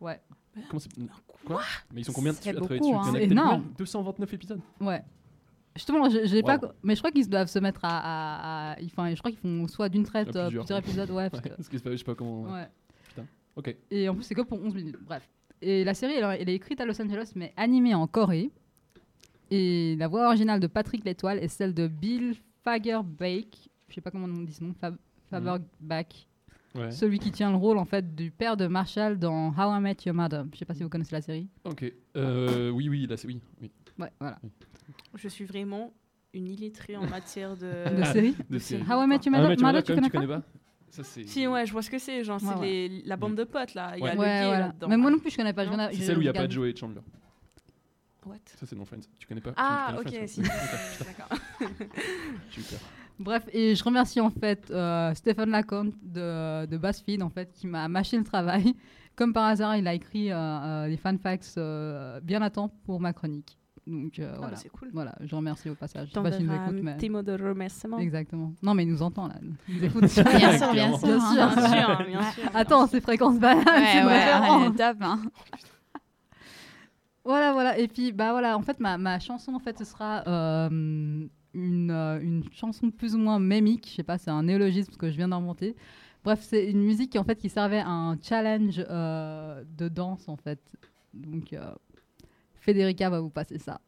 Ouais. 0.00 0.20
Comment 0.68 0.80
c'est 0.80 0.90
Quoi 1.44 1.62
Mais 1.92 2.00
ils 2.00 2.04
sont 2.04 2.12
combien 2.12 2.32
de 2.32 2.38
à 2.38 2.40
travailler 2.40 2.60
beaucoup, 2.60 2.74
dessus 2.74 2.84
Il 2.88 2.90
y 2.90 2.94
en 2.94 2.98
a 2.98 3.00
hein. 3.00 3.12
peut-être 3.12 3.22
C'est 3.26 3.32
énorme. 3.32 3.62
combien 3.62 3.74
229 3.78 4.34
épisodes 4.34 4.60
Ouais. 4.80 5.02
Justement, 5.74 6.08
j'ai 6.08 6.42
pas. 6.42 6.58
Mais 6.82 6.94
je 6.94 7.00
crois 7.00 7.10
qu'ils 7.12 7.28
doivent 7.28 7.48
se 7.48 7.58
mettre 7.58 7.84
à. 7.84 7.98
à- 7.98 8.72
à- 8.72 8.76
Enfin, 8.84 9.14
je 9.14 9.18
crois 9.18 9.30
qu'ils 9.30 9.40
font 9.40 9.66
soit 9.68 9.88
d'une 9.90 10.04
traite 10.04 10.34
À 10.34 10.38
euh, 10.38 10.42
plusieurs. 10.46 10.64
plusieurs. 10.64 10.78
épisodes, 10.78 11.10
ouais. 11.10 11.28
Parce 11.30 11.42
Ouais, 11.42 11.50
que- 11.50 11.54
parce 11.56 11.68
que 11.68 11.78
je 11.78 11.96
sais 11.96 12.04
pas 12.04 12.14
comment. 12.14 12.44
ouais. 12.44 12.66
Putain. 13.10 13.26
Ok. 13.56 13.76
Et 13.90 14.08
en 14.08 14.14
plus, 14.14 14.22
c'est 14.24 14.34
que 14.34 14.40
pour 14.42 14.58
11 14.62 14.74
minutes. 14.74 14.96
Bref. 15.04 15.28
Et 15.60 15.84
la 15.84 15.92
série, 15.94 16.14
elle, 16.14 16.24
elle 16.40 16.48
est 16.48 16.54
écrite 16.54 16.80
à 16.80 16.86
Los 16.86 17.00
Angeles, 17.00 17.32
mais 17.36 17.52
animée 17.56 17.94
en 17.94 18.06
Corée. 18.06 18.50
Et 19.50 19.96
la 19.98 20.08
voix 20.08 20.26
originale 20.26 20.60
de 20.60 20.66
Patrick 20.66 21.04
L'Étoile 21.04 21.38
est 21.38 21.48
celle 21.48 21.72
de 21.74 21.86
Bill 21.86 22.34
Fagerback. 22.64 23.68
Je 23.88 23.94
sais 23.94 24.00
pas 24.00 24.10
comment 24.10 24.26
on 24.26 24.42
dit 24.42 24.52
son 24.52 24.64
nom. 24.66 24.74
Fab- 24.80 24.96
Fagerback. 25.30 26.26
Ouais. 26.76 26.90
Celui 26.90 27.18
qui 27.18 27.30
tient 27.30 27.50
le 27.50 27.56
rôle, 27.56 27.78
en 27.78 27.84
fait, 27.84 28.14
du 28.14 28.30
père 28.30 28.56
de 28.56 28.66
Marshall 28.66 29.18
dans 29.18 29.48
How 29.50 29.76
I 29.76 29.80
Met 29.80 29.96
Your 30.04 30.14
Mother. 30.14 30.44
Je 30.52 30.58
sais 30.58 30.64
pas 30.64 30.74
si 30.74 30.82
vous 30.82 30.88
connaissez 30.88 31.14
la 31.14 31.22
série. 31.22 31.48
Ok. 31.64 31.84
Euh, 32.16 32.70
oui, 32.70 32.88
oui, 32.88 33.06
là, 33.06 33.16
c'est 33.16 33.26
oui. 33.26 33.40
oui. 33.62 33.70
Ouais, 33.98 34.10
voilà. 34.20 34.38
Je 35.14 35.28
suis 35.28 35.44
vraiment 35.44 35.92
une 36.34 36.48
illettrée 36.48 36.96
en 36.96 37.06
matière 37.08 37.56
de. 37.56 37.96
De 37.98 38.04
série 38.04 38.36
De 38.50 38.58
série. 38.58 38.82
How 38.82 39.02
I 39.02 39.06
Met 39.06 39.16
Your 39.24 39.34
Ah, 39.34 39.40
Mother, 39.40 39.56
tu 39.56 39.62
Mother, 39.64 39.82
connais, 39.82 39.82
tu 39.82 39.94
connais 39.94 40.06
tu 40.08 40.12
pas 40.12 40.18
connais 40.20 40.26
pas 40.40 40.42
Ça, 40.90 41.02
c'est. 41.04 41.24
Si, 41.26 41.46
ouais, 41.46 41.64
je 41.66 41.72
vois 41.72 41.82
ce 41.82 41.90
que 41.90 41.98
c'est. 41.98 42.24
Genre, 42.24 42.40
c'est 42.40 42.46
Ouais, 42.46 42.54
ouais. 42.56 42.88
les- 42.88 43.02
la 43.04 43.16
bande 43.16 43.34
de 43.36 43.44
potes, 43.44 43.74
là. 43.74 43.92
Il 43.96 44.00
y 44.00 44.02
a 44.02 44.04
Ouais. 44.06 44.12
le 44.14 44.18
Ouais, 44.20 44.26
gay 44.26 44.44
voilà. 44.46 44.58
là-dedans. 44.66 44.88
Mais 44.88 44.96
moi 44.96 45.10
non 45.10 45.18
plus, 45.18 45.30
je 45.30 45.36
connais 45.36 45.52
pas. 45.52 45.64
C'est 45.92 46.00
celle 46.02 46.18
où 46.18 46.20
il 46.20 46.24
n'y 46.24 46.28
a 46.28 46.32
pas 46.32 46.46
de 46.46 46.52
Joey 46.52 46.70
et 46.70 46.76
Chandler. 46.76 47.00
What? 48.26 48.34
Ça, 48.58 48.66
c'est 48.66 48.74
dans 48.74 48.84
Friends. 48.84 49.02
Tu 49.20 49.26
connais 49.28 49.40
pas? 49.40 49.52
Ah, 49.56 49.94
ok, 49.98 50.04
connais 50.04 50.26
si. 50.26 50.40
D'accord. 50.42 51.38
Super. 52.50 52.78
Bref, 53.18 53.44
et 53.52 53.74
je 53.74 53.82
remercie 53.82 54.20
en 54.20 54.30
fait 54.30 54.70
euh, 54.70 55.14
Stéphane 55.14 55.50
Lacombe 55.50 55.92
de, 56.02 56.66
de 56.66 56.76
BuzzFeed 56.76 57.22
en 57.22 57.30
fait 57.30 57.50
qui 57.52 57.66
m'a 57.66 57.88
mâché 57.88 58.16
le 58.18 58.24
travail. 58.24 58.74
Comme 59.16 59.32
par 59.32 59.46
hasard, 59.46 59.76
il 59.76 59.88
a 59.88 59.94
écrit 59.94 60.30
euh, 60.30 60.36
euh, 60.36 60.88
des 60.88 60.98
fan 60.98 61.18
facts 61.18 61.54
euh, 61.56 62.20
bien 62.20 62.42
à 62.42 62.50
temps 62.50 62.68
pour 62.84 63.00
ma 63.00 63.14
chronique. 63.14 63.56
Donc 63.86 64.18
euh, 64.18 64.26
Ah, 64.28 64.32
bah, 64.32 64.38
voilà. 64.40 64.56
c'est 64.56 64.68
cool. 64.68 64.90
Voilà, 64.92 65.14
je 65.20 65.34
remercie 65.34 65.70
au 65.70 65.74
passage. 65.74 66.08
Je 66.08 66.12
sais 66.14 66.20
pas 66.22 66.32
s'il 66.32 66.44
nous 66.44 66.52
écoute, 66.52 66.76
un 66.78 66.82
mais 66.82 66.96
petit 66.96 67.08
mot 67.08 67.22
de 67.22 67.32
remerciement. 67.32 67.98
exactement. 67.98 68.52
Non, 68.62 68.74
mais 68.74 68.82
il 68.82 68.90
nous 68.90 69.00
entend 69.00 69.28
là. 69.28 69.36
Il 69.68 69.76
nous 69.76 69.84
écoute. 69.86 70.02
Bien 70.02 70.58
sûr, 70.58 70.72
bien 70.72 70.98
sûr. 70.98 71.06
Bien 71.08 71.20
sûr. 71.20 71.32
Bien 71.34 71.50
sûr, 71.96 72.06
bien 72.06 72.22
sûr. 72.32 72.42
Attends, 72.52 72.86
c'est 72.88 73.00
fréquence 73.00 73.38
banane. 73.38 73.64
Ouais, 73.64 73.86
c'est 73.92 74.04
ouais, 74.04 74.70
top. 74.76 74.98
hein. 75.00 75.22
Voilà, 77.24 77.52
voilà. 77.52 77.78
Et 77.78 77.88
puis, 77.88 78.12
bah 78.12 78.30
voilà, 78.32 78.56
en 78.56 78.62
fait, 78.62 78.78
ma, 78.80 78.98
ma 78.98 79.18
chanson, 79.18 79.52
en 79.54 79.58
fait, 79.58 79.78
ce 79.78 79.84
sera 79.84 80.22
euh, 80.28 81.26
une, 81.56 81.90
euh, 81.90 82.20
une 82.20 82.44
chanson 82.52 82.90
plus 82.90 83.14
ou 83.14 83.18
moins 83.18 83.38
mémique. 83.38 83.88
Je 83.88 83.94
sais 83.96 84.02
pas, 84.02 84.18
c'est 84.18 84.30
un 84.30 84.42
néologisme 84.42 84.94
que 84.96 85.10
je 85.10 85.16
viens 85.16 85.28
d'inventer. 85.28 85.74
Bref, 86.22 86.40
c'est 86.42 86.70
une 86.70 86.82
musique 86.82 87.12
qui, 87.12 87.18
en 87.18 87.24
fait, 87.24 87.36
qui 87.36 87.48
servait 87.48 87.78
à 87.78 87.88
un 87.88 88.20
challenge 88.20 88.84
euh, 88.90 89.62
de 89.76 89.88
danse, 89.88 90.28
en 90.28 90.36
fait. 90.36 90.60
Donc, 91.14 91.52
euh, 91.52 91.72
Federica 92.54 93.08
va 93.10 93.20
vous 93.20 93.30
passer 93.30 93.58
ça. 93.58 93.80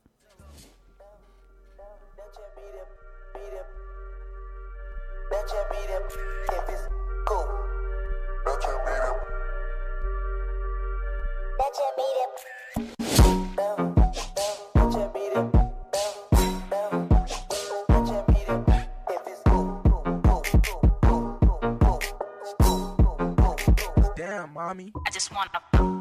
Mommy. 24.69 24.93
I 25.07 25.11
just 25.11 25.33
wanna. 25.33 25.98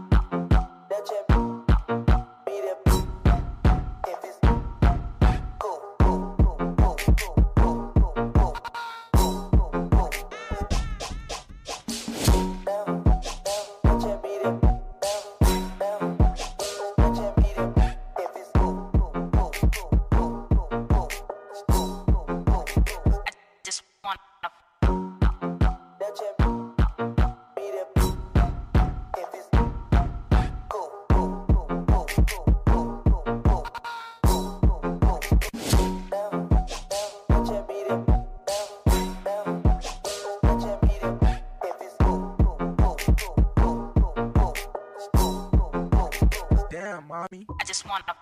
just 47.78 47.88
want 47.88 48.08
to 48.08 48.17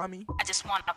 mommy. 0.00 0.26
I 0.40 0.44
just 0.44 0.66
wanna. 0.66 0.93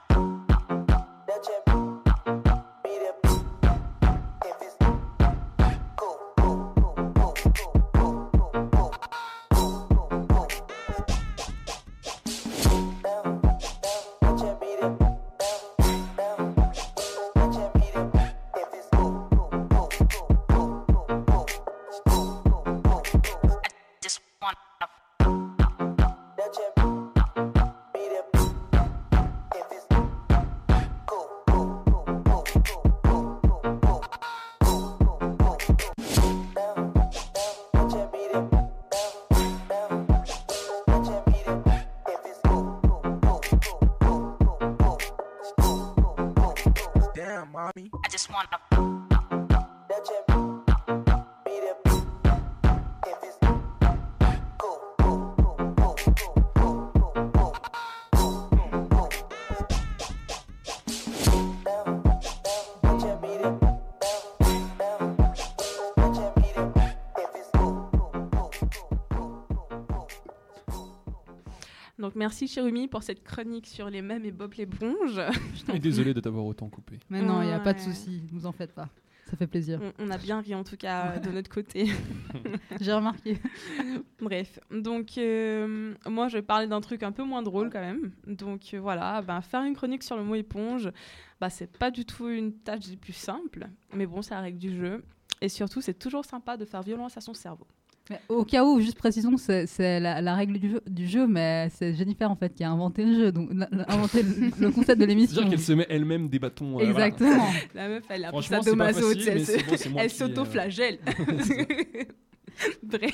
Down, 47.78 47.90
mommy. 47.92 47.92
I 48.06 48.10
just 48.10 48.30
wanna. 48.30 48.48
Donc 48.52 48.57
merci 72.18 72.48
Chérumi 72.48 72.88
pour 72.88 73.04
cette 73.04 73.24
chronique 73.24 73.68
sur 73.68 73.90
les 73.90 74.02
mèmes 74.02 74.26
et 74.26 74.32
Bob 74.32 74.54
l'éponge. 74.58 75.22
Et 75.74 75.80
désolé 75.80 76.14
de 76.14 76.20
t'avoir 76.20 76.46
autant 76.46 76.68
coupé. 76.70 77.00
Mais 77.10 77.22
non, 77.22 77.42
il 77.42 77.48
n'y 77.48 77.54
a 77.54 77.60
pas 77.60 77.74
de 77.74 77.80
Ouais. 77.80 77.86
souci, 77.86 78.22
vous 78.32 78.46
en 78.46 78.52
faites 78.52 78.74
pas. 78.74 78.90
Ça 79.30 79.36
fait 79.36 79.48
plaisir. 79.48 79.82
On, 80.00 80.06
on 80.08 80.10
a 80.10 80.18
bien 80.18 80.40
ri 80.40 80.56
en 80.56 80.64
tout 80.64 80.78
cas 80.78 81.20
de 81.20 81.30
notre 81.32 81.50
côté. 81.50 81.88
J'ai 82.82 82.94
remarqué. 82.94 83.38
Bref, 84.22 84.58
donc 84.72 85.18
euh, 85.18 85.94
moi 86.06 86.30
je 86.30 86.38
vais 86.38 86.42
parler 86.42 86.66
d'un 86.68 86.80
truc 86.80 87.04
un 87.04 87.12
peu 87.12 87.24
moins 87.24 87.44
drôle 87.44 87.70
quand 87.70 87.82
même. 87.82 88.12
Donc 88.26 88.74
euh, 88.74 88.80
voilà, 88.80 89.22
ben, 89.22 89.42
faire 89.42 89.64
une 89.64 89.76
chronique 89.76 90.04
sur 90.04 90.16
le 90.16 90.24
mot 90.24 90.36
éponge, 90.36 90.90
bah, 91.42 91.50
c'est 91.50 91.78
pas 91.78 91.92
du 91.92 92.06
tout 92.06 92.30
une 92.30 92.54
tâche 92.54 92.88
des 92.88 92.96
plus 92.96 93.12
simples, 93.14 93.68
mais 93.94 94.06
bon, 94.06 94.22
c'est 94.22 94.34
la 94.34 94.42
règle 94.42 94.60
du 94.60 94.74
jeu. 94.76 95.04
Et 95.42 95.50
surtout, 95.50 95.82
c'est 95.82 96.00
toujours 96.00 96.24
sympa 96.26 96.56
de 96.58 96.64
faire 96.66 96.82
violence 96.82 97.18
à 97.18 97.22
son 97.22 97.34
cerveau. 97.34 97.68
Mais 98.10 98.20
au 98.30 98.46
cas 98.46 98.64
où, 98.64 98.80
juste 98.80 98.98
précisons, 98.98 99.36
c'est 99.38 99.66
c'est 99.68 100.00
la, 100.00 100.22
la 100.22 100.34
règle 100.36 100.60
du 100.60 100.70
jeu, 100.70 100.82
du 100.88 101.08
jeu, 101.08 101.28
mais 101.28 101.70
c'est 101.74 101.94
Jennifer 101.94 102.32
en 102.32 102.36
fait 102.38 102.54
qui 102.54 102.64
a 102.64 102.72
inventé 102.72 103.04
le 103.04 103.14
jeu, 103.16 103.32
donc 103.34 103.50
la- 103.54 103.68
la- 103.72 103.92
inventé 103.92 104.24
le, 104.24 104.50
le 104.60 104.72
concept 104.72 105.02
de 105.02 105.06
l'émission. 105.06 105.36
C'est-à-dire 105.36 105.50
qu'elle 105.52 105.60
se 105.66 105.74
met 105.74 105.86
elle-même 105.90 106.30
des 106.30 106.40
bâtons. 106.40 106.80
euh, 106.80 106.90
voilà. 106.92 107.08
Exactement. 107.08 107.48
La 107.76 107.90
meuf, 107.90 108.04
elle 108.10 108.24
a 108.26 108.32
pris 108.32 108.44
Franchement, 108.44 108.62
sa 108.62 108.76
mais 108.76 108.86
elle 108.86 109.46
c'est 109.46 109.60
se- 109.60 109.70
bon, 109.70 109.76
c'est 109.78 109.90
moi 109.90 110.02
elle 110.04 110.12
qui, 110.12 110.24
euh, 110.24 110.28
s'auto-flagelle. 110.28 111.00
Bref. 112.84 113.14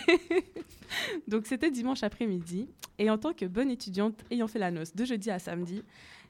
Donc 1.27 1.47
c'était 1.47 1.71
dimanche 1.71 2.03
après-midi, 2.03 2.69
et 2.99 3.09
en 3.09 3.17
tant 3.17 3.33
que 3.33 3.45
bonne 3.45 3.71
étudiante 3.71 4.23
ayant 4.31 4.47
fait 4.47 4.59
la 4.59 4.71
noce 4.71 4.95
de 4.95 5.05
jeudi 5.05 5.31
à 5.31 5.39
samedi, 5.39 5.81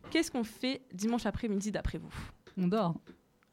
qu'est-ce 0.09 0.32
qu'on 0.32 0.43
fait 0.43 0.82
dimanche 0.93 1.26
après-midi 1.26 1.72
d'après 1.72 1.97
vous? 1.97 2.14
On 2.57 2.68
dort. 2.68 2.95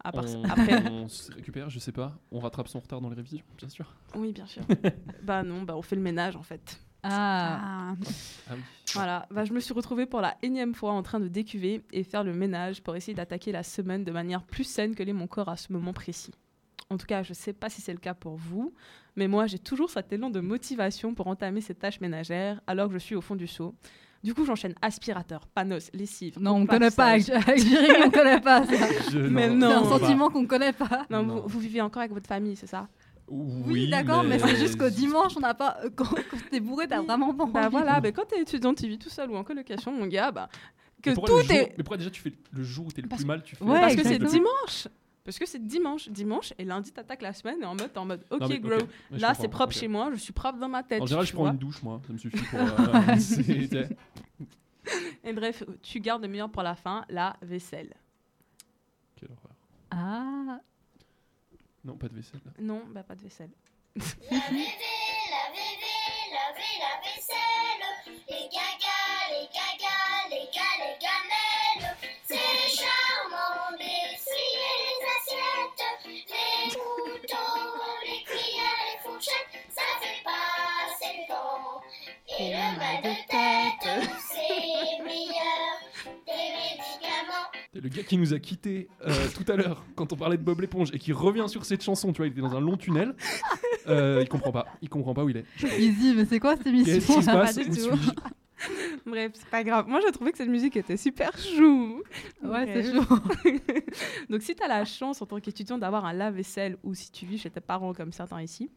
À 0.02 0.12
part 0.12 0.26
ça- 0.28 0.38
On, 0.38 0.44
après, 0.44 0.82
on 0.90 1.08
se 1.08 1.30
récupère, 1.32 1.68
je 1.70 1.78
sais 1.78 1.92
pas. 1.92 2.18
On 2.32 2.40
rattrape 2.40 2.68
son 2.68 2.80
retard 2.80 3.00
dans 3.00 3.08
les 3.10 3.16
révisions, 3.16 3.44
bien 3.58 3.68
sûr. 3.68 3.94
oui, 4.14 4.32
bien 4.32 4.46
sûr. 4.46 4.62
bah 5.22 5.42
non, 5.42 5.62
bah 5.62 5.76
on 5.76 5.82
fait 5.82 5.96
le 5.96 6.02
ménage 6.02 6.36
en 6.36 6.42
fait. 6.42 6.80
Ah, 7.02 7.60
Ah, 7.62 7.94
Ah 8.50 8.54
oui. 8.56 8.60
Voilà, 8.92 9.26
bah, 9.30 9.44
je 9.44 9.52
me 9.54 9.60
suis 9.60 9.72
retrouvée 9.72 10.04
pour 10.06 10.20
la 10.20 10.36
énième 10.42 10.74
fois 10.74 10.92
en 10.92 11.02
train 11.02 11.18
de 11.20 11.28
décuver 11.28 11.82
et 11.92 12.02
faire 12.04 12.24
le 12.24 12.34
ménage 12.34 12.82
pour 12.82 12.94
essayer 12.96 13.14
d'attaquer 13.14 13.52
la 13.52 13.62
semaine 13.62 14.04
de 14.04 14.12
manière 14.12 14.42
plus 14.42 14.64
saine 14.64 14.94
que 14.94 15.02
l'est 15.02 15.12
mon 15.14 15.26
corps 15.26 15.48
à 15.48 15.56
ce 15.56 15.72
moment 15.72 15.92
précis. 15.94 16.32
En 16.90 16.98
tout 16.98 17.06
cas, 17.06 17.22
je 17.22 17.30
ne 17.30 17.34
sais 17.34 17.52
pas 17.52 17.70
si 17.70 17.80
c'est 17.80 17.92
le 17.92 18.00
cas 18.00 18.14
pour 18.14 18.36
vous, 18.36 18.74
mais 19.16 19.28
moi 19.28 19.46
j'ai 19.46 19.58
toujours 19.60 19.88
cet 19.90 20.12
élan 20.12 20.28
de 20.28 20.40
motivation 20.40 21.14
pour 21.14 21.28
entamer 21.28 21.60
ces 21.60 21.74
tâches 21.74 22.00
ménagères 22.00 22.60
alors 22.66 22.88
que 22.88 22.94
je 22.94 22.98
suis 22.98 23.14
au 23.14 23.20
fond 23.20 23.36
du 23.36 23.46
seau. 23.46 23.74
Du 24.22 24.34
coup, 24.34 24.44
j'enchaîne 24.44 24.74
aspirateur, 24.82 25.46
panos, 25.54 25.90
lessive. 25.94 26.38
non, 26.38 26.52
on 26.56 26.60
ne 26.60 26.66
connaît 26.66 26.90
pas. 26.90 27.06
Avec, 27.12 27.22
Jérémy, 27.26 28.04
on 28.04 28.10
connaît 28.10 28.40
pas 28.40 28.66
ça. 28.66 28.86
Je- 29.10 29.18
Mais 29.18 29.48
C'est 29.48 29.54
non. 29.54 29.70
un 29.70 29.80
on 29.80 29.84
va. 29.84 29.98
sentiment 29.98 30.28
qu'on 30.28 30.42
ne 30.42 30.46
connaît 30.46 30.72
pas. 30.74 31.06
Non, 31.08 31.22
Non. 31.22 31.40
Vous, 31.42 31.48
vous 31.48 31.58
vivez 31.60 31.80
encore 31.80 32.00
avec 32.00 32.12
votre 32.12 32.26
famille, 32.28 32.54
c'est 32.56 32.66
ça? 32.66 32.86
Oui, 33.28 33.88
d'accord, 33.88 34.24
mais, 34.24 34.38
c'est 34.40 34.56
juste 34.56 34.76
qu'au 34.76 34.90
dimanche, 34.90 35.32
on 35.36 35.40
n'a 35.40 35.54
pas. 35.54 35.78
euh, 35.84 35.90
Quand, 35.94 36.04
quand 36.04 36.36
t'es 36.50 36.60
bourré, 36.60 36.88
t'as 36.88 37.00
vraiment 37.00 37.32
pas 37.32 37.46
Bah 37.46 37.60
envie. 37.60 37.70
voilà, 37.70 38.00
bah, 38.00 38.10
quand 38.12 38.24
t'es 38.26 38.40
étudiant, 38.42 38.74
tu 38.74 38.88
vis 38.88 38.98
tout 38.98 39.08
seul 39.08 39.30
ou 39.30 39.36
en 39.36 39.44
colocation, 39.44 39.92
mon 39.92 40.06
gars, 40.06 40.32
bah, 40.32 40.48
que 41.02 41.10
Mais 41.10 41.16
tout 41.16 41.26
jour- 41.26 41.40
est 41.52 41.72
Mais 41.78 41.84
pourquoi 41.84 41.96
déjà 41.96 42.10
tu 42.10 42.20
fais 42.20 42.32
le 42.52 42.62
jour 42.62 42.86
où 42.86 42.90
t'es 42.92 43.00
le 43.02 43.08
Parce- 43.08 43.22
plus 43.22 43.26
mal, 43.28 43.42
tu 43.42 43.54
fais. 43.56 43.64
Ouais, 43.64 43.80
Parce 43.80 43.94
que 43.96 44.02
c'est 44.02 44.18
dimanche. 44.18 44.88
Parce 45.24 45.38
que 45.38 45.46
c'est 45.46 45.64
dimanche, 45.64 46.08
dimanche, 46.08 46.54
et 46.58 46.64
lundi 46.64 46.92
t'attaques 46.92 47.22
la 47.22 47.32
semaine 47.32 47.62
et 47.62 47.66
en 47.66 47.74
mode, 47.74 47.92
t'es 47.92 47.98
en 47.98 48.06
mode, 48.06 48.24
ok, 48.30 48.40
Non, 48.40 48.48
mais, 48.48 48.60
je 49.12 49.20
là 49.20 49.34
c'est 49.34 49.48
propre 49.48 49.72
chez 49.74 49.86
moi, 49.86 50.10
je 50.12 50.16
suis 50.16 50.32
propre 50.32 50.58
dans 50.58 50.68
ma 50.68 50.82
tête. 50.82 51.02
En 51.02 51.06
général, 51.06 51.26
tu 51.26 51.30
je 51.30 51.34
prends 51.34 51.42
vois. 51.44 51.52
une 51.52 51.58
douche, 51.58 51.82
moi, 51.82 52.00
ça 52.06 52.12
me 52.12 52.18
suffit 52.18 52.42
pour. 52.44 52.58
euh, 53.78 53.84
Et 55.24 55.32
bref, 55.32 55.62
tu 55.82 56.00
gardes 56.00 56.22
le 56.22 56.28
meilleur 56.28 56.50
pour 56.50 56.62
la 56.62 56.74
fin, 56.74 57.04
la 57.10 57.36
vaisselle. 57.42 57.94
Quelle 59.16 59.30
horreur. 59.30 59.54
Ah, 59.90 60.60
Non, 61.84 61.96
pas 61.96 62.08
de 62.08 62.14
vaisselle. 62.14 62.40
Non, 62.58 62.82
bah 62.88 63.02
pas 63.02 63.14
de 63.14 63.22
vaisselle. 63.22 63.50
laver 63.96 64.34
la 66.80 66.94
vaisselle, 67.02 67.84
les 68.28 68.48
gagas, 68.48 69.28
les 69.30 69.46
gagas, 69.46 69.68
les 69.68 69.78
gars, 69.82 70.09
et 82.40 82.50
le 82.52 82.78
mal 82.78 83.02
de 83.02 83.14
tête. 83.28 84.08
C'est 84.18 85.04
meilleur 85.04 85.76
des 86.26 86.32
médicaments. 86.56 87.48
Le 87.74 87.88
gars 87.88 88.02
qui 88.02 88.16
nous 88.16 88.32
a 88.34 88.38
quitté 88.38 88.88
tout 89.34 89.50
à 89.52 89.56
l'heure 89.56 89.84
quand 89.94 90.12
on 90.12 90.16
parlait 90.16 90.36
de 90.38 90.42
Bob 90.42 90.60
l'éponge 90.60 90.90
et 90.92 90.98
qui 90.98 91.12
revient 91.12 91.46
sur 91.48 91.64
cette 91.64 91.82
chanson, 91.82 92.12
tu 92.12 92.18
vois, 92.18 92.26
il 92.26 92.32
était 92.32 92.40
dans 92.40 92.56
un 92.56 92.60
long 92.60 92.76
tunnel. 92.76 93.14
euh, 93.88 94.20
il 94.22 94.28
comprend 94.28 94.52
pas. 94.52 94.66
Il 94.82 94.88
comprend 94.88 95.14
pas 95.14 95.24
où 95.24 95.28
il 95.28 95.36
est. 95.36 95.44
easy, 95.78 96.14
mais 96.16 96.24
c'est 96.24 96.40
quoi 96.40 96.56
cette 96.56 96.66
émission 96.66 96.94
Qu'est-ce 96.94 97.06
qui 97.06 97.22
se 97.22 97.26
là 97.26 97.32
passe 97.32 97.58
Bref, 99.06 99.32
c'est 99.34 99.48
pas 99.48 99.62
grave. 99.64 99.86
Moi, 99.88 100.00
j'ai 100.04 100.12
trouvé 100.12 100.32
que 100.32 100.38
cette 100.38 100.48
musique 100.48 100.76
était 100.76 100.96
super 100.96 101.36
chou. 101.38 102.02
Ouais, 102.42 102.66
c'est 102.66 102.92
chaud. 102.92 103.04
Donc, 104.30 104.42
si 104.42 104.54
tu 104.54 104.62
as 104.62 104.68
la 104.68 104.84
chance 104.84 105.20
en 105.22 105.26
tant 105.26 105.40
qu'étudiant 105.40 105.78
d'avoir 105.78 106.04
un 106.04 106.12
lave-vaisselle 106.12 106.76
ou 106.84 106.94
si 106.94 107.10
tu 107.10 107.26
vis 107.26 107.38
chez 107.38 107.50
tes 107.50 107.60
parents 107.60 107.92
comme 107.94 108.12
certains 108.12 108.42
ici, 108.42 108.70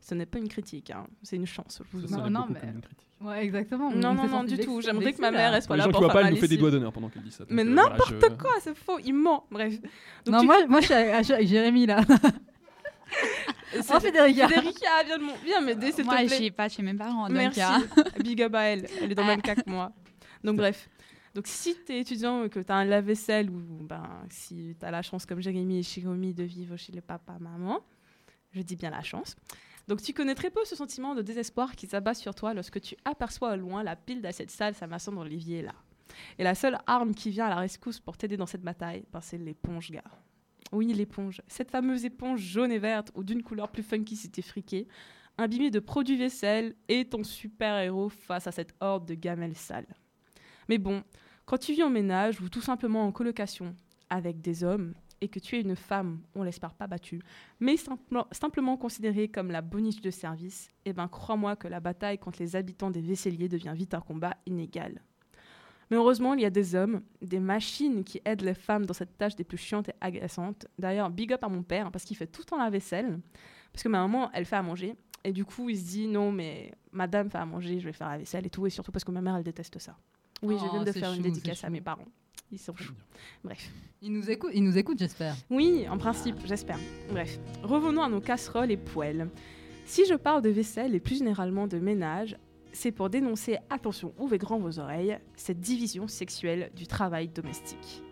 ce 0.00 0.14
n'est 0.14 0.26
pas 0.26 0.38
une 0.38 0.48
critique, 0.48 0.90
hein. 0.90 1.06
c'est 1.22 1.36
une 1.36 1.46
chance. 1.46 1.80
je 1.92 1.98
vous 1.98 2.06
non, 2.16 2.40
beaucoup 2.40 2.52
mais- 2.54 2.60
comme 2.60 2.68
une 2.70 2.80
critique. 2.80 3.00
Ouais, 3.20 3.42
exactement. 3.44 3.90
Non, 3.90 4.10
On 4.10 4.14
non, 4.14 4.26
non, 4.28 4.44
du 4.44 4.58
tout. 4.58 4.82
J'aimerais 4.82 5.12
que 5.14 5.20
ma 5.20 5.30
vexé, 5.30 5.38
mère 5.42 5.50
là. 5.52 5.56
elle 5.56 5.62
soit 5.62 5.76
Les 5.76 5.78
là 5.78 5.84
gens, 5.84 5.90
tu 5.90 5.92
pour 5.94 6.02
faire 6.04 6.12
pas, 6.12 6.22
elle 6.28 6.34
nous 6.34 6.40
fait 6.40 6.48
des 6.48 6.56
doigts 6.58 6.70
d'honneur 6.70 6.92
pendant 6.92 7.08
qu'elle 7.08 7.22
dit 7.22 7.30
ça. 7.30 7.44
donc, 7.44 7.52
Mais 7.52 7.62
euh, 7.62 7.72
voilà, 7.72 7.88
n'importe 7.90 8.14
je- 8.20 8.36
quoi, 8.36 8.50
c'est 8.60 8.76
faux, 8.76 8.98
il 9.02 9.14
ment. 9.14 9.46
Bref. 9.50 9.80
Donc, 10.26 10.34
Non, 10.34 10.40
tu- 10.40 10.46
moi, 10.46 10.66
moi 10.66 10.80
je 10.80 10.84
suis 10.86 10.94
avec, 10.94 11.14
je 11.18 11.22
suis 11.22 11.32
avec 11.32 11.48
Jérémy 11.48 11.86
là. 11.86 12.00
c'est- 13.72 13.94
Oh, 13.94 14.00
Federica. 14.00 14.48
Federica, 14.48 15.02
viens, 15.04 15.18
mon- 15.18 15.34
viens 15.44 15.60
m'aider, 15.60 15.92
s'il 15.92 16.04
moi, 16.04 16.16
te 16.18 16.22
je 16.22 16.26
plaît. 16.28 16.36
suis 16.36 16.50
pas 16.50 16.68
chez 16.68 16.82
mes 16.82 16.94
parents. 16.94 17.26
donc, 17.28 17.36
Merci. 17.36 17.60
euh, 17.60 18.02
Big 18.22 18.40
up 18.42 18.54
à 18.54 18.62
elle. 18.64 18.86
Elle 19.00 19.12
est 19.12 19.14
dans 19.14 19.22
le 19.22 19.28
même 19.28 19.42
cas 19.42 19.54
que 19.56 19.68
moi. 19.68 19.92
Donc, 20.42 20.56
bref. 20.56 20.88
Donc, 21.34 21.46
si 21.48 21.74
tu 21.84 21.92
es 21.92 22.00
étudiant 22.00 22.44
et 22.44 22.48
que 22.50 22.60
tu 22.60 22.70
as 22.70 22.76
un 22.76 22.84
lave-vaisselle 22.84 23.50
ou 23.50 23.58
ben, 23.82 24.08
si 24.30 24.76
tu 24.78 24.86
as 24.86 24.90
la 24.92 25.02
chance, 25.02 25.26
comme 25.26 25.40
Jérémy 25.40 25.78
et 25.78 25.82
Shiromi, 25.82 26.32
de 26.32 26.44
vivre 26.44 26.76
chez 26.76 26.92
les 26.92 27.00
papas, 27.00 27.38
maman, 27.40 27.80
je 28.52 28.60
dis 28.62 28.76
bien 28.76 28.90
la 28.90 29.02
chance. 29.02 29.34
Donc, 29.88 30.00
tu 30.00 30.12
connais 30.12 30.34
très 30.36 30.50
peu 30.50 30.64
ce 30.64 30.76
sentiment 30.76 31.14
de 31.16 31.22
désespoir 31.22 31.74
qui 31.74 31.86
s'abat 31.88 32.14
sur 32.14 32.34
toi 32.34 32.54
lorsque 32.54 32.80
tu 32.80 32.96
aperçois 33.04 33.54
au 33.54 33.56
loin 33.56 33.82
la 33.82 33.96
pile 33.96 34.22
d'assiettes 34.22 34.50
sales 34.52 34.74
s'amassant 34.74 35.10
dans 35.12 35.24
l'évier 35.24 35.62
là. 35.62 35.72
Et 36.38 36.44
la 36.44 36.54
seule 36.54 36.78
arme 36.86 37.12
qui 37.14 37.30
vient 37.30 37.46
à 37.46 37.50
la 37.50 37.56
rescousse 37.56 37.98
pour 37.98 38.16
t'aider 38.16 38.36
dans 38.36 38.46
cette 38.46 38.62
bataille, 38.62 39.04
ben, 39.12 39.20
c'est 39.20 39.36
l'éponge, 39.38 39.90
gars. 39.90 40.04
Oui, 40.72 40.92
l'éponge. 40.92 41.40
Cette 41.46 41.70
fameuse 41.70 42.04
éponge 42.04 42.40
jaune 42.40 42.72
et 42.72 42.78
verte 42.78 43.10
ou 43.14 43.22
d'une 43.22 43.42
couleur 43.42 43.70
plus 43.70 43.82
funky 43.82 44.16
si 44.16 44.30
t'es 44.30 44.42
friqué, 44.42 44.88
imbibée 45.38 45.70
de 45.70 45.80
produits 45.80 46.16
vaisselle 46.16 46.74
et 46.88 47.04
ton 47.04 47.24
super-héros 47.24 48.08
face 48.08 48.46
à 48.46 48.52
cette 48.52 48.74
horde 48.80 49.06
de 49.06 49.14
gamelles 49.14 49.56
sales. 49.56 49.94
Mais 50.68 50.78
bon, 50.78 51.02
quand 51.44 51.58
tu 51.58 51.72
vis 51.72 51.82
en 51.82 51.90
ménage 51.90 52.40
ou 52.40 52.48
tout 52.48 52.60
simplement 52.60 53.04
en 53.04 53.12
colocation 53.12 53.74
avec 54.10 54.40
des 54.40 54.64
hommes 54.64 54.94
et 55.20 55.28
que 55.28 55.38
tu 55.38 55.56
es 55.56 55.60
une 55.60 55.76
femme, 55.76 56.20
on 56.34 56.42
l'espère 56.42 56.74
pas 56.74 56.86
battue, 56.86 57.20
mais 57.60 57.76
simplement, 57.76 58.26
simplement 58.32 58.76
considérée 58.76 59.28
comme 59.28 59.50
la 59.50 59.62
boniche 59.62 60.00
de 60.00 60.10
service, 60.10 60.70
eh 60.84 60.92
ben 60.92 61.08
crois-moi 61.08 61.56
que 61.56 61.68
la 61.68 61.80
bataille 61.80 62.18
contre 62.18 62.40
les 62.40 62.56
habitants 62.56 62.90
des 62.90 63.00
vaisseliers 63.00 63.48
devient 63.48 63.74
vite 63.74 63.94
un 63.94 64.00
combat 64.00 64.36
inégal. 64.46 65.02
Mais 65.90 65.96
heureusement, 65.96 66.34
il 66.34 66.40
y 66.40 66.44
a 66.44 66.50
des 66.50 66.74
hommes, 66.74 67.02
des 67.22 67.40
machines 67.40 68.04
qui 68.04 68.20
aident 68.24 68.42
les 68.42 68.54
femmes 68.54 68.86
dans 68.86 68.94
cette 68.94 69.16
tâche 69.18 69.36
des 69.36 69.44
plus 69.44 69.58
chiantes 69.58 69.88
et 69.90 69.94
agaçantes. 70.00 70.66
D'ailleurs, 70.78 71.10
big 71.10 71.32
up 71.32 71.44
à 71.44 71.48
mon 71.48 71.62
père, 71.62 71.90
parce 71.90 72.04
qu'il 72.04 72.16
fait 72.16 72.26
tout 72.26 72.40
le 72.42 72.46
temps 72.46 72.58
la 72.58 72.70
vaisselle. 72.70 73.20
Parce 73.72 73.82
que 73.82 73.88
ma 73.88 73.98
maman, 74.00 74.30
elle 74.32 74.44
fait 74.44 74.56
à 74.56 74.62
manger. 74.62 74.94
Et 75.24 75.32
du 75.32 75.44
coup, 75.44 75.68
il 75.70 75.78
se 75.78 75.84
dit, 75.84 76.06
non, 76.06 76.30
mais 76.32 76.72
madame 76.92 77.30
fait 77.30 77.38
à 77.38 77.46
manger, 77.46 77.80
je 77.80 77.86
vais 77.86 77.92
faire 77.92 78.08
la 78.08 78.18
vaisselle 78.18 78.46
et 78.46 78.50
tout. 78.50 78.66
Et 78.66 78.70
surtout 78.70 78.92
parce 78.92 79.04
que 79.04 79.10
ma 79.10 79.20
mère, 79.20 79.36
elle 79.36 79.44
déteste 79.44 79.78
ça. 79.78 79.96
Oui, 80.42 80.56
je 80.58 80.64
Oh, 80.66 80.70
viens 80.72 80.82
de 80.84 80.92
c'est 80.92 81.00
faire 81.00 81.12
une 81.12 81.22
dédicace 81.22 81.64
à 81.64 81.70
mes 81.70 81.80
parents. 81.80 82.04
Ils 82.52 82.58
sont 82.58 82.76
chauds. 82.76 82.92
Bref. 83.42 83.70
Il 84.02 84.12
nous 84.12 84.30
écoute, 84.30 84.50
il 84.54 84.62
nous 84.62 84.76
écoute 84.76 84.98
j'espère. 84.98 85.34
Oui, 85.50 85.86
en 85.88 85.96
principe, 85.96 86.36
j'espère. 86.44 86.78
Bref, 87.10 87.38
revenons 87.62 88.02
à 88.02 88.08
nos 88.08 88.20
casseroles 88.20 88.70
et 88.70 88.76
poêles. 88.76 89.28
Si 89.86 90.04
je 90.06 90.14
parle 90.14 90.42
de 90.42 90.50
vaisselle 90.50 90.94
et 90.94 91.00
plus 91.00 91.18
généralement 91.18 91.66
de 91.66 91.78
ménage, 91.78 92.36
c'est 92.74 92.92
pour 92.92 93.08
dénoncer, 93.08 93.58
attention, 93.70 94.12
ouvrez 94.18 94.36
grand 94.36 94.58
vos 94.58 94.78
oreilles, 94.78 95.18
cette 95.36 95.60
division 95.60 96.08
sexuelle 96.08 96.70
du 96.74 96.86
travail 96.86 97.28
domestique. 97.28 98.02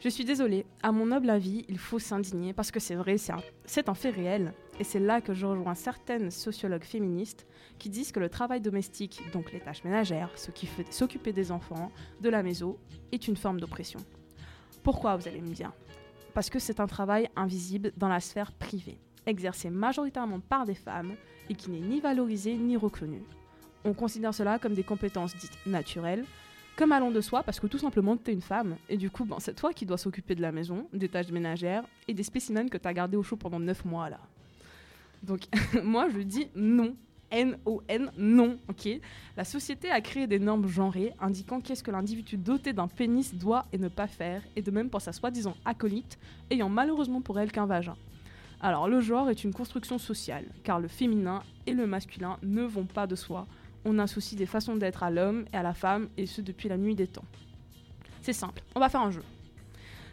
Je 0.00 0.08
suis 0.08 0.24
désolée, 0.24 0.66
à 0.82 0.92
mon 0.92 1.06
noble 1.06 1.30
avis, 1.30 1.64
il 1.68 1.78
faut 1.78 1.98
s'indigner 1.98 2.52
parce 2.52 2.70
que 2.70 2.80
c'est 2.80 2.94
vrai, 2.94 3.18
c'est 3.18 3.32
un, 3.32 3.92
un 3.92 3.94
fait 3.94 4.10
réel. 4.10 4.52
Et 4.78 4.84
c'est 4.84 4.98
là 4.98 5.20
que 5.20 5.34
je 5.34 5.44
rejoins 5.44 5.74
certaines 5.74 6.30
sociologues 6.30 6.84
féministes 6.84 7.46
qui 7.78 7.90
disent 7.90 8.10
que 8.10 8.18
le 8.18 8.30
travail 8.30 8.60
domestique, 8.62 9.22
donc 9.32 9.52
les 9.52 9.60
tâches 9.60 9.84
ménagères, 9.84 10.30
ce 10.36 10.50
qui 10.50 10.66
fait 10.66 10.90
s'occuper 10.90 11.32
des 11.32 11.52
enfants, 11.52 11.92
de 12.20 12.30
la 12.30 12.42
maison, 12.42 12.78
est 13.12 13.28
une 13.28 13.36
forme 13.36 13.60
d'oppression. 13.60 14.00
Pourquoi, 14.82 15.16
vous 15.16 15.28
allez 15.28 15.42
me 15.42 15.54
dire? 15.54 15.72
Parce 16.32 16.48
que 16.48 16.58
c'est 16.58 16.80
un 16.80 16.86
travail 16.86 17.28
invisible 17.36 17.92
dans 17.96 18.08
la 18.08 18.20
sphère 18.20 18.52
privée, 18.52 18.98
exercé 19.26 19.68
majoritairement 19.68 20.40
par 20.40 20.64
des 20.64 20.74
femmes 20.74 21.14
et 21.50 21.54
qui 21.54 21.70
n'est 21.70 21.86
ni 21.86 22.00
valorisé 22.00 22.56
ni 22.56 22.76
reconnu. 22.76 23.22
On 23.84 23.94
considère 23.94 24.34
cela 24.34 24.58
comme 24.58 24.74
des 24.74 24.82
compétences 24.82 25.34
dites 25.36 25.58
naturelles, 25.66 26.24
comme 26.76 26.92
allant 26.92 27.10
de 27.10 27.20
soi 27.20 27.42
parce 27.42 27.60
que 27.60 27.66
tout 27.66 27.78
simplement 27.78 28.16
t'es 28.16 28.32
une 28.32 28.42
femme 28.42 28.76
et 28.88 28.96
du 28.96 29.10
coup 29.10 29.24
ben, 29.24 29.36
c'est 29.38 29.54
toi 29.54 29.72
qui 29.72 29.86
dois 29.86 29.98
s'occuper 29.98 30.34
de 30.34 30.42
la 30.42 30.52
maison, 30.52 30.86
des 30.92 31.08
tâches 31.08 31.30
ménagères 31.30 31.84
et 32.08 32.14
des 32.14 32.22
spécimens 32.22 32.68
que 32.68 32.78
t'as 32.78 32.92
gardés 32.92 33.16
au 33.16 33.22
chaud 33.22 33.36
pendant 33.36 33.60
9 33.60 33.84
mois 33.84 34.10
là. 34.10 34.20
Donc 35.22 35.42
moi 35.84 36.08
je 36.08 36.20
dis 36.20 36.48
non. 36.54 36.94
N-O-N, 37.32 38.10
non, 38.18 38.58
ok 38.68 38.88
La 39.36 39.44
société 39.44 39.88
a 39.88 40.00
créé 40.00 40.26
des 40.26 40.40
normes 40.40 40.66
genrées 40.66 41.14
indiquant 41.20 41.60
qu'est-ce 41.60 41.84
que 41.84 41.92
l'individu 41.92 42.36
doté 42.36 42.72
d'un 42.72 42.88
pénis 42.88 43.34
doit 43.34 43.66
et 43.72 43.78
ne 43.78 43.86
pas 43.86 44.08
faire, 44.08 44.42
et 44.56 44.62
de 44.62 44.70
même 44.72 44.90
pour 44.90 45.00
sa 45.00 45.12
soi-disant 45.12 45.54
acolyte, 45.64 46.18
ayant 46.50 46.68
malheureusement 46.68 47.20
pour 47.20 47.38
elle 47.38 47.52
qu'un 47.52 47.66
vagin. 47.66 47.96
Alors 48.60 48.88
le 48.88 49.00
genre 49.00 49.30
est 49.30 49.44
une 49.44 49.54
construction 49.54 49.96
sociale, 49.96 50.44
car 50.64 50.80
le 50.80 50.88
féminin 50.88 51.42
et 51.66 51.72
le 51.72 51.86
masculin 51.86 52.36
ne 52.42 52.62
vont 52.62 52.84
pas 52.84 53.06
de 53.06 53.14
soi. 53.14 53.46
On 53.84 53.98
associe 53.98 54.36
des 54.38 54.46
façons 54.46 54.76
d'être 54.76 55.02
à 55.02 55.10
l'homme 55.10 55.44
et 55.52 55.56
à 55.56 55.62
la 55.62 55.72
femme, 55.74 56.08
et 56.16 56.26
ce 56.26 56.40
depuis 56.42 56.68
la 56.68 56.76
nuit 56.76 56.94
des 56.94 57.06
temps. 57.06 57.24
C'est 58.22 58.32
simple, 58.34 58.62
on 58.74 58.80
va 58.80 58.88
faire 58.88 59.00
un 59.00 59.10
jeu. 59.10 59.22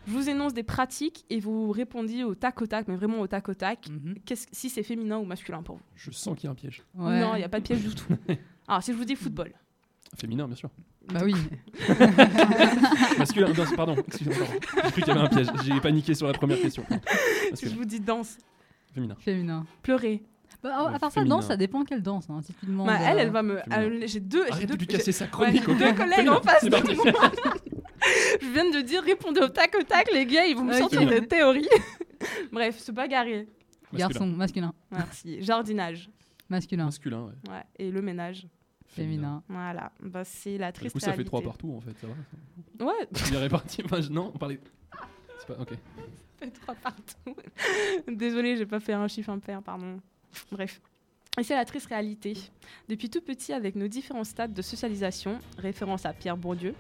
Je 0.08 0.14
vous 0.14 0.30
énonce 0.30 0.54
des 0.54 0.64
pratiques 0.64 1.26
et 1.30 1.42
vous 1.42 1.70
répondez 1.72 2.24
au 2.24 2.34
tac 2.34 2.62
au 2.62 2.66
tac, 2.66 2.88
mais 2.88 2.96
vraiment 2.96 3.20
au 3.20 3.28
tac 3.28 3.50
au 3.50 3.54
tac, 3.54 3.88
qu'est-ce- 4.26 4.48
si 4.54 4.70
c'est 4.70 4.84
féminin 4.84 5.18
ou 5.18 5.26
masculin 5.26 5.62
pour 5.62 5.76
vous. 5.76 5.82
Je 5.98 6.12
sens 6.12 6.36
qu'il 6.38 6.46
y 6.46 6.48
a 6.48 6.52
un 6.52 6.56
piège. 6.56 6.82
Ouais. 6.96 7.20
Non, 7.20 7.36
il 7.36 7.40
n'y 7.40 7.44
a 7.44 7.50
pas 7.50 7.60
de 7.60 7.66
piège 7.66 7.84
du 7.84 7.94
tout. 7.94 8.08
Alors 8.70 8.82
si 8.82 8.94
je 8.94 8.98
vous 8.98 9.04
dis 9.06 9.16
football, 9.16 9.52
Féminin, 10.16 10.48
bien 10.48 10.56
sûr. 10.56 10.70
Bah 11.12 11.20
oui. 11.26 11.34
Masculin, 13.18 13.48
non, 13.54 13.66
pardon, 13.76 13.96
excusez-moi. 14.08 14.48
J'ai 14.86 14.92
cru 14.92 15.02
qu'il 15.02 15.08
y 15.08 15.12
avait 15.12 15.20
un 15.20 15.28
piège. 15.28 15.48
J'ai 15.66 15.80
paniqué 15.82 16.14
sur 16.14 16.28
la 16.28 16.34
première 16.34 16.60
question. 16.62 16.86
si 17.54 17.70
je 17.70 17.76
vous 17.76 17.84
dis 17.86 18.00
danse, 18.00 18.38
Féminin. 18.94 19.16
Féminin. 19.20 19.66
pleurer, 19.84 20.24
Bah, 20.64 20.90
à- 20.94 21.00
part 21.00 21.12
ça, 21.12 21.22
féminin. 21.22 21.36
danse, 21.36 21.46
ça 21.48 21.58
dépend 21.58 21.84
quelle 21.84 22.02
danse. 22.02 22.30
Hein. 22.30 22.42
Si 22.44 22.54
tu 22.54 22.66
demandes, 22.66 22.88
bah, 22.88 22.98
elle, 23.02 23.18
euh, 23.18 23.22
elle 23.22 23.30
va 23.30 23.44
me. 23.44 23.60
elle- 23.72 24.08
J'ai 24.08 24.20
deux. 24.20 24.46
j'ai 24.46 24.52
Arrête 24.52 24.68
deux 24.70 24.74
de 24.76 24.80
lui 24.80 24.88
casser 24.88 25.12
sa 25.12 25.26
Ouais, 25.26 25.32
chronique, 25.32 25.64
j'ai 25.66 25.72
ok 25.72 25.78
deux 25.78 25.94
collègues 25.94 26.16
Féminin, 26.16 26.36
en 26.38 26.42
face 26.42 26.58
c'est 26.62 26.70
de 26.70 26.72
parti. 26.72 26.96
moi. 26.96 27.06
je 28.42 28.48
viens 28.54 28.70
de 28.72 28.82
dire 28.82 29.04
répondez 29.04 29.42
au 29.42 29.48
tac 29.50 29.76
au 29.80 29.84
tac, 29.84 30.12
les 30.12 30.26
gars, 30.26 30.46
ils 30.46 30.56
vont 30.56 30.64
me 30.64 30.74
sortir 30.74 31.08
des 31.08 31.26
théories. 31.28 31.68
Bref, 32.52 32.78
se 32.80 32.92
bagarrer. 32.92 33.48
Garçon, 33.94 34.26
masculin. 34.28 34.74
Merci. 34.92 35.42
Jardinage. 35.42 36.10
Masculin. 36.50 36.86
Masculin, 36.86 37.22
ouais. 37.26 37.52
Ouais. 37.52 37.64
Et 37.78 37.92
le 37.92 38.02
ménage. 38.02 38.48
Féminin. 38.86 39.44
Voilà. 39.48 39.92
Bah, 40.02 40.24
c'est 40.24 40.58
la 40.58 40.72
Du 40.72 40.80
triste 40.80 40.94
coup, 40.94 41.00
ça 41.00 41.14
fait. 41.14 41.24
3 41.24 41.42
partout 41.42 41.74
en 41.78 41.82
fait, 41.82 41.94
ça 42.02 42.08
va 42.08 42.86
Ouais, 42.86 43.08
Il 43.30 43.36
est 43.36 43.40
réparti. 43.40 43.84
Non, 44.10 44.32
on 44.34 44.38
parlait. 44.38 44.60
C'est 45.40 45.48
pas. 45.56 45.62
Ok. 45.62 45.74
fait 46.40 46.50
trois 46.52 46.74
partout. 46.76 47.36
Désolée, 48.08 48.56
j'ai 48.58 48.66
pas 48.66 48.80
fait 48.80 48.94
un 48.94 49.08
chiffre 49.08 49.30
impair, 49.30 49.62
pardon. 49.62 50.00
Bref. 50.52 50.82
Et 51.40 51.44
c'est 51.44 51.56
la 51.56 51.66
triste 51.66 51.88
réalité. 51.88 52.34
Depuis 52.90 53.10
tout 53.10 53.22
petit, 53.22 53.54
avec 53.54 53.76
nos 53.76 53.88
différents 53.88 54.24
stades 54.24 54.54
de 54.54 54.62
socialisation, 54.62 55.40
référence 55.58 56.06
à 56.06 56.14
Pierre 56.14 56.38
Bourdieu, 56.38 56.74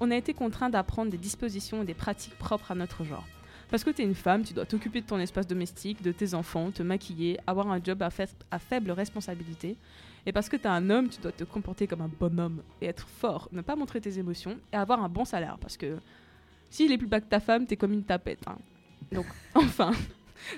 on 0.00 0.10
a 0.10 0.16
été 0.16 0.34
contraint 0.34 0.70
d'apprendre 0.70 1.10
des 1.10 1.18
dispositions 1.18 1.82
et 1.82 1.84
des 1.84 1.94
pratiques 1.94 2.36
propres 2.36 2.72
à 2.72 2.74
notre 2.74 3.04
genre. 3.04 3.26
Parce 3.70 3.84
que 3.84 3.90
tu 3.90 4.02
es 4.02 4.04
une 4.04 4.16
femme, 4.16 4.42
tu 4.44 4.52
dois 4.52 4.66
t'occuper 4.66 5.00
de 5.00 5.06
ton 5.06 5.18
espace 5.20 5.46
domestique, 5.46 6.02
de 6.02 6.10
tes 6.10 6.34
enfants, 6.34 6.72
te 6.72 6.82
maquiller, 6.82 7.38
avoir 7.46 7.70
un 7.70 7.80
job 7.82 8.02
à, 8.02 8.10
fai- 8.10 8.24
à 8.50 8.58
faible 8.58 8.90
responsabilité. 8.90 9.76
Et 10.26 10.32
parce 10.32 10.48
que 10.48 10.56
tu 10.56 10.64
es 10.64 10.66
un 10.66 10.90
homme, 10.90 11.08
tu 11.08 11.20
dois 11.20 11.30
te 11.30 11.44
comporter 11.44 11.86
comme 11.86 12.00
un 12.00 12.08
bonhomme 12.18 12.62
et 12.80 12.86
être 12.86 13.06
fort, 13.06 13.48
ne 13.52 13.60
pas 13.60 13.76
montrer 13.76 14.00
tes 14.00 14.18
émotions 14.18 14.58
et 14.72 14.76
avoir 14.76 15.04
un 15.04 15.08
bon 15.08 15.24
salaire. 15.24 15.56
Parce 15.60 15.76
que 15.76 15.98
s'il 16.68 16.90
est 16.90 16.98
plus 16.98 17.06
bas 17.06 17.20
que 17.20 17.28
ta 17.28 17.38
femme, 17.38 17.64
t'es 17.66 17.76
comme 17.76 17.92
une 17.92 18.02
tapette. 18.04 18.42
hein. 18.48 18.58
Donc, 19.12 19.26
enfin, 19.54 19.92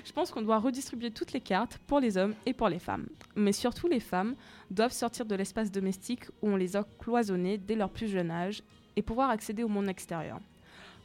je 0.03 0.11
pense 0.11 0.31
qu'on 0.31 0.41
doit 0.41 0.59
redistribuer 0.59 1.11
toutes 1.11 1.33
les 1.33 1.41
cartes 1.41 1.77
pour 1.87 1.99
les 1.99 2.17
hommes 2.17 2.35
et 2.45 2.53
pour 2.53 2.69
les 2.69 2.79
femmes. 2.79 3.07
Mais 3.35 3.51
surtout, 3.51 3.87
les 3.87 3.99
femmes 3.99 4.35
doivent 4.71 4.91
sortir 4.93 5.25
de 5.25 5.35
l'espace 5.35 5.71
domestique 5.71 6.25
où 6.41 6.49
on 6.49 6.55
les 6.55 6.75
a 6.75 6.85
cloisonnés 6.99 7.57
dès 7.57 7.75
leur 7.75 7.89
plus 7.89 8.07
jeune 8.07 8.31
âge 8.31 8.63
et 8.95 9.01
pouvoir 9.01 9.29
accéder 9.29 9.63
au 9.63 9.67
monde 9.67 9.89
extérieur. 9.89 10.39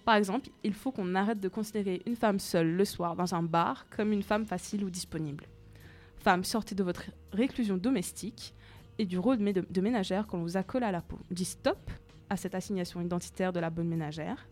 Par 0.05 0.15
exemple, 0.17 0.49
il 0.65 0.73
faut 0.73 0.91
qu'on 0.91 1.15
arrête 1.15 1.41
de 1.41 1.49
considérer 1.49 2.03
une 2.07 2.17
femme 2.17 2.39
seule 2.39 2.71
le 2.71 2.85
soir 2.85 3.15
dans 3.15 3.35
un 3.35 3.43
bar 3.43 3.87
comme 3.91 4.13
une 4.13 4.23
femme 4.23 4.47
facile 4.47 4.85
ou 4.85 4.91
disponible. 4.91 5.45
Femmes, 6.19 6.45
sortez 6.45 6.75
de 6.75 6.83
votre 6.83 7.05
réclusion 7.33 7.77
domestique 7.77 8.55
et 8.99 9.05
du 9.05 9.19
rôle 9.19 9.39
de, 9.39 9.45
mé- 9.45 9.71
de 9.71 9.81
ménagère 9.81 10.27
qu'on 10.27 10.43
vous 10.43 10.57
a 10.57 10.63
collé 10.63 10.87
à 10.87 10.93
la 10.93 11.03
peau. 11.03 11.19
Dis 11.31 11.45
stop 11.45 11.91
à 12.31 12.37
cette 12.37 12.55
assignation 12.55 13.01
identitaire 13.01 13.53
de 13.53 13.61
la 13.61 13.71
bonne 13.71 13.89
ménagère 13.89 14.49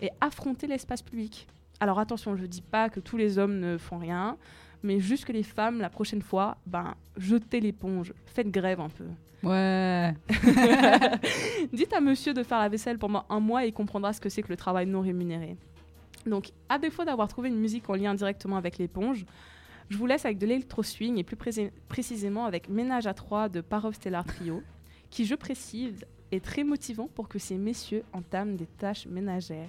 et 0.00 0.10
affrontez 0.20 0.66
l'espace 0.66 1.02
public. 1.02 1.46
Alors 1.80 1.98
attention, 1.98 2.36
je 2.36 2.46
dis 2.46 2.62
pas 2.62 2.88
que 2.88 3.00
tous 3.00 3.16
les 3.16 3.38
hommes 3.38 3.58
ne 3.58 3.76
font 3.78 3.98
rien, 3.98 4.36
mais 4.82 5.00
juste 5.00 5.24
que 5.24 5.32
les 5.32 5.42
femmes, 5.42 5.78
la 5.80 5.90
prochaine 5.90 6.22
fois, 6.22 6.56
ben, 6.66 6.94
jetez 7.16 7.60
l'éponge, 7.60 8.12
faites 8.26 8.50
grève 8.50 8.80
un 8.80 8.88
peu. 8.88 9.06
Ouais. 9.42 10.14
Dites 11.72 11.92
à 11.92 12.00
monsieur 12.00 12.32
de 12.34 12.42
faire 12.42 12.58
la 12.60 12.68
vaisselle 12.68 12.98
pendant 12.98 13.24
un 13.28 13.40
mois 13.40 13.64
et 13.64 13.68
il 13.68 13.72
comprendra 13.72 14.12
ce 14.12 14.20
que 14.20 14.28
c'est 14.28 14.42
que 14.42 14.48
le 14.48 14.56
travail 14.56 14.86
non 14.86 15.00
rémunéré. 15.00 15.56
Donc, 16.26 16.50
à 16.68 16.78
défaut 16.78 17.04
d'avoir 17.04 17.26
trouvé 17.26 17.48
une 17.48 17.58
musique 17.58 17.88
en 17.90 17.94
lien 17.94 18.14
directement 18.14 18.56
avec 18.56 18.78
l'éponge, 18.78 19.24
je 19.88 19.96
vous 19.98 20.06
laisse 20.06 20.24
avec 20.24 20.38
de 20.38 20.46
l'électro-swing 20.46 21.18
et 21.18 21.24
plus 21.24 21.34
pré- 21.36 21.72
précisément 21.88 22.44
avec 22.44 22.68
Ménage 22.68 23.08
à 23.08 23.14
trois 23.14 23.48
de 23.48 23.60
Parov 23.60 23.94
Stellar 23.94 24.24
Trio, 24.24 24.62
qui, 25.10 25.26
je 25.26 25.34
précise, 25.34 26.04
est 26.30 26.42
très 26.44 26.62
motivant 26.62 27.08
pour 27.12 27.28
que 27.28 27.38
ces 27.40 27.58
messieurs 27.58 28.04
entament 28.12 28.54
des 28.56 28.66
tâches 28.66 29.06
ménagères. 29.06 29.68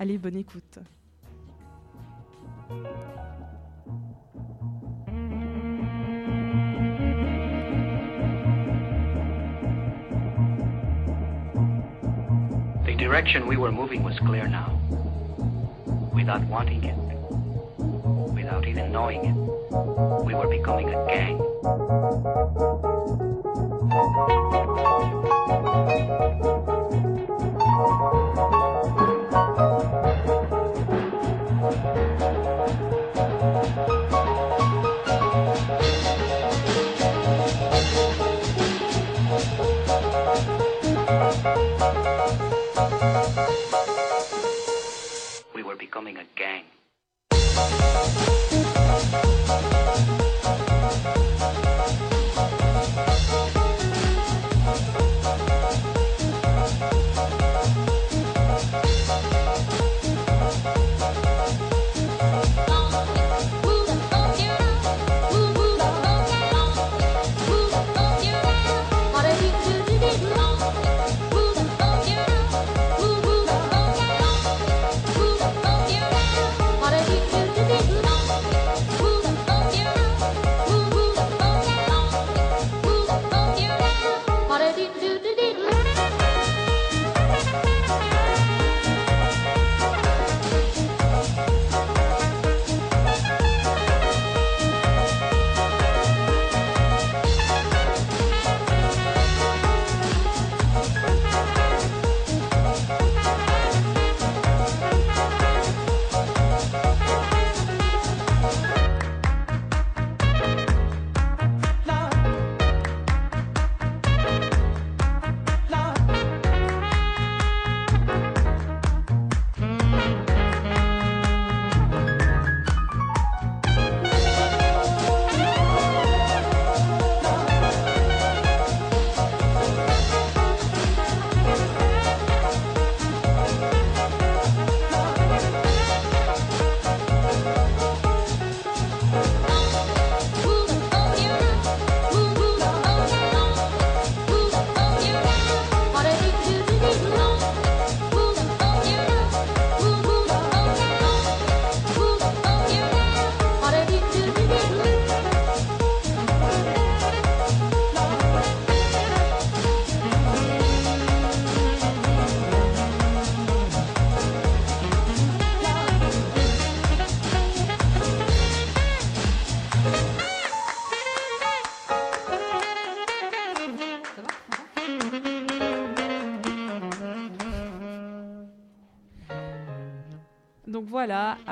Allez, 0.00 0.18
bonne 0.18 0.36
écoute. 0.36 0.78
The 12.84 12.94
direction 12.96 13.46
we 13.46 13.56
were 13.56 13.72
moving 13.72 14.02
was 14.02 14.18
clear 14.18 14.46
now. 14.46 14.80
Without 16.14 16.42
wanting 16.44 16.84
it, 16.84 16.96
without 18.32 18.66
even 18.66 18.92
knowing 18.92 19.24
it, 19.24 20.24
we 20.24 20.34
were 20.34 20.48
becoming 20.48 20.88
a 20.88 21.06
gang. 21.06 22.63
Becoming 45.94 46.16
a 46.16 46.24
gang. 46.34 46.64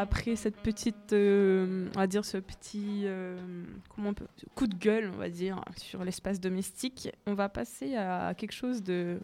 Après 0.02 0.36
cette 0.36 0.56
petite, 0.56 1.12
euh, 1.12 1.88
on 1.94 1.98
va 1.98 2.06
dire 2.06 2.24
ce 2.24 2.36
petit, 2.38 3.02
euh, 3.04 3.36
comment 3.94 4.10
on 4.10 4.14
peut, 4.14 4.26
coup 4.54 4.66
de 4.66 4.74
gueule, 4.74 5.10
on 5.14 5.18
va 5.18 5.28
dire, 5.28 5.60
sur 5.76 6.04
l'espace 6.04 6.40
domestique, 6.40 7.10
on 7.26 7.34
va 7.34 7.48
passer 7.48 7.96
à 7.96 8.34
quelque 8.36 8.52
chose 8.52 8.82
de. 8.82 9.18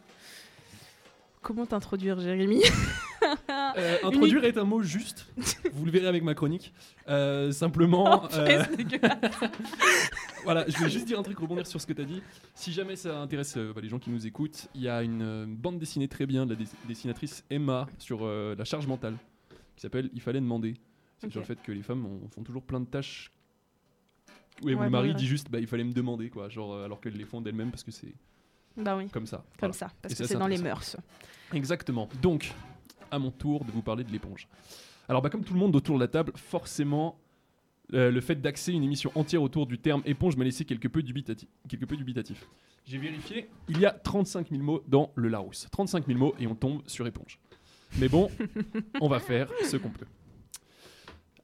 Comment 1.40 1.66
t'introduire, 1.66 2.18
Jérémy? 2.20 2.62
Euh, 3.76 3.96
introduire 4.02 4.44
est 4.44 4.58
un 4.58 4.64
mot 4.64 4.82
juste. 4.82 5.26
Vous 5.72 5.84
le 5.84 5.90
verrez 5.90 6.06
avec 6.08 6.22
ma 6.22 6.34
chronique. 6.34 6.72
Simplement. 7.50 8.22
Oh, 8.24 8.28
purée, 8.28 8.58
voilà, 10.44 10.64
je 10.68 10.76
voulais 10.76 10.90
juste 10.90 11.06
dire 11.06 11.18
un 11.18 11.22
truc, 11.22 11.38
rebondir 11.38 11.66
sur 11.66 11.80
ce 11.80 11.86
que 11.86 11.92
tu 11.92 12.02
as 12.02 12.04
dit. 12.04 12.22
Si 12.54 12.72
jamais 12.72 12.96
ça 12.96 13.18
intéresse 13.20 13.54
euh, 13.56 13.72
bah, 13.74 13.80
les 13.82 13.88
gens 13.88 13.98
qui 13.98 14.10
nous 14.10 14.26
écoutent, 14.26 14.68
il 14.74 14.82
y 14.82 14.88
a 14.88 15.02
une 15.02 15.22
euh, 15.22 15.44
bande 15.46 15.78
dessinée 15.78 16.08
très 16.08 16.26
bien 16.26 16.46
de 16.46 16.54
la 16.54 16.60
dess- 16.60 16.74
dessinatrice 16.86 17.44
Emma 17.50 17.86
sur 17.98 18.20
euh, 18.22 18.54
la 18.56 18.64
charge 18.64 18.86
mentale 18.86 19.16
qui 19.78 19.82
s'appelle 19.82 20.10
Il 20.12 20.20
fallait 20.20 20.40
demander. 20.40 20.74
C'est 21.18 21.30
sur 21.30 21.40
le 21.40 21.46
fait 21.46 21.60
que 21.62 21.72
les 21.72 21.82
femmes 21.82 22.04
ont- 22.06 22.28
font 22.28 22.42
toujours 22.42 22.62
plein 22.62 22.80
de 22.80 22.86
tâches. 22.86 23.32
Oui, 24.62 24.72
Ouais, 24.72 24.74
où 24.74 24.78
le 24.78 24.84
ouais, 24.84 24.90
mari 24.90 25.08
ouais. 25.08 25.14
dit 25.14 25.26
juste 25.26 25.50
bah, 25.50 25.60
il 25.60 25.66
fallait 25.66 25.84
me 25.84 25.92
demander, 25.92 26.30
quoi, 26.30 26.48
genre, 26.48 26.72
euh, 26.74 26.84
alors 26.84 27.00
qu'elles 27.00 27.16
les 27.16 27.24
font 27.24 27.40
d'elles-mêmes 27.40 27.70
parce 27.70 27.84
que 27.84 27.90
c'est 27.92 28.12
Bah 28.76 28.96
oui, 28.96 29.08
comme 29.08 29.26
ça. 29.26 29.38
comme 29.38 29.70
Voilà. 29.70 29.72
ça, 29.72 29.90
parce 30.02 30.14
Et 30.14 30.16
que 30.16 30.24
c'est 30.24 30.36
dans 30.38 30.46
les 30.48 30.58
mœurs. 30.58 30.96
Exactement. 31.52 32.08
Donc, 32.22 32.52
à 33.10 33.18
mon 33.18 33.30
tour 33.30 33.64
de 33.64 33.70
vous 33.70 33.82
parler 33.82 34.04
de 34.04 34.10
l'éponge. 34.12 34.48
Alors, 35.08 35.22
bah, 35.22 35.30
comme 35.30 35.44
tout 35.44 35.54
le 35.54 35.60
monde 35.60 35.74
autour 35.76 35.94
de 35.96 36.00
la 36.00 36.08
table, 36.08 36.32
forcément, 36.36 37.18
euh, 37.94 38.10
le 38.10 38.20
fait 38.20 38.36
d'axer 38.36 38.72
une 38.72 38.82
émission 38.82 39.10
entière 39.14 39.42
autour 39.42 39.66
du 39.66 39.78
terme 39.78 40.02
éponge 40.04 40.36
m'a 40.36 40.44
laissé 40.44 40.64
quelque 40.64 40.88
peu, 40.88 41.00
dubitati- 41.02 41.48
quelque 41.68 41.84
peu 41.86 41.96
dubitatif. 41.96 42.46
J'ai 42.84 42.98
vérifié, 42.98 43.48
il 43.68 43.78
y 43.80 43.86
a 43.86 43.92
35 43.92 44.50
000 44.50 44.62
mots 44.62 44.82
dans 44.88 45.12
le 45.14 45.28
Larousse. 45.28 45.68
35 45.70 46.06
000 46.06 46.18
mots 46.18 46.34
et 46.38 46.46
on 46.46 46.54
tombe 46.54 46.82
sur 46.86 47.06
éponge. 47.06 47.38
Mais 47.98 48.08
bon, 48.08 48.30
on 49.00 49.08
va 49.08 49.18
faire 49.20 49.50
ce 49.64 49.76
qu'on 49.76 49.90
peut. 49.90 50.06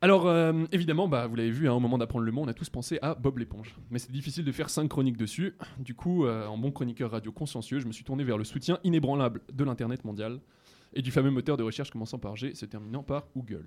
Alors, 0.00 0.26
euh, 0.26 0.64
évidemment, 0.70 1.08
bah, 1.08 1.26
vous 1.26 1.34
l'avez 1.34 1.50
vu, 1.50 1.66
hein, 1.68 1.72
au 1.72 1.80
moment 1.80 1.96
d'apprendre 1.96 2.26
le 2.26 2.32
mot, 2.32 2.42
on 2.42 2.48
a 2.48 2.52
tous 2.54 2.68
pensé 2.68 2.98
à 3.00 3.14
Bob 3.14 3.38
l'éponge. 3.38 3.74
Mais 3.90 3.98
c'est 3.98 4.12
difficile 4.12 4.44
de 4.44 4.52
faire 4.52 4.68
5 4.68 4.86
chroniques 4.88 5.16
dessus. 5.16 5.56
Du 5.78 5.94
coup, 5.94 6.26
euh, 6.26 6.46
en 6.46 6.58
bon 6.58 6.70
chroniqueur 6.70 7.10
radio 7.12 7.32
consciencieux, 7.32 7.78
je 7.80 7.86
me 7.86 7.92
suis 7.92 8.04
tourné 8.04 8.22
vers 8.22 8.36
le 8.36 8.44
soutien 8.44 8.78
inébranlable 8.84 9.40
de 9.52 9.64
l'Internet 9.64 10.04
mondial 10.04 10.40
et 10.92 11.00
du 11.00 11.10
fameux 11.10 11.30
moteur 11.30 11.56
de 11.56 11.62
recherche 11.62 11.90
commençant 11.90 12.18
par 12.18 12.36
G, 12.36 12.54
se 12.54 12.66
terminant 12.66 13.02
par 13.02 13.26
Google. 13.34 13.66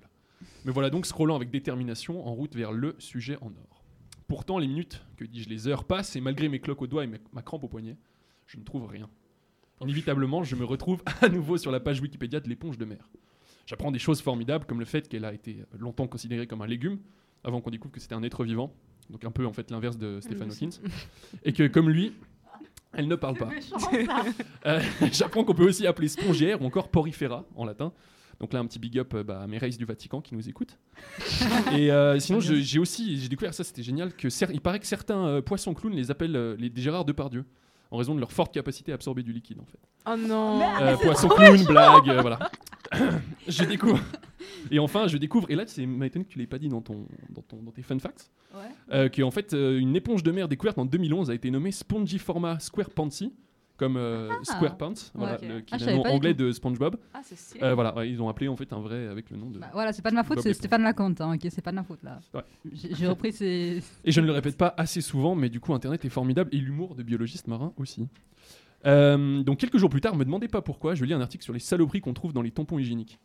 Me 0.65 0.71
voilà 0.71 0.91
donc 0.91 1.07
scrollant 1.07 1.35
avec 1.35 1.49
détermination 1.49 2.25
en 2.27 2.33
route 2.35 2.55
vers 2.55 2.71
le 2.71 2.95
sujet 2.99 3.37
en 3.41 3.47
or. 3.47 3.83
Pourtant, 4.27 4.59
les 4.59 4.67
minutes, 4.67 5.03
que 5.15 5.25
dis-je, 5.25 5.49
les 5.49 5.67
heures 5.67 5.85
passent 5.85 6.15
et 6.15 6.21
malgré 6.21 6.49
mes 6.49 6.59
cloques 6.59 6.81
au 6.83 6.87
doigt 6.87 7.03
et 7.03 7.07
mes- 7.07 7.17
ma 7.33 7.41
crampe 7.41 7.63
au 7.63 7.67
poignet, 7.67 7.97
je 8.45 8.57
ne 8.57 8.63
trouve 8.63 8.85
rien. 8.85 9.09
Inévitablement, 9.81 10.43
je 10.43 10.55
me 10.55 10.65
retrouve 10.65 11.03
à 11.21 11.29
nouveau 11.29 11.57
sur 11.57 11.71
la 11.71 11.79
page 11.79 12.01
Wikipédia 12.01 12.39
de 12.39 12.49
l'éponge 12.49 12.77
de 12.77 12.85
mer. 12.85 13.09
J'apprends 13.65 13.91
des 13.91 13.99
choses 13.99 14.21
formidables 14.21 14.65
comme 14.65 14.79
le 14.79 14.85
fait 14.85 15.07
qu'elle 15.07 15.25
a 15.25 15.33
été 15.33 15.57
longtemps 15.77 16.07
considérée 16.07 16.47
comme 16.47 16.61
un 16.61 16.67
légume 16.67 16.99
avant 17.43 17.61
qu'on 17.61 17.69
découvre 17.69 17.93
que 17.93 17.99
c'était 17.99 18.15
un 18.15 18.23
être 18.23 18.43
vivant, 18.43 18.73
donc 19.09 19.23
un 19.25 19.31
peu 19.31 19.45
en 19.45 19.53
fait 19.53 19.69
l'inverse 19.71 19.97
de 19.97 20.19
Stephen 20.21 20.49
Hawking, 20.49 20.71
et 21.43 21.53
que 21.53 21.67
comme 21.67 21.89
lui, 21.89 22.13
elle 22.93 23.07
ne 23.07 23.15
parle 23.15 23.37
pas. 23.37 23.49
Euh, 24.65 24.81
J'apprends 25.13 25.43
qu'on 25.43 25.53
peut 25.53 25.67
aussi 25.67 25.87
appeler 25.87 26.09
spongiaire 26.09 26.61
ou 26.61 26.65
encore 26.65 26.89
porifera 26.89 27.45
en 27.55 27.63
latin. 27.63 27.93
Donc 28.39 28.53
là, 28.53 28.59
un 28.59 28.65
petit 28.65 28.79
big 28.79 28.99
up 28.99 29.13
euh, 29.13 29.23
bah, 29.23 29.41
à 29.41 29.47
mes 29.47 29.57
races 29.57 29.77
du 29.77 29.85
Vatican 29.85 30.21
qui 30.21 30.35
nous 30.35 30.47
écoutent. 30.47 30.77
Et 31.73 31.91
euh, 31.91 32.19
sinon, 32.19 32.39
j'ai 32.39 32.79
aussi 32.79 33.17
j'ai 33.19 33.29
découvert 33.29 33.53
ça, 33.53 33.63
c'était 33.63 33.83
génial, 33.83 34.13
que 34.13 34.27
il 34.51 34.61
paraît 34.61 34.79
que 34.79 34.85
certains 34.85 35.25
euh, 35.25 35.41
poissons 35.41 35.73
clowns 35.73 35.95
les 35.95 36.11
appellent 36.11 36.55
les 36.59 36.71
Gérard 36.75 37.05
Depardieu 37.05 37.45
en 37.91 37.97
raison 37.97 38.15
de 38.15 38.19
leur 38.19 38.31
forte 38.31 38.53
capacité 38.53 38.91
à 38.91 38.95
absorber 38.95 39.23
du 39.23 39.31
liquide 39.33 39.59
en 39.59 39.65
fait. 39.65 39.79
Oh 40.09 40.15
non 40.17 40.61
Euh, 40.81 40.95
poisson 40.97 41.27
clown, 41.29 41.63
blague, 41.65 42.09
euh, 42.09 42.21
voilà. 42.21 42.39
je 43.47 43.63
découvre. 43.65 43.99
Et 44.71 44.79
enfin, 44.79 45.07
je 45.07 45.17
découvre, 45.17 45.49
et 45.51 45.55
là, 45.55 45.63
c'est 45.67 45.85
m'a 45.85 46.05
étonné 46.05 46.25
que 46.25 46.29
tu 46.29 46.39
l'aies 46.39 46.47
pas 46.47 46.57
dit 46.59 46.69
dans, 46.69 46.81
ton, 46.81 47.05
dans, 47.29 47.41
ton, 47.41 47.57
dans 47.61 47.71
tes 47.71 47.81
fun 47.81 47.99
facts, 47.99 48.29
Ouais. 48.55 48.61
euh, 48.91 49.09
que 49.09 49.21
en 49.21 49.29
fait, 49.31 49.53
euh, 49.53 49.77
une 49.77 49.95
éponge 49.95 50.23
de 50.23 50.31
mer 50.31 50.47
découverte 50.47 50.77
en 50.79 50.85
2011 50.85 51.29
a 51.29 51.33
été 51.33 51.51
nommée 51.51 51.71
Spongiforma 51.71 52.59
squarepantsy, 52.59 53.33
comme 53.77 53.95
euh, 53.97 54.29
SquarePants, 54.43 54.93
voilà, 55.13 55.35
ok. 55.35 55.41
le- 55.47 55.59
qui 55.61 55.73
Ah, 55.73 55.77
est 55.77 55.85
le 55.85 55.93
nom 55.97 56.03
anglais 56.05 56.33
de 56.33 56.51
SpongeBob. 56.51 56.97
Ah. 57.13 57.21
Euh, 57.61 57.73
voilà, 57.75 57.95
ouais, 57.95 58.09
ils 58.09 58.21
ont 58.21 58.27
appelé 58.29 58.47
en 58.47 58.55
fait 58.55 58.73
un 58.73 58.79
vrai 58.79 59.07
avec 59.07 59.29
le 59.29 59.37
nom 59.37 59.49
de. 59.49 59.59
Bah, 59.59 59.69
voilà, 59.73 59.93
c'est 59.93 60.01
pas 60.01 60.09
de 60.09 60.15
ma 60.15 60.23
faute, 60.23 60.41
c'est. 60.41 60.53
Stéphane 60.53 60.83
Lacante, 60.83 61.21
hein, 61.21 61.35
ok, 61.35 61.47
c'est 61.49 61.61
pas 61.61 61.71
de 61.71 61.75
ma 61.77 61.83
faute 61.83 62.03
là. 62.03 62.19
Ouais. 62.33 62.43
J'ai 62.73 63.07
repris 63.07 63.31
ses. 63.31 63.81
Et 64.05 64.11
je 64.11 64.19
ne 64.21 64.25
le 64.25 64.31
répète 64.33 64.57
pas 64.57 64.73
assez 64.77 65.01
souvent, 65.01 65.35
mais 65.35 65.49
du 65.49 65.59
coup, 65.59 65.73
Internet 65.73 66.03
est 66.05 66.09
formidable 66.09 66.49
et 66.53 66.57
l'humour 66.57 66.95
de 66.95 67.03
biologiste 67.03 67.47
marin 67.47 67.71
aussi. 67.77 68.07
Euh, 68.85 69.43
donc, 69.43 69.57
quelques 69.59 69.77
jours 69.77 69.89
plus 69.89 70.01
tard, 70.01 70.15
me 70.15 70.23
demandez 70.25 70.47
pas 70.47 70.61
pourquoi, 70.61 70.95
je 70.95 71.03
lis 71.03 71.13
un 71.13 71.21
article 71.21 71.43
sur 71.43 71.53
les 71.53 71.59
saloperies 71.59 72.01
qu'on 72.01 72.13
trouve 72.13 72.33
dans 72.33 72.41
les 72.41 72.51
tampons 72.51 72.77
hygiéniques. 72.79 73.19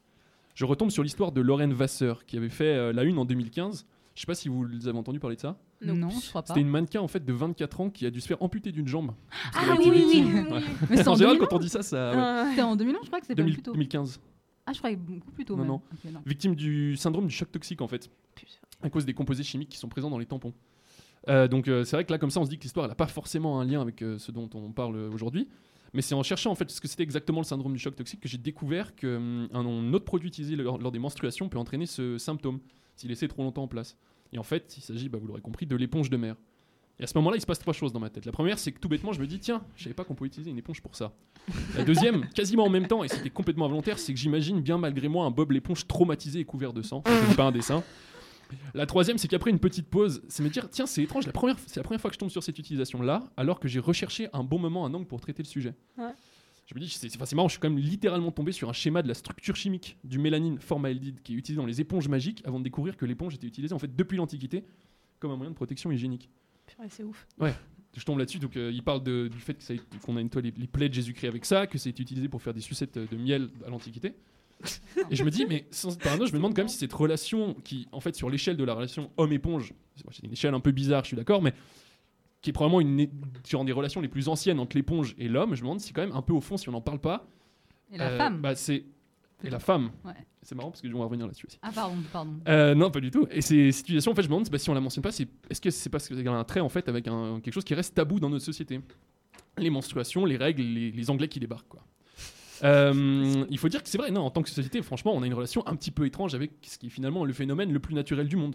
Je 0.55 0.65
retombe 0.65 0.91
sur 0.91 1.03
l'histoire 1.03 1.33
de 1.33 1.41
Lorraine 1.41 1.73
Vasseur, 1.73 2.25
qui 2.27 2.37
avait 2.37 2.49
fait 2.51 2.75
euh, 2.77 2.93
la 2.93 3.05
une 3.05 3.19
en 3.19 3.25
2015. 3.25 3.87
Je 4.15 4.21
sais 4.21 4.27
pas 4.27 4.35
si 4.35 4.49
vous 4.49 4.67
avez 4.87 4.99
entendu 4.99 5.19
parler 5.21 5.37
de 5.37 5.41
ça. 5.41 5.59
Non, 5.81 6.11
je 6.11 6.29
crois 6.29 6.43
pas. 6.43 6.49
C'était 6.49 6.61
une 6.61 6.69
mannequin 6.69 7.01
en 7.01 7.09
fait 7.09 7.25
de 7.25 7.33
24 7.33 7.81
ans 7.81 7.91
qui 7.91 8.05
a 8.07 8.11
dû 8.11 8.21
se 8.21 8.27
faire 8.27 8.43
amputer 8.43 8.71
d'une 8.73 8.87
jambe. 8.87 9.13
Ah 9.55 9.75
oui, 9.79 9.87
oui, 9.91 10.05
oui, 10.07 10.25
oui, 10.27 10.41
Ouais. 10.41 10.47
oui. 10.53 10.63
Mais 10.91 10.97
c'est 10.99 11.09
en 11.09 11.13
en 11.13 11.15
général, 11.17 11.37
2011. 11.37 11.49
quand 11.49 11.57
on 11.57 11.59
dit 11.59 11.69
ça, 11.69 11.83
ça. 11.83 12.43
ouais. 12.45 12.51
C'était 12.51 12.63
en 12.63 12.77
2011, 12.77 13.01
je 13.05 13.07
crois 13.09 13.21
que 13.21 13.33
2000 13.33 13.55
plus 13.55 13.63
tôt. 13.63 13.73
2015. 13.73 14.21
Ah, 14.67 14.73
je 14.73 14.79
croyais 14.79 14.97
beaucoup 14.97 15.31
plus 15.33 15.45
tôt. 15.45 15.55
Non, 15.57 15.63
même. 15.63 15.69
non. 15.73 15.83
Non. 16.13 16.21
Victime 16.27 16.55
du 16.55 16.97
syndrome 16.97 17.27
du 17.27 17.35
choc 17.35 17.51
toxique 17.51 17.81
en 17.81 17.89
fait, 17.89 18.11
à 18.83 18.91
cause 18.91 19.05
des 19.07 19.15
composés 19.15 19.43
chimiques 19.45 19.71
qui 19.71 19.79
sont 19.79 19.89
présents 19.89 20.11
dans 20.11 20.19
les 20.19 20.27
tampons. 20.27 20.53
Euh, 21.29 21.49
donc 21.49 21.69
euh, 21.69 21.85
c'est 21.85 21.97
vrai 21.97 22.05
que 22.05 22.11
là 22.13 22.19
comme 22.19 22.31
ça 22.31 22.41
on 22.41 22.45
se 22.45 22.51
dit 22.51 22.59
que 22.59 22.65
l'histoire 22.65 22.89
n'a 22.89 22.97
pas 22.97 23.07
forcément 23.07 23.61
un 23.61 23.65
lien 23.65 23.81
avec 23.81 24.03
euh, 24.03 24.19
ce 24.19 24.31
dont 24.33 24.51
on 24.55 24.73
parle 24.73 24.97
aujourd'hui, 24.97 25.49
mais 25.95 26.03
c'est 26.03 26.15
en 26.17 26.23
cherchant 26.25 26.51
en 26.51 26.55
fait 26.57 26.69
ce 26.71 26.81
que 26.81 26.89
c'était 26.89 27.05
exactement 27.05 27.39
le 27.41 27.45
syndrome 27.45 27.73
du 27.73 27.79
choc 27.79 27.95
toxique 27.97 28.21
que 28.21 28.29
j'ai 28.29 28.39
découvert 28.39 28.95
qu'un 28.97 29.49
un 29.53 29.93
autre 29.95 30.05
produit 30.05 30.29
utilisé 30.29 30.57
lors, 30.57 30.79
lors 30.79 30.91
des 30.93 30.99
menstruations 30.99 31.49
peut 31.49 31.59
entraîner 31.59 31.87
ce 31.87 32.19
symptôme 32.19 32.59
s'il 32.97 33.11
laissé 33.11 33.29
trop 33.29 33.43
longtemps 33.43 33.65
en 33.65 33.69
place. 33.69 33.97
Et 34.33 34.39
en 34.39 34.43
fait 34.43 34.75
il 34.77 34.81
s'agit, 34.81 35.09
bah, 35.09 35.19
vous 35.21 35.27
l'aurez 35.27 35.41
compris, 35.41 35.67
de 35.67 35.77
l'éponge 35.77 36.11
de 36.11 36.17
mer. 36.17 36.37
Et 37.01 37.05
à 37.05 37.07
ce 37.07 37.17
moment-là, 37.19 37.37
il 37.37 37.41
se 37.41 37.47
passe 37.47 37.59
trois 37.59 37.73
choses 37.73 37.93
dans 37.93 38.01
ma 38.01 38.11
tête. 38.11 38.27
La 38.27 38.33
première, 38.33 38.59
c'est 38.59 38.71
que 38.71 38.79
tout 38.79 38.89
bêtement, 38.89 39.13
je 39.13 39.21
me 39.21 39.27
dis, 39.27 39.39
tiens, 39.41 39.63
je 39.77 39.85
savais 39.85 39.95
pas 39.95 40.05
qu'on 40.05 40.15
pouvait 40.15 40.29
utiliser 40.29 40.51
une 40.51 40.59
éponge 40.59 40.81
pour 40.83 40.95
ça. 40.95 41.13
La 41.77 41.85
deuxième, 41.85 42.29
quasiment 42.35 42.65
en 42.65 42.71
même 42.71 42.87
temps, 42.87 43.03
et 43.03 43.09
c'était 43.09 43.31
complètement 43.31 43.65
involontaire, 43.67 43.99
c'est 43.99 44.13
que 44.13 44.19
j'imagine 44.19 44.61
bien 44.61 44.79
malgré 44.79 45.09
moi 45.09 45.25
un 45.25 45.31
Bob 45.31 45.53
l'éponge 45.53 45.87
traumatisé 45.87 46.41
et 46.41 46.45
couvert 46.45 46.73
de 46.73 46.83
sang. 46.83 47.03
C'est 47.29 47.37
pas 47.37 47.45
un 47.45 47.53
dessin. 47.53 47.83
La 48.75 48.85
troisième, 48.85 49.17
c'est 49.17 49.29
qu'après 49.29 49.51
une 49.51 49.59
petite 49.59 49.89
pause, 49.89 50.23
c'est 50.29 50.43
me 50.43 50.51
dire, 50.51 50.69
tiens, 50.69 50.85
c'est 50.85 51.03
étrange, 51.03 51.25
la 51.25 51.33
première, 51.33 51.57
c'est 51.67 51.79
la 51.79 51.85
première 51.85 52.03
fois 52.03 52.11
que 52.11 52.15
je 52.15 52.19
tombe 52.19 52.29
sur 52.29 52.43
cette 52.43 52.59
utilisation-là, 52.59 53.25
alors 53.39 53.59
que 53.59 53.67
j'ai 53.67 53.81
recherché 53.81 54.29
un 54.35 54.45
bon 54.45 54.59
moment, 54.59 54.85
un 54.85 54.93
angle 54.93 55.07
pour 55.07 55.23
traiter 55.23 55.43
le 55.43 55.49
sujet. 55.49 55.75
Ouais. 55.97 56.13
Je 56.73 56.77
me 56.81 56.81
dis, 56.81 56.89
c'est 56.91 57.09
c'est- 57.09 57.17
enfin, 57.17 57.27
c'est 57.27 57.37
marrant, 57.37 57.49
je 57.49 57.53
suis 57.53 57.61
quand 57.61 57.69
même 57.71 57.79
littéralement 57.79 58.31
tombé 58.31 58.51
sur 58.53 58.69
un 58.69 58.73
schéma 58.73 59.03
de 59.03 59.09
la 59.09 59.15
structure 59.15 59.55
chimique 59.57 59.99
du 60.05 60.19
mélanine 60.19 60.59
formaldéhyde 60.59 61.21
qui 61.23 61.35
est 61.35 61.37
utilisé 61.37 61.61
dans 61.61 61.67
les 61.67 61.81
éponges 61.81 62.09
magiques 62.09 62.43
avant 62.47 62.59
de 62.59 62.65
découvrir 62.65 62.97
que 62.97 63.05
l'éponge 63.05 63.35
était 63.35 63.47
utilisée 63.47 63.75
en 63.75 63.79
fait 63.79 63.95
depuis 63.95 64.17
l'Antiquité 64.17 64.65
comme 65.21 65.31
un 65.33 65.37
moyen 65.37 65.51
de 65.51 65.57
protection 65.57 65.93
hygiénique. 65.93 66.29
Purée, 66.67 66.89
c'est 66.89 67.03
ouf. 67.05 67.27
Ouais, 67.39 67.55
je 67.97 68.03
tombe 68.05 68.19
là-dessus. 68.19 68.39
Donc, 68.39 68.57
euh, 68.57 68.71
il 68.73 68.83
parle 68.83 69.03
de- 69.03 69.29
du 69.29 69.39
fait 69.39 69.57
a 69.71 69.99
qu'on 70.05 70.17
a 70.17 70.23
nettoyé 70.23 70.51
les, 70.51 70.61
les 70.63 70.67
plaies 70.67 70.89
de 70.89 70.95
Jésus-Christ 70.95 71.29
avec 71.29 71.45
ça, 71.45 71.67
que 71.67 71.77
ça 71.79 71.89
a 71.89 71.91
été 71.91 72.03
utilisé 72.03 72.29
pour 72.29 72.41
faire 72.43 72.55
des 72.55 72.61
sucettes 72.61 72.97
euh, 72.97 73.07
de 73.11 73.17
miel 73.17 73.51
à 73.67 73.71
l'Antiquité. 73.71 74.15
Et 75.11 75.17
je 75.17 75.25
me 75.25 75.31
dis, 75.31 75.45
mais 75.45 75.67
sans 75.73 75.99
parano, 75.99 76.25
je 76.25 76.31
me 76.33 76.37
demande 76.39 76.55
quand 76.55 76.63
même 76.63 76.69
si 76.69 76.79
cette 76.79 76.93
relation, 76.93 77.55
qui, 77.65 77.89
en 77.93 78.01
fait, 78.01 78.15
sur 78.15 78.31
l'échelle 78.31 78.57
de 78.57 78.63
la 78.65 78.75
relation 78.75 79.11
homme-éponge, 79.17 79.75
c'est 79.97 80.05
c'est 80.13 80.25
une 80.25 80.33
échelle 80.33 80.55
un 80.55 80.61
peu 80.61 80.71
bizarre, 80.71 81.03
je 81.03 81.09
suis 81.09 81.17
d'accord, 81.17 81.43
mais 81.43 81.53
qui 82.43 82.51
est 82.51 82.53
probablement 82.53 82.81
une, 82.81 83.09
sur 83.45 83.65
des 83.65 83.73
relations 83.73 84.01
les 84.01 84.09
plus 84.09 84.29
anciennes 84.29 84.59
entre 84.61 84.77
l'éponge 84.77 85.15
et 85.17 85.29
l'homme, 85.29 85.55
je 85.55 85.63
me 85.63 85.67
demande 85.67 85.81
si 85.81 85.93
quand 85.93 86.03
même 86.03 86.15
un 86.15 86.23
peu 86.23 86.33
au 86.33 86.41
fond, 86.41 86.57
si 86.57 86.69
on 86.69 86.73
n'en 86.73 86.81
parle 86.81 86.99
pas. 86.99 87.27
Et 87.93 87.99
la 87.99 88.09
euh, 88.11 88.19
femme. 88.19 88.41
bah, 88.41 88.55
c'est 88.55 88.85
Et 89.45 89.51
la 89.51 89.59
femme. 89.59 89.91
Ouais. 90.05 90.13
C'est 90.43 90.57
marrant 90.57 90.71
parce 90.71 90.81
que 90.81 90.89
on 90.93 90.99
va 90.99 91.05
revenir 91.05 91.27
là-dessus 91.27 91.47
aussi. 91.47 91.59
Ah, 91.63 91.71
pardon, 91.73 91.97
pardon. 92.13 92.33
Euh, 92.49 92.75
non, 92.75 92.91
pas 92.91 93.01
du 93.01 93.13
tout. 93.13 93.29
Et 93.31 93.41
ces 93.43 93.71
situations, 93.71 94.11
en 94.11 94.15
fait, 94.15 94.23
je 94.23 94.29
me 94.29 94.35
demande 94.35 94.49
bah, 94.51 94.59
si 94.59 94.69
on 94.71 94.75
la 94.75 94.81
mentionne 94.81 95.03
pas, 95.03 95.13
c'est 95.13 95.29
est-ce 95.49 95.61
que 95.61 95.71
c'est 95.71 95.89
parce 95.89 96.09
qu'il 96.09 96.21
y 96.21 96.29
a 96.29 96.33
un 96.33 96.45
trait 96.45 96.61
en 96.61 96.69
fait 96.69 96.89
avec 96.89 97.07
un, 97.07 97.41
quelque 97.41 97.55
chose 97.55 97.65
qui 97.65 97.75
reste 97.75 97.95
tabou 97.95 98.19
dans 98.19 98.29
notre 98.29 98.45
société? 98.45 98.81
Les 99.57 99.71
menstruations, 99.71 100.25
les 100.25 100.37
règles, 100.37 100.63
les, 100.63 100.91
les 100.91 101.11
Anglais 101.11 101.29
qui 101.29 101.39
débarquent, 101.39 101.69
quoi. 101.69 101.85
Euh, 102.65 103.45
il 103.51 103.59
faut 103.59 103.69
dire 103.69 103.83
que 103.83 103.89
c'est 103.89 103.99
vrai, 103.99 104.11
non, 104.11 104.23
en 104.23 104.31
tant 104.31 104.43
que 104.43 104.49
société, 104.49 104.83
franchement, 104.83 105.13
on 105.15 105.23
a 105.23 105.27
une 105.27 105.35
relation 105.35 105.67
un 105.67 105.75
petit 105.75 105.91
peu 105.91 106.07
étrange 106.07 106.35
avec 106.35 106.53
ce 106.63 106.79
qui 106.79 106.87
est 106.87 106.91
finalement 106.91 107.25
le 107.25 107.33
phénomène 107.33 107.73
le 107.73 107.81
plus 107.81 107.95
naturel 107.95 108.29
du 108.29 108.37
monde. 108.37 108.55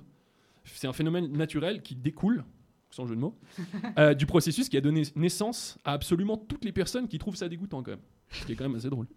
C'est 0.63 0.87
un 0.87 0.93
phénomène 0.93 1.31
naturel 1.31 1.81
qui 1.81 1.95
découle, 1.95 2.43
sans 2.89 3.05
jeu 3.05 3.15
de 3.15 3.19
mots, 3.21 3.35
euh, 3.97 4.13
du 4.13 4.25
processus 4.25 4.69
qui 4.69 4.77
a 4.77 4.81
donné 4.81 5.03
naissance 5.15 5.77
à 5.83 5.93
absolument 5.93 6.37
toutes 6.37 6.65
les 6.65 6.71
personnes 6.71 7.07
qui 7.07 7.17
trouvent 7.19 7.35
ça 7.35 7.49
dégoûtant 7.49 7.83
quand 7.83 7.91
même. 7.91 7.99
Ce 8.29 8.45
qui 8.45 8.51
est 8.53 8.55
quand 8.55 8.65
même 8.67 8.75
assez 8.75 8.89
drôle. 8.89 9.07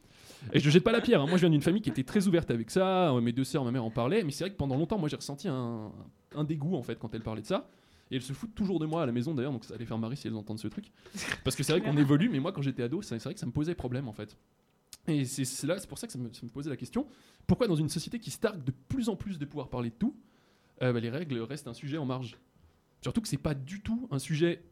Et 0.53 0.61
je 0.61 0.71
jette 0.71 0.85
pas 0.85 0.93
la 0.93 1.01
pierre. 1.01 1.21
hein. 1.21 1.27
Moi, 1.27 1.37
je 1.37 1.41
viens 1.43 1.51
d'une 1.51 1.61
famille 1.63 1.83
qui 1.83 1.91
était 1.91 2.05
très 2.05 2.27
ouverte 2.27 2.51
avec 2.51 2.71
ça. 2.71 3.13
Euh, 3.13 3.21
Mes 3.21 3.33
deux 3.33 3.45
sœurs, 3.45 3.65
ma 3.65 3.71
mère 3.71 3.85
en 3.85 3.91
parlaient. 3.91 4.23
Mais 4.25 4.31
c'est 4.31 4.45
vrai 4.45 4.51
que 4.51 4.57
pendant 4.57 4.77
longtemps, 4.77 4.99
moi, 4.99 5.09
j'ai 5.09 5.17
ressenti 5.17 5.49
un, 5.49 5.93
un 6.35 6.45
dégoût 6.45 6.77
en 6.77 6.83
fait 6.83 6.99
quand 6.99 7.15
elle 7.15 7.23
parlait 7.23 7.43
de 7.43 7.47
ça. 7.47 7.69
Et 8.11 8.17
elles 8.17 8.23
se 8.23 8.33
foutent 8.33 8.55
toujours 8.55 8.79
de 8.81 8.87
moi 8.87 9.03
à 9.03 9.07
la 9.07 9.13
maison 9.13 9.35
d'ailleurs, 9.35 9.53
donc 9.53 9.65
ça 9.65 9.75
allait 9.75 9.85
faire 9.85 9.99
marrer 9.99 10.17
si 10.17 10.27
elles 10.27 10.35
entendent 10.35 10.59
ce 10.59 10.67
truc. 10.69 10.87
Parce 11.45 11.55
que 11.55 11.63
c'est 11.63 11.73
vrai 11.73 11.81
qu'on 11.81 11.97
évolue, 11.97 12.29
mais 12.29 12.41
moi, 12.41 12.51
quand 12.53 12.63
j'étais 12.63 12.83
ado, 12.83 13.03
c'est 13.03 13.23
vrai 13.23 13.35
que 13.35 13.41
ça 13.41 13.47
me 13.47 13.53
posait 13.53 13.75
problème 13.77 14.09
en 14.09 14.13
fait. 14.13 14.37
Et 15.07 15.25
c'est 15.25 15.45
c'est 15.45 15.67
là, 15.67 15.79
c'est 15.79 15.89
pour 15.89 15.99
ça 15.99 16.07
que 16.09 16.13
ça 16.13 16.19
me, 16.19 16.33
ça 16.33 16.41
me 16.45 16.49
posait 16.51 16.71
la 16.71 16.77
question 16.77 17.07
pourquoi 17.47 17.69
dans 17.69 17.77
une 17.77 17.89
société 17.89 18.19
qui 18.19 18.31
se 18.31 18.39
targue 18.39 18.65
de 18.65 18.73
plus 18.89 19.09
en 19.09 19.17
plus 19.17 19.39
de 19.39 19.45
pouvoir 19.45 19.69
parler 19.69 19.91
de 19.91 19.95
tout, 19.95 20.17
euh, 20.83 20.93
bah, 20.93 20.99
les 21.01 21.11
règles 21.11 21.39
restent 21.41 21.69
un 21.69 21.75
sujet 21.75 21.99
en 21.99 22.05
marge? 22.07 22.37
Surtout 23.03 23.21
que 23.21 23.29
c'est 23.29 23.39
pas 23.39 23.55
du 23.55 23.81
tout 23.81 24.09
un 24.11 24.19
sujet, 24.19 24.63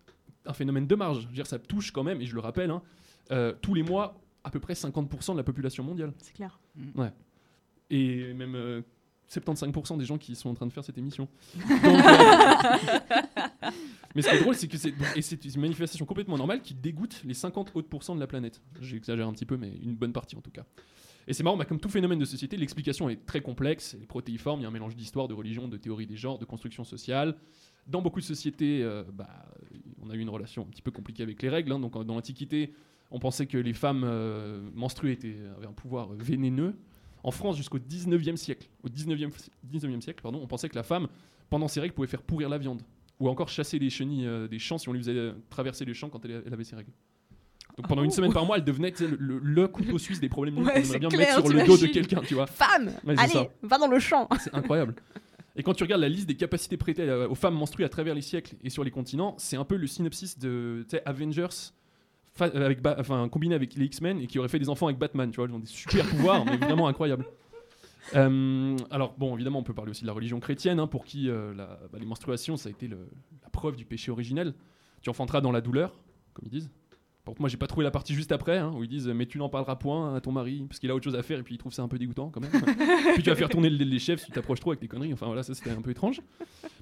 un 0.47 0.53
phénomène 0.53 0.87
de 0.87 0.95
marge. 0.95 1.23
Je 1.23 1.27
veux 1.29 1.35
dire, 1.35 1.47
ça 1.47 1.59
touche 1.59 1.91
quand 1.93 2.05
même, 2.05 2.21
et 2.21 2.27
je 2.27 2.35
le 2.35 2.41
rappelle, 2.41 2.71
hein, 2.71 2.83
euh, 3.31 3.55
tous 3.61 3.75
les 3.75 3.83
mois 3.83 4.21
à 4.45 4.51
peu 4.51 4.61
près 4.61 4.75
50% 4.75 5.33
de 5.33 5.37
la 5.37 5.45
population 5.45 5.85
mondiale. 5.85 6.13
C'est 6.19 6.35
clair. 6.35 6.61
Ouais. 6.95 7.13
Et 7.91 8.33
même, 8.35 8.55
euh, 8.55 8.83
75% 9.31 9.99
des 9.99 10.05
gens 10.05 10.19
qui 10.19 10.35
sont 10.35 10.49
en 10.51 10.55
train 10.55 10.67
de 10.67 10.73
faire 10.73 10.85
cette 10.85 10.99
émission. 10.99 11.29
Donc, 11.69 11.71
euh, 11.71 11.95
Mais 14.15 14.23
ce 14.23 14.31
qui 14.31 14.37
est 14.37 14.41
drôle, 14.41 14.55
c'est 14.55 14.69
que 14.69 14.79
c'est 14.79 14.95
et 15.17 15.23
c'est 15.23 15.45
une 15.45 15.61
manifestation 15.61 16.07
complètement 16.07 16.39
normale 16.39 16.63
qui 16.63 16.75
dégoûte 16.75 17.23
les 17.25 17.35
50 17.35 17.73
autres 17.75 17.89
pourcents 17.89 18.15
de 18.15 18.21
la 18.21 18.27
planète. 18.27 18.61
J'exagère 18.81 19.29
un 19.29 19.33
petit 19.33 19.45
peu, 19.45 19.57
mais 19.57 19.71
une 19.83 19.97
bonne 19.97 20.13
partie 20.13 20.37
en 20.37 20.41
tout 20.41 20.51
cas. 20.51 20.65
Et 21.27 21.35
c'est 21.35 21.43
marrant, 21.43 21.59
bah, 21.59 21.67
comme 21.67 21.79
tout 21.79 21.91
phénomène 21.91 22.19
de 22.19 22.25
société, 22.25 22.57
l'explication 22.57 23.11
est 23.11 23.27
très 23.27 23.43
complexe, 23.43 23.93
elle 23.95 24.03
est 24.03 24.07
protéiforme, 24.07 24.61
il 24.61 24.63
y 24.63 24.67
a 24.67 24.69
un 24.69 24.73
mélange 24.73 24.97
d'histoire, 24.97 25.29
de 25.29 25.35
religion, 25.35 25.69
de 25.69 25.77
théorie 25.77 26.07
des 26.07 26.17
genres, 26.17 26.39
de 26.39 26.47
construction 26.47 26.85
sociale. 26.85 27.37
Dans 27.89 28.03
beaucoup 28.03 28.21
de 28.21 28.25
sociétés, 28.25 28.83
euh, 28.83 29.03
bah, 29.13 29.29
on 30.03 30.11
a 30.11 30.15
eu 30.15 30.19
une 30.21 30.29
relation 30.31 30.63
un 30.63 30.67
petit 30.67 30.83
peu 30.83 30.91
compliquée 30.91 31.23
avec 31.23 31.43
les 31.43 31.49
règles. 31.49 31.73
hein. 31.73 31.79
Donc 31.81 31.97
en- 31.97 32.05
dans 32.05 32.15
l'Antiquité, 32.15 32.73
on 33.11 33.19
pensait 33.19 33.47
que 33.47 33.57
les 33.59 33.73
femmes 33.73 34.03
euh, 34.05 34.61
menstruées 34.75 35.13
étaient, 35.13 35.37
avaient 35.57 35.67
un 35.67 35.73
pouvoir 35.73 36.09
vénéneux. 36.13 36.75
En 37.25 37.31
France, 37.31 37.57
jusqu'au 37.57 37.79
19e 37.79 38.37
siècle, 38.37 38.69
au 38.85 38.89
19e, 38.89 39.31
19e 39.65 40.01
siècle, 40.01 40.23
pardon, 40.23 40.41
on 40.43 40.47
pensait 40.47 40.69
que 40.69 40.77
la 40.77 40.83
femme, 40.85 41.09
pendant 41.51 41.67
ses 41.67 41.81
règles, 41.81 41.95
pouvait 41.95 42.07
faire 42.07 42.23
pourrir 42.23 42.49
la 42.49 42.59
viande. 42.59 42.83
Ou 43.21 43.29
encore 43.29 43.49
chasser 43.49 43.79
les 43.81 43.91
chenilles 43.91 44.27
euh, 44.27 44.47
des 44.47 44.59
champs 44.61 44.79
si 44.79 44.89
on 44.89 44.93
lui 44.93 45.01
faisait 45.01 45.17
euh, 45.17 45.33
traverser 45.51 45.85
les 45.85 45.95
champs 45.95 46.09
quand 46.09 46.25
elle, 46.25 46.43
elle 46.47 46.53
avait 46.53 46.63
ses 46.65 46.77
règles. 46.77 46.93
Donc 47.77 47.89
pendant 47.89 48.03
une 48.05 48.11
Oh. 48.11 48.15
semaine 48.15 48.33
par 48.33 48.45
mois, 48.47 48.59
elle 48.59 48.65
devenait 48.65 48.93
le, 49.01 49.17
le- 49.19 49.39
le 49.39 49.69
couteau 49.69 49.99
suisse 49.99 50.21
des 50.21 50.29
problèmes 50.29 50.57
Ouais, 50.59 50.65
qu'on 50.65 50.79
aimerait 50.81 50.99
bien 51.01 51.09
clair, 51.09 51.37
mettre 51.37 51.49
sur 51.49 51.57
le 51.57 51.65
dos 51.67 51.77
de 51.77 51.87
quelqu'un, 51.87 52.21
tu 52.21 52.35
vois. 52.35 52.47
Femme, 52.47 52.93
Ouais, 53.05 53.15
allez, 53.19 53.33
ça. 53.33 53.49
va 53.63 53.79
dans 53.79 53.87
le 53.89 53.99
champ. 53.99 54.29
C'est 54.41 54.55
incroyable. 54.55 54.95
Et 55.59 55.63
quand 55.63 55.75
tu 55.75 55.83
regardes 55.83 56.01
la 56.01 56.09
liste 56.09 56.27
des 56.29 56.37
capacités 56.37 56.77
prêtées 56.79 57.11
aux 57.29 57.35
femmes 57.35 57.55
menstruées 57.57 57.85
à 57.85 57.89
travers 57.91 58.15
les 58.15 58.23
siècles 58.23 58.55
et 58.65 58.71
sur 58.71 58.85
les 58.85 58.91
continents, 58.91 59.35
c'est 59.39 59.57
un 59.57 59.65
peu 59.65 59.77
le 59.77 59.87
synopsis 59.87 60.39
de 60.39 60.87
Avengers 61.05 61.49
euh, 62.41 62.65
avec 62.65 62.79
enfin, 62.87 63.29
combiné 63.29 63.55
avec 63.57 63.75
les 63.75 63.87
X-Men 63.87 64.21
et 64.21 64.27
qui 64.29 64.39
aurait 64.39 64.49
fait 64.49 64.61
des 64.61 64.69
enfants 64.69 64.87
avec 64.87 64.99
Batman, 64.99 65.31
tu 65.31 65.37
vois, 65.37 65.47
ils 65.49 65.55
ont 65.55 65.59
des 65.59 65.67
super 65.67 66.07
pouvoirs, 66.09 66.45
mais 66.47 66.57
vraiment 66.57 66.89
incroyables. 66.89 67.27
Euh, 68.17 68.75
alors 68.91 69.13
bon, 69.19 69.35
évidemment, 69.35 69.59
on 69.59 69.63
peut 69.63 69.75
parler 69.75 69.91
aussi 69.91 70.01
de 70.01 70.07
la 70.07 70.15
religion 70.15 70.41
chrétienne, 70.41 70.81
hein, 70.81 70.87
pour 70.87 71.05
qui 71.05 71.29
euh, 71.29 71.53
la- 71.53 71.79
bah, 71.93 71.99
les 72.01 72.07
menstruations, 72.07 72.57
ça 72.57 72.71
a 72.71 72.73
été 72.73 72.89
le- 72.89 73.07
la 73.43 73.51
preuve 73.51 73.77
du 73.77 73.85
péché 73.85 74.11
originel. 74.11 74.55
Tu 75.03 75.11
enfanteras 75.11 75.43
dans 75.43 75.53
la 75.53 75.61
douleur, 75.61 75.93
comme 76.33 76.47
ils 76.47 76.51
disent. 76.51 76.71
Par 77.29 77.33
contre, 77.33 77.41
moi, 77.43 77.51
j'ai 77.51 77.59
pas 77.59 77.67
trouvé 77.67 77.85
la 77.85 77.91
partie 77.91 78.15
juste 78.15 78.33
après, 78.33 78.57
hein, 78.57 78.73
où 78.75 78.83
ils 78.85 78.89
disent 78.89 79.07
mais 79.09 79.27
tu 79.27 79.37
n'en 79.37 79.51
parleras 79.51 79.77
point 79.77 80.15
à 80.15 80.21
ton 80.23 80.33
mari 80.33 80.65
parce 80.67 80.79
qu'il 80.81 80.91
a 80.91 80.95
autre 80.95 81.05
chose 81.05 81.15
à 81.15 81.23
faire 81.23 81.39
et 81.39 81.43
puis 81.43 81.57
il 81.57 81.59
trouve 81.59 81.75
ça 81.75 81.83
un 81.83 81.89
peu 81.89 81.99
dégoûtant 81.99 82.31
quand 82.31 82.41
même. 82.41 82.51
puis 83.15 83.23
tu 83.23 83.29
vas 83.29 83.37
faire 83.37 83.51
tourner 83.51 83.69
le- 83.69 83.85
les 83.85 83.99
chefs 83.99 84.21
si 84.21 84.27
tu 84.27 84.33
t'approches 84.33 84.61
trop 84.61 84.71
avec 84.71 84.81
tes 84.81 84.89
conneries. 84.89 85.13
Enfin 85.13 85.27
voilà, 85.27 85.43
ça 85.43 85.53
c'était 85.55 85.69
un 85.69 85.83
peu 85.83 85.91
étrange. 85.91 86.23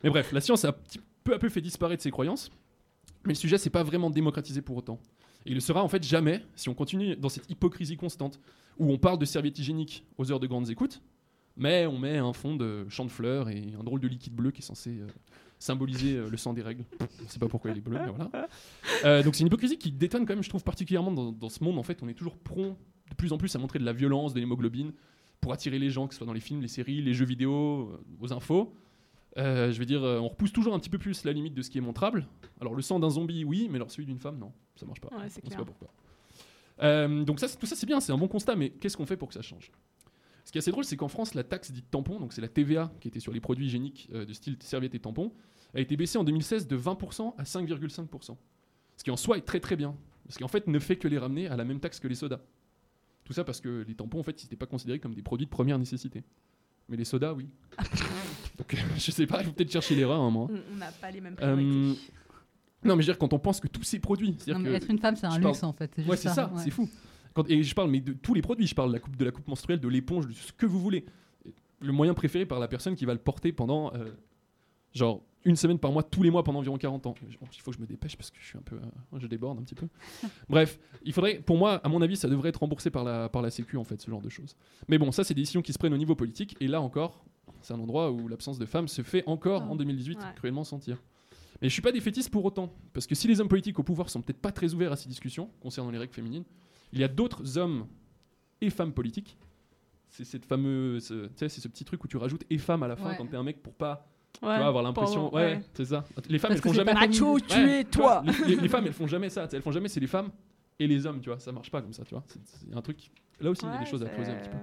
Mais 0.04 0.10
bref, 0.10 0.30
la 0.30 0.40
science 0.40 0.64
a 0.64 0.70
petit- 0.72 1.00
peu 1.24 1.34
à 1.34 1.40
peu 1.40 1.48
fait 1.48 1.60
disparaître 1.60 2.00
ses 2.00 2.12
croyances, 2.12 2.52
mais 3.24 3.30
le 3.32 3.34
sujet 3.38 3.58
s'est 3.58 3.70
pas 3.70 3.82
vraiment 3.82 4.08
démocratisé 4.08 4.62
pour 4.62 4.76
autant. 4.76 5.00
Et 5.46 5.50
il 5.50 5.54
le 5.54 5.60
sera 5.60 5.82
en 5.82 5.88
fait 5.88 6.04
jamais 6.04 6.42
si 6.54 6.68
on 6.68 6.74
continue 6.74 7.16
dans 7.16 7.28
cette 7.28 7.50
hypocrisie 7.50 7.96
constante 7.96 8.38
où 8.78 8.92
on 8.92 8.98
parle 8.98 9.18
de 9.18 9.24
serviettes 9.24 9.58
hygiéniques 9.58 10.04
aux 10.16 10.30
heures 10.30 10.38
de 10.38 10.46
grandes 10.46 10.70
écoutes, 10.70 11.02
mais 11.56 11.86
on 11.86 11.98
met 11.98 12.18
un 12.18 12.32
fond 12.32 12.54
de 12.54 12.86
champ 12.88 13.04
de 13.04 13.10
fleurs 13.10 13.48
et 13.48 13.72
un 13.80 13.82
drôle 13.82 13.98
de 13.98 14.06
liquide 14.06 14.34
bleu 14.34 14.52
qui 14.52 14.60
est 14.62 14.64
censé 14.64 14.90
euh, 15.00 15.06
symboliser 15.58 16.16
euh, 16.16 16.28
le 16.28 16.36
sang 16.36 16.52
des 16.52 16.62
règles. 16.62 16.84
Je 17.24 17.32
sais 17.32 17.38
pas 17.38 17.48
pourquoi 17.48 17.70
il 17.70 17.78
est 17.78 17.80
bleu, 17.80 17.98
mais 17.98 18.12
voilà. 18.12 18.48
Euh, 19.04 19.22
donc 19.22 19.34
c'est 19.34 19.40
une 19.40 19.46
hypocrisie 19.48 19.78
qui 19.78 19.90
détonne 19.92 20.26
quand 20.26 20.34
même, 20.34 20.42
je 20.42 20.48
trouve 20.48 20.64
particulièrement 20.64 21.12
dans, 21.12 21.32
dans 21.32 21.48
ce 21.48 21.62
monde. 21.64 21.78
En 21.78 21.82
fait, 21.82 22.02
on 22.02 22.08
est 22.08 22.14
toujours 22.14 22.36
prompt 22.36 22.76
de 23.10 23.14
plus 23.16 23.32
en 23.32 23.38
plus 23.38 23.54
à 23.56 23.58
montrer 23.58 23.78
de 23.78 23.84
la 23.84 23.92
violence, 23.92 24.34
de 24.34 24.40
l'hémoglobine, 24.40 24.92
pour 25.40 25.52
attirer 25.52 25.78
les 25.78 25.90
gens, 25.90 26.06
que 26.06 26.14
ce 26.14 26.18
soit 26.18 26.26
dans 26.26 26.32
les 26.32 26.40
films, 26.40 26.60
les 26.60 26.68
séries, 26.68 27.02
les 27.02 27.14
jeux 27.14 27.26
vidéo, 27.26 27.90
euh, 27.92 28.04
aux 28.20 28.32
infos. 28.32 28.74
Euh, 29.38 29.70
je 29.70 29.78
veux 29.78 29.84
dire, 29.84 30.02
on 30.02 30.28
repousse 30.28 30.52
toujours 30.52 30.74
un 30.74 30.78
petit 30.78 30.88
peu 30.88 30.98
plus 30.98 31.24
la 31.24 31.32
limite 31.32 31.52
de 31.52 31.60
ce 31.60 31.68
qui 31.68 31.76
est 31.78 31.82
montrable. 31.82 32.26
Alors 32.60 32.74
le 32.74 32.80
sang 32.80 32.98
d'un 32.98 33.10
zombie, 33.10 33.44
oui, 33.44 33.68
mais 33.70 33.76
alors 33.76 33.90
celui 33.90 34.06
d'une 34.06 34.18
femme, 34.18 34.38
non, 34.38 34.52
ça 34.76 34.86
marche 34.86 35.00
pas. 35.00 35.08
Ouais, 35.08 35.24
on 35.26 35.28
sait 35.28 35.42
clair. 35.42 35.58
pas 35.58 35.64
pourquoi. 35.64 35.88
Euh, 36.82 37.24
donc 37.24 37.40
ça, 37.40 37.48
tout 37.48 37.66
ça 37.66 37.76
c'est 37.76 37.86
bien, 37.86 38.00
c'est 38.00 38.12
un 38.12 38.18
bon 38.18 38.28
constat, 38.28 38.56
mais 38.56 38.70
qu'est-ce 38.70 38.96
qu'on 38.96 39.06
fait 39.06 39.16
pour 39.16 39.28
que 39.28 39.34
ça 39.34 39.42
change? 39.42 39.70
Ce 40.46 40.52
qui 40.52 40.58
est 40.58 40.60
assez 40.60 40.70
drôle, 40.70 40.84
c'est 40.84 40.96
qu'en 40.96 41.08
France, 41.08 41.34
la 41.34 41.42
taxe 41.44 41.72
dite 41.72 41.90
tampon, 41.90 42.20
donc 42.20 42.32
c'est 42.32 42.40
la 42.40 42.46
TVA 42.48 42.90
qui 43.00 43.08
était 43.08 43.18
sur 43.20 43.32
les 43.32 43.40
produits 43.40 43.66
hygiéniques 43.66 44.08
euh, 44.14 44.24
de 44.24 44.32
style 44.32 44.56
serviette 44.60 44.94
et 44.94 45.00
tampon, 45.00 45.32
a 45.74 45.80
été 45.80 45.96
baissée 45.96 46.16
en 46.18 46.24
2016 46.24 46.68
de 46.68 46.78
20% 46.78 47.34
à 47.36 47.42
5,5%. 47.42 48.36
Ce 48.96 49.04
qui 49.04 49.10
en 49.10 49.16
soi 49.16 49.36
est 49.38 49.42
très 49.42 49.58
très 49.60 49.74
bien, 49.76 49.94
parce 50.24 50.38
qu'en 50.38 50.46
fait 50.48 50.66
ne 50.68 50.78
fait 50.78 50.96
que 50.96 51.08
les 51.08 51.18
ramener 51.18 51.48
à 51.48 51.56
la 51.56 51.64
même 51.64 51.80
taxe 51.80 51.98
que 52.00 52.08
les 52.08 52.14
sodas. 52.14 52.40
Tout 53.24 53.32
ça 53.32 53.42
parce 53.42 53.60
que 53.60 53.84
les 53.88 53.94
tampons, 53.96 54.20
en 54.20 54.22
fait, 54.22 54.40
ils 54.40 54.46
n'étaient 54.46 54.56
pas 54.56 54.66
considérés 54.66 55.00
comme 55.00 55.14
des 55.14 55.22
produits 55.22 55.46
de 55.46 55.50
première 55.50 55.78
nécessité. 55.80 56.22
Mais 56.88 56.96
les 56.96 57.04
sodas, 57.04 57.32
oui. 57.32 57.48
donc 58.56 58.72
euh, 58.72 58.76
je 58.96 59.10
sais 59.10 59.26
pas, 59.26 59.40
il 59.40 59.46
faut 59.46 59.52
peut-être 59.52 59.72
chercher 59.72 59.96
l'erreur 59.96 60.20
un 60.20 60.30
moment. 60.30 60.48
On 60.72 60.76
n'a 60.76 60.92
pas 60.92 61.10
les 61.10 61.20
mêmes 61.20 61.34
Euh, 61.42 61.54
priorités. 61.56 62.00
non, 62.84 62.94
mais 62.94 63.02
je 63.02 63.08
veux 63.08 63.12
dire, 63.14 63.18
quand 63.18 63.32
on 63.32 63.40
pense 63.40 63.58
que 63.58 63.66
tous 63.66 63.82
ces 63.82 63.98
produits. 63.98 64.36
Non, 64.46 64.60
mais 64.60 64.70
que- 64.70 64.74
être 64.76 64.90
une 64.90 64.98
femme, 65.00 65.16
c'est 65.16 65.26
un 65.26 65.30
parle- 65.30 65.46
luxe, 65.46 65.64
en 65.64 65.72
fait, 65.72 65.90
Ouais, 66.06 66.16
c'est 66.16 66.28
ça, 66.28 66.34
ça, 66.34 66.52
ouais. 66.54 66.60
c'est 66.62 66.70
fou. 66.70 66.88
Quand- 67.36 67.48
et 67.50 67.62
je 67.62 67.74
parle 67.74 67.90
mais 67.90 68.00
de 68.00 68.12
tous 68.14 68.34
les 68.34 68.42
produits, 68.42 68.66
je 68.66 68.74
parle 68.74 68.88
de 68.88 68.94
la 68.94 68.98
coupe, 69.00 69.14
de 69.16 69.24
la 69.24 69.30
coupe 69.30 69.46
menstruelle, 69.46 69.78
de 69.78 69.88
l'éponge, 69.88 70.26
de 70.26 70.32
ce 70.32 70.52
que 70.52 70.66
vous 70.66 70.80
voulez. 70.80 71.04
Le 71.80 71.92
moyen 71.92 72.14
préféré 72.14 72.46
par 72.46 72.58
la 72.58 72.66
personne 72.68 72.96
qui 72.96 73.04
va 73.04 73.12
le 73.12 73.20
porter 73.20 73.52
pendant 73.52 73.92
euh, 73.94 74.10
genre 74.94 75.22
une 75.44 75.54
semaine 75.54 75.78
par 75.78 75.92
mois, 75.92 76.02
tous 76.02 76.22
les 76.24 76.30
mois 76.30 76.42
pendant 76.42 76.58
environ 76.58 76.76
40 76.78 77.06
ans. 77.06 77.14
Il 77.28 77.60
faut 77.60 77.70
que 77.70 77.76
je 77.76 77.80
me 77.80 77.86
dépêche 77.86 78.16
parce 78.16 78.30
que 78.30 78.38
je 78.40 78.46
suis 78.46 78.58
un 78.58 78.62
peu, 78.62 78.76
euh, 78.76 79.18
je 79.18 79.26
déborde 79.28 79.58
un 79.58 79.62
petit 79.62 79.74
peu. 79.76 79.86
Bref, 80.48 80.80
il 81.04 81.12
faudrait, 81.12 81.34
pour 81.36 81.56
moi, 81.56 81.74
à 81.84 81.88
mon 81.88 82.02
avis, 82.02 82.16
ça 82.16 82.28
devrait 82.28 82.48
être 82.48 82.56
remboursé 82.60 82.90
par 82.90 83.04
la, 83.04 83.28
par 83.28 83.42
la 83.42 83.50
Sécu 83.50 83.76
en 83.76 83.84
fait, 83.84 84.00
ce 84.00 84.10
genre 84.10 84.22
de 84.22 84.28
choses. 84.30 84.56
Mais 84.88 84.98
bon, 84.98 85.12
ça, 85.12 85.22
c'est 85.22 85.34
des 85.34 85.42
décisions 85.42 85.62
qui 85.62 85.72
se 85.72 85.78
prennent 85.78 85.94
au 85.94 85.98
niveau 85.98 86.16
politique. 86.16 86.56
Et 86.60 86.66
là 86.66 86.80
encore, 86.80 87.24
c'est 87.60 87.74
un 87.74 87.78
endroit 87.80 88.10
où 88.10 88.26
l'absence 88.26 88.58
de 88.58 88.66
femmes 88.66 88.88
se 88.88 89.02
fait 89.02 89.22
encore 89.26 89.62
en 89.70 89.76
2018 89.76 90.18
Ouais. 90.18 90.24
cruellement 90.36 90.64
sentir. 90.64 91.00
Mais 91.62 91.68
je 91.68 91.72
suis 91.72 91.82
pas 91.82 91.92
défaitiste 91.92 92.30
pour 92.30 92.44
autant, 92.44 92.72
parce 92.92 93.06
que 93.06 93.14
si 93.14 93.28
les 93.28 93.40
hommes 93.40 93.48
politiques 93.48 93.78
au 93.78 93.82
pouvoir 93.82 94.10
sont 94.10 94.20
peut-être 94.22 94.40
pas 94.40 94.52
très 94.52 94.74
ouverts 94.74 94.92
à 94.92 94.96
ces 94.96 95.08
discussions 95.08 95.48
concernant 95.60 95.90
les 95.90 95.98
règles 95.98 96.12
féminines, 96.12 96.44
il 96.92 96.98
y 97.00 97.04
a 97.04 97.08
d'autres 97.08 97.58
hommes 97.58 97.86
et 98.60 98.70
femmes 98.70 98.92
politiques. 98.92 99.36
C'est 100.08 100.24
cette 100.24 100.46
fameuse, 100.46 101.12
c'est 101.36 101.48
ce 101.48 101.68
petit 101.68 101.84
truc 101.84 102.02
où 102.04 102.08
tu 102.08 102.16
rajoutes 102.16 102.44
et 102.48 102.58
femme 102.58 102.82
à 102.82 102.88
la 102.88 102.96
fin 102.96 103.10
Ouais. 103.10 103.16
quand 103.18 103.26
t'es 103.26 103.36
un 103.36 103.42
mec 103.42 103.62
pour 103.62 103.74
pas, 103.74 104.08
tu 104.32 104.44
Ouais, 104.46 104.56
vois, 104.56 104.66
avoir 104.66 104.82
l'impression, 104.82 105.34
ouais, 105.34 105.42
ouais. 105.56 105.62
c'est 105.74 105.86
ça. 105.86 106.04
Les 106.28 106.38
femmes 106.38 106.50
Parce 106.50 106.60
elles 106.60 106.62
font 106.62 106.72
jamais. 106.72 106.94
macho, 106.94 107.38
tu 107.40 107.58
es 107.70 107.84
toi. 107.84 108.22
les, 108.46 108.54
les- 108.54 108.62
les 108.62 108.68
femmes 108.68 108.86
elles 108.86 108.92
font 108.92 109.06
jamais 109.06 109.28
ça. 109.30 109.48
Elles 109.52 109.62
font 109.62 109.72
jamais 109.72 109.88
c'est 109.88 110.00
les 110.00 110.06
femmes 110.06 110.30
et 110.78 110.86
les 110.86 111.04
hommes, 111.06 111.20
tu 111.20 111.28
vois. 111.28 111.38
Ça 111.38 111.52
marche 111.52 111.70
pas 111.70 111.82
comme 111.82 111.92
ça, 111.92 112.04
tu 112.04 112.14
vois. 112.14 112.24
C'est 112.44 112.74
un 112.74 112.80
truc. 112.82 113.10
Là 113.40 113.50
aussi, 113.50 113.64
il 113.66 113.68
y 113.72 113.76
a 113.76 113.78
des 113.78 113.86
choses 113.86 114.02
à 114.02 114.08
creuser 114.08 114.30
un 114.32 114.36
petit 114.36 114.48
peu. 114.50 114.56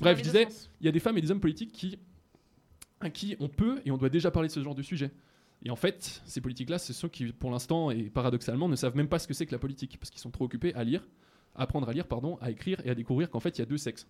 Bref, 0.00 0.18
je 0.18 0.22
disais, 0.24 0.48
il 0.80 0.86
y 0.86 0.88
a 0.88 0.92
des 0.92 0.98
femmes 1.00 1.16
et 1.18 1.20
des 1.20 1.30
hommes 1.30 1.40
politiques 1.40 1.70
qui, 1.72 1.96
à 3.00 3.10
qui 3.10 3.36
on 3.38 3.48
peut 3.48 3.80
et 3.84 3.92
on 3.92 3.96
doit 3.96 4.08
déjà 4.08 4.30
parler 4.32 4.48
de 4.48 4.52
ce 4.52 4.60
genre 4.62 4.74
de 4.74 4.82
sujet. 4.82 5.12
Et 5.64 5.70
en 5.70 5.76
fait, 5.76 6.22
ces 6.24 6.40
politiques-là, 6.40 6.78
c'est 6.78 6.92
ceux 6.92 7.08
qui, 7.08 7.26
pour 7.32 7.50
l'instant 7.52 7.90
et 7.92 8.04
paradoxalement, 8.10 8.68
ne 8.68 8.74
savent 8.76 8.96
même 8.96 9.08
pas 9.08 9.18
ce 9.20 9.28
que 9.28 9.34
c'est 9.34 9.46
que 9.46 9.52
la 9.52 9.58
politique, 9.58 9.96
parce 10.00 10.10
qu'ils 10.10 10.20
sont 10.20 10.30
trop 10.30 10.44
occupés 10.44 10.74
à 10.74 10.82
lire, 10.84 11.06
apprendre 11.58 11.88
à 11.88 11.92
lire, 11.92 12.06
pardon, 12.06 12.38
à 12.40 12.50
écrire 12.50 12.80
et 12.84 12.90
à 12.90 12.94
découvrir 12.94 13.28
qu'en 13.30 13.40
fait, 13.40 13.58
il 13.58 13.60
y 13.60 13.62
a 13.62 13.66
deux 13.66 13.78
sexes. 13.78 14.06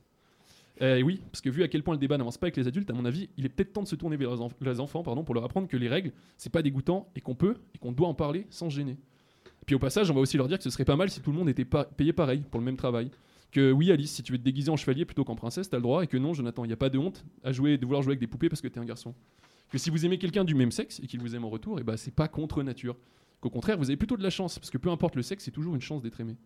Et 0.80 1.02
oui, 1.02 1.20
parce 1.32 1.40
que 1.40 1.50
vu 1.50 1.64
à 1.64 1.68
quel 1.68 1.82
point 1.82 1.94
le 1.94 1.98
débat 1.98 2.16
n'avance 2.18 2.38
pas 2.38 2.46
avec 2.46 2.56
les 2.56 2.68
adultes, 2.68 2.88
à 2.90 2.92
mon 2.92 3.04
avis, 3.04 3.28
il 3.36 3.44
est 3.44 3.48
peut-être 3.48 3.72
temps 3.72 3.82
de 3.82 3.88
se 3.88 3.96
tourner 3.96 4.16
vers 4.16 4.30
les, 4.30 4.40
enf- 4.40 4.52
les 4.60 4.78
enfants 4.78 5.02
pardon, 5.02 5.24
pour 5.24 5.34
leur 5.34 5.42
apprendre 5.44 5.66
que 5.66 5.76
les 5.76 5.88
règles, 5.88 6.12
c'est 6.36 6.52
pas 6.52 6.62
dégoûtant 6.62 7.10
et 7.16 7.20
qu'on 7.20 7.34
peut 7.34 7.56
et 7.74 7.78
qu'on 7.78 7.90
doit 7.90 8.06
en 8.06 8.14
parler 8.14 8.46
sans 8.48 8.70
gêner. 8.70 8.96
Puis 9.66 9.74
au 9.74 9.80
passage, 9.80 10.08
on 10.08 10.14
va 10.14 10.20
aussi 10.20 10.36
leur 10.36 10.46
dire 10.46 10.56
que 10.56 10.64
ce 10.64 10.70
serait 10.70 10.84
pas 10.84 10.94
mal 10.94 11.10
si 11.10 11.20
tout 11.20 11.32
le 11.32 11.36
monde 11.36 11.48
était 11.48 11.64
payé 11.64 12.12
pareil 12.12 12.42
pour 12.48 12.60
le 12.60 12.64
même 12.64 12.76
travail. 12.76 13.10
Que 13.50 13.72
oui, 13.72 13.90
Alice, 13.90 14.12
si 14.12 14.22
tu 14.22 14.30
veux 14.32 14.38
te 14.38 14.44
déguiser 14.44 14.70
en 14.70 14.76
chevalier 14.76 15.04
plutôt 15.04 15.24
qu'en 15.24 15.34
princesse, 15.34 15.68
t'as 15.68 15.78
le 15.78 15.82
droit, 15.82 16.04
et 16.04 16.06
que 16.06 16.16
non, 16.16 16.32
Jonathan, 16.32 16.64
il 16.64 16.68
n'y 16.68 16.74
a 16.74 16.76
pas 16.76 16.90
de 16.90 16.98
honte 16.98 17.24
à 17.42 17.50
jouer, 17.50 17.76
de 17.76 17.84
vouloir 17.84 18.02
jouer 18.02 18.12
avec 18.12 18.20
des 18.20 18.26
poupées 18.26 18.48
parce 18.48 18.60
que 18.60 18.68
t'es 18.68 18.78
un 18.78 18.84
garçon. 18.84 19.14
Que 19.70 19.78
si 19.78 19.90
vous 19.90 20.06
aimez 20.06 20.18
quelqu'un 20.18 20.44
du 20.44 20.54
même 20.54 20.70
sexe 20.70 21.00
et 21.02 21.06
qu'il 21.06 21.20
vous 21.20 21.34
aime 21.34 21.44
en 21.44 21.50
retour, 21.50 21.80
et 21.80 21.82
bah 21.82 21.96
c'est 21.96 22.14
pas 22.14 22.28
contre 22.28 22.62
nature. 22.62 22.96
Qu'au 23.40 23.50
contraire, 23.50 23.78
vous 23.78 23.90
avez 23.90 23.96
plutôt 23.96 24.16
de 24.16 24.22
la 24.22 24.30
chance, 24.30 24.58
parce 24.58 24.70
que 24.70 24.78
peu 24.78 24.90
importe 24.90 25.16
le 25.16 25.22
sexe, 25.22 25.44
c'est 25.44 25.50
toujours 25.50 25.74
une 25.74 25.80
chance 25.80 26.02
d'être 26.02 26.20
aimé. 26.20 26.36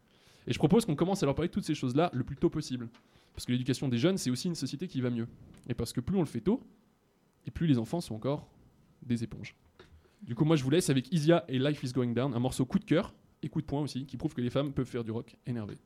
Et 0.47 0.53
je 0.53 0.59
propose 0.59 0.85
qu'on 0.85 0.97
commence 0.97 1.23
à 1.23 1.27
leur 1.27 1.35
parler 1.35 1.49
de 1.49 1.53
toutes 1.53 1.65
ces 1.65 1.75
choses-là 1.75 2.11
le 2.13 2.25
plus 2.25 2.37
tôt 2.37 2.51
possible. 2.51 2.89
Parce 3.35 3.47
que 3.47 3.53
l'éducation 3.53 3.89
des 3.89 3.99
jeunes, 3.99 4.19
c'est 4.19 4.31
aussi 4.31 4.49
une 4.49 4.55
société 4.55 4.89
qui 4.89 5.01
va 5.01 5.11
mieux. 5.11 5.29
Et 5.69 5.75
parce 5.75 5.93
que 5.93 6.01
plus 6.01 6.17
on 6.17 6.21
le 6.21 6.27
fait 6.27 6.41
tôt, 6.41 6.61
et 7.47 7.51
plus 7.51 7.67
les 7.67 7.79
enfants 7.79 8.01
sont 8.01 8.15
encore 8.15 8.49
des 9.03 9.25
éponges. 9.25 9.57
Du 10.23 10.35
coup, 10.35 10.45
moi, 10.45 10.57
je 10.57 10.63
vous 10.63 10.71
laisse 10.71 10.91
avec 10.91 11.13
Isia 11.13 11.45
et 11.49 11.59
Life 11.59 11.83
is 11.83 11.93
Going 11.93 12.13
Down, 12.13 12.35
un 12.35 12.39
morceau 12.39 12.65
coup 12.65 12.79
de 12.79 12.85
cœur 12.85 13.15
et 13.43 13.49
coup 13.49 13.61
de 13.61 13.67
poing 13.67 13.81
aussi, 13.81 14.07
qui 14.07 14.17
prouve 14.17 14.35
que 14.35 14.41
les 14.41 14.51
femmes 14.51 14.73
peuvent 14.73 14.87
faire 14.87 15.03
du 15.03 15.11
rock 15.11 15.37
énervé. 15.47 15.77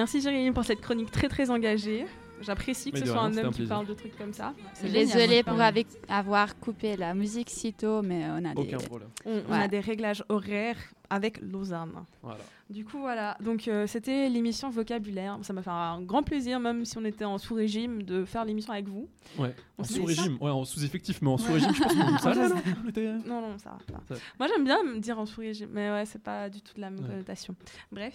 Merci 0.00 0.22
Jérémy 0.22 0.50
pour 0.52 0.64
cette 0.64 0.80
chronique 0.80 1.10
très 1.10 1.28
très 1.28 1.50
engagée. 1.50 2.06
J'apprécie 2.40 2.90
que 2.90 2.98
Mais 2.98 3.04
ce 3.04 3.12
soit 3.12 3.20
rien, 3.20 3.36
un 3.36 3.36
homme 3.36 3.46
un 3.48 3.52
qui 3.52 3.66
parle 3.66 3.86
de 3.86 3.92
trucs 3.92 4.16
comme 4.16 4.32
ça. 4.32 4.54
Désolée 4.82 5.42
pour 5.42 5.60
avec- 5.60 5.88
avoir 6.08 6.58
coupé 6.58 6.96
la 6.96 7.12
musique 7.12 7.50
si 7.50 7.74
tôt, 7.74 8.00
mais 8.00 8.24
on 8.30 8.42
a 8.46 8.52
Aucun 8.52 8.78
des... 8.78 9.42
on 9.46 9.52
a 9.52 9.66
réglages 9.80 10.24
horaires 10.30 10.78
avec 11.10 11.38
Lausanne. 11.42 11.92
Voilà. 12.22 12.38
Du 12.70 12.86
coup, 12.86 12.98
voilà. 13.00 13.36
Donc, 13.42 13.68
euh, 13.68 13.86
c'était 13.86 14.30
l'émission 14.30 14.70
vocabulaire. 14.70 15.38
Ça 15.42 15.52
m'a 15.52 15.60
fait 15.60 15.68
un 15.68 16.00
grand 16.00 16.22
plaisir, 16.22 16.58
même 16.60 16.86
si 16.86 16.96
on 16.96 17.04
était 17.04 17.26
en 17.26 17.36
sous-régime, 17.36 18.04
de 18.04 18.24
faire 18.24 18.46
l'émission 18.46 18.72
avec 18.72 18.88
vous. 18.88 19.06
Ouais. 19.38 19.54
On 19.76 19.82
En 19.82 19.84
sous-régime, 19.84 20.38
ouais, 20.40 20.50
en 20.50 20.64
sous-effectif, 20.64 21.20
mais 21.20 21.28
en 21.28 21.36
sous-régime, 21.36 21.74
je 21.74 21.82
pense 21.82 21.92
que 21.92 22.20
ça 22.20 22.32
non 22.48 23.22
Non, 23.26 23.40
non, 23.50 23.58
ça 23.58 23.70
va. 23.70 23.98
pas. 23.98 24.14
Ça- 24.14 24.20
Moi, 24.38 24.48
j'aime 24.48 24.64
bien 24.64 24.82
me 24.82 24.98
dire 24.98 25.18
en 25.18 25.26
sous-régime, 25.26 25.68
mais 25.74 25.90
ouais, 25.90 26.06
c'est 26.06 26.22
pas 26.22 26.48
du 26.48 26.62
tout 26.62 26.72
de 26.76 26.80
la 26.80 26.88
même 26.88 27.00
Ouais. 27.04 27.10
connotation. 27.10 27.54
Bref. 27.92 28.14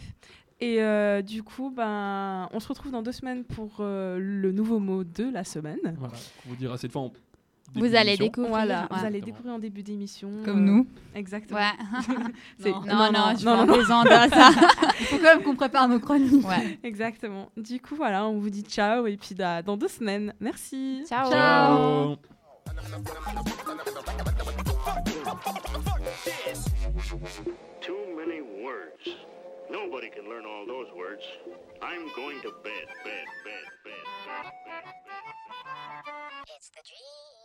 Et 0.68 0.82
euh, 0.82 1.22
du 1.22 1.44
coup, 1.44 1.70
ben, 1.70 2.50
on 2.52 2.60
se 2.60 2.68
retrouve 2.68 2.92
dans 2.92 3.04
deux 3.04 3.12
semaines 3.12 3.44
pour 3.44 3.78
euh, 3.82 4.18
le 4.20 4.52
nouveau 4.52 4.80
mot 4.80 5.04
de 5.04 5.30
la 5.32 5.44
semaine. 5.44 5.78
Voilà. 6.00 6.16
On 6.46 6.50
vous 6.50 6.56
dira 6.56 6.76
cette 6.80 6.92
fois 6.92 7.04
en 7.04 7.12
Vous 7.76 7.94
allez 7.94 8.18
découvrir. 8.18 8.50
Voilà, 8.50 8.82
ouais. 8.82 8.88
vous 8.90 8.96
allez 9.06 9.18
Exactement. 9.18 9.26
découvrir 9.26 9.54
en 9.54 9.60
début 9.60 9.84
d'émission. 9.84 10.32
Comme 10.44 10.58
euh, 10.64 10.72
nous. 10.72 10.88
Exactement. 11.14 11.60
Ouais. 11.60 12.02
C'est- 12.60 12.72
Non. 12.72 12.82
Non, 12.84 13.12
non, 13.12 13.36
je 13.38 13.46
non, 13.46 13.58
non, 13.68 13.78
non, 13.78 13.84
ça. 13.84 14.50
Il 15.02 15.06
faut 15.06 15.18
quand 15.18 15.24
même 15.36 15.44
qu'on 15.44 15.56
prépare 15.56 15.88
nos 15.88 16.00
chroniques. 16.00 16.48
Ouais. 16.48 16.80
Exactement. 16.82 17.52
Du 17.56 17.80
coup, 17.80 17.94
voilà, 17.96 18.26
on 18.26 18.40
vous 18.40 18.50
dit 18.50 18.64
ciao 18.64 19.06
et 19.06 19.18
puis 19.18 19.36
da- 19.36 19.62
dans 19.62 19.78
deux 19.78 19.88
semaines. 19.88 20.34
Merci. 20.40 21.04
Ciao. 21.08 21.30
Ciao. 21.30 22.16
Too 27.82 28.16
many 28.18 28.42
words. 28.42 29.35
Nobody 29.72 30.10
can 30.10 30.30
learn 30.30 30.46
all 30.46 30.66
those 30.66 30.88
words. 30.96 31.24
I'm 31.82 32.08
going 32.16 32.42
to 32.42 32.52
bed, 32.64 32.88
bed, 33.04 33.26
bed, 33.44 33.66
bed, 33.84 34.06
bed, 34.26 34.44
bed, 34.66 34.84
bed. 34.84 36.14
It's 36.56 36.70
the 36.70 36.82
dream. 36.86 37.45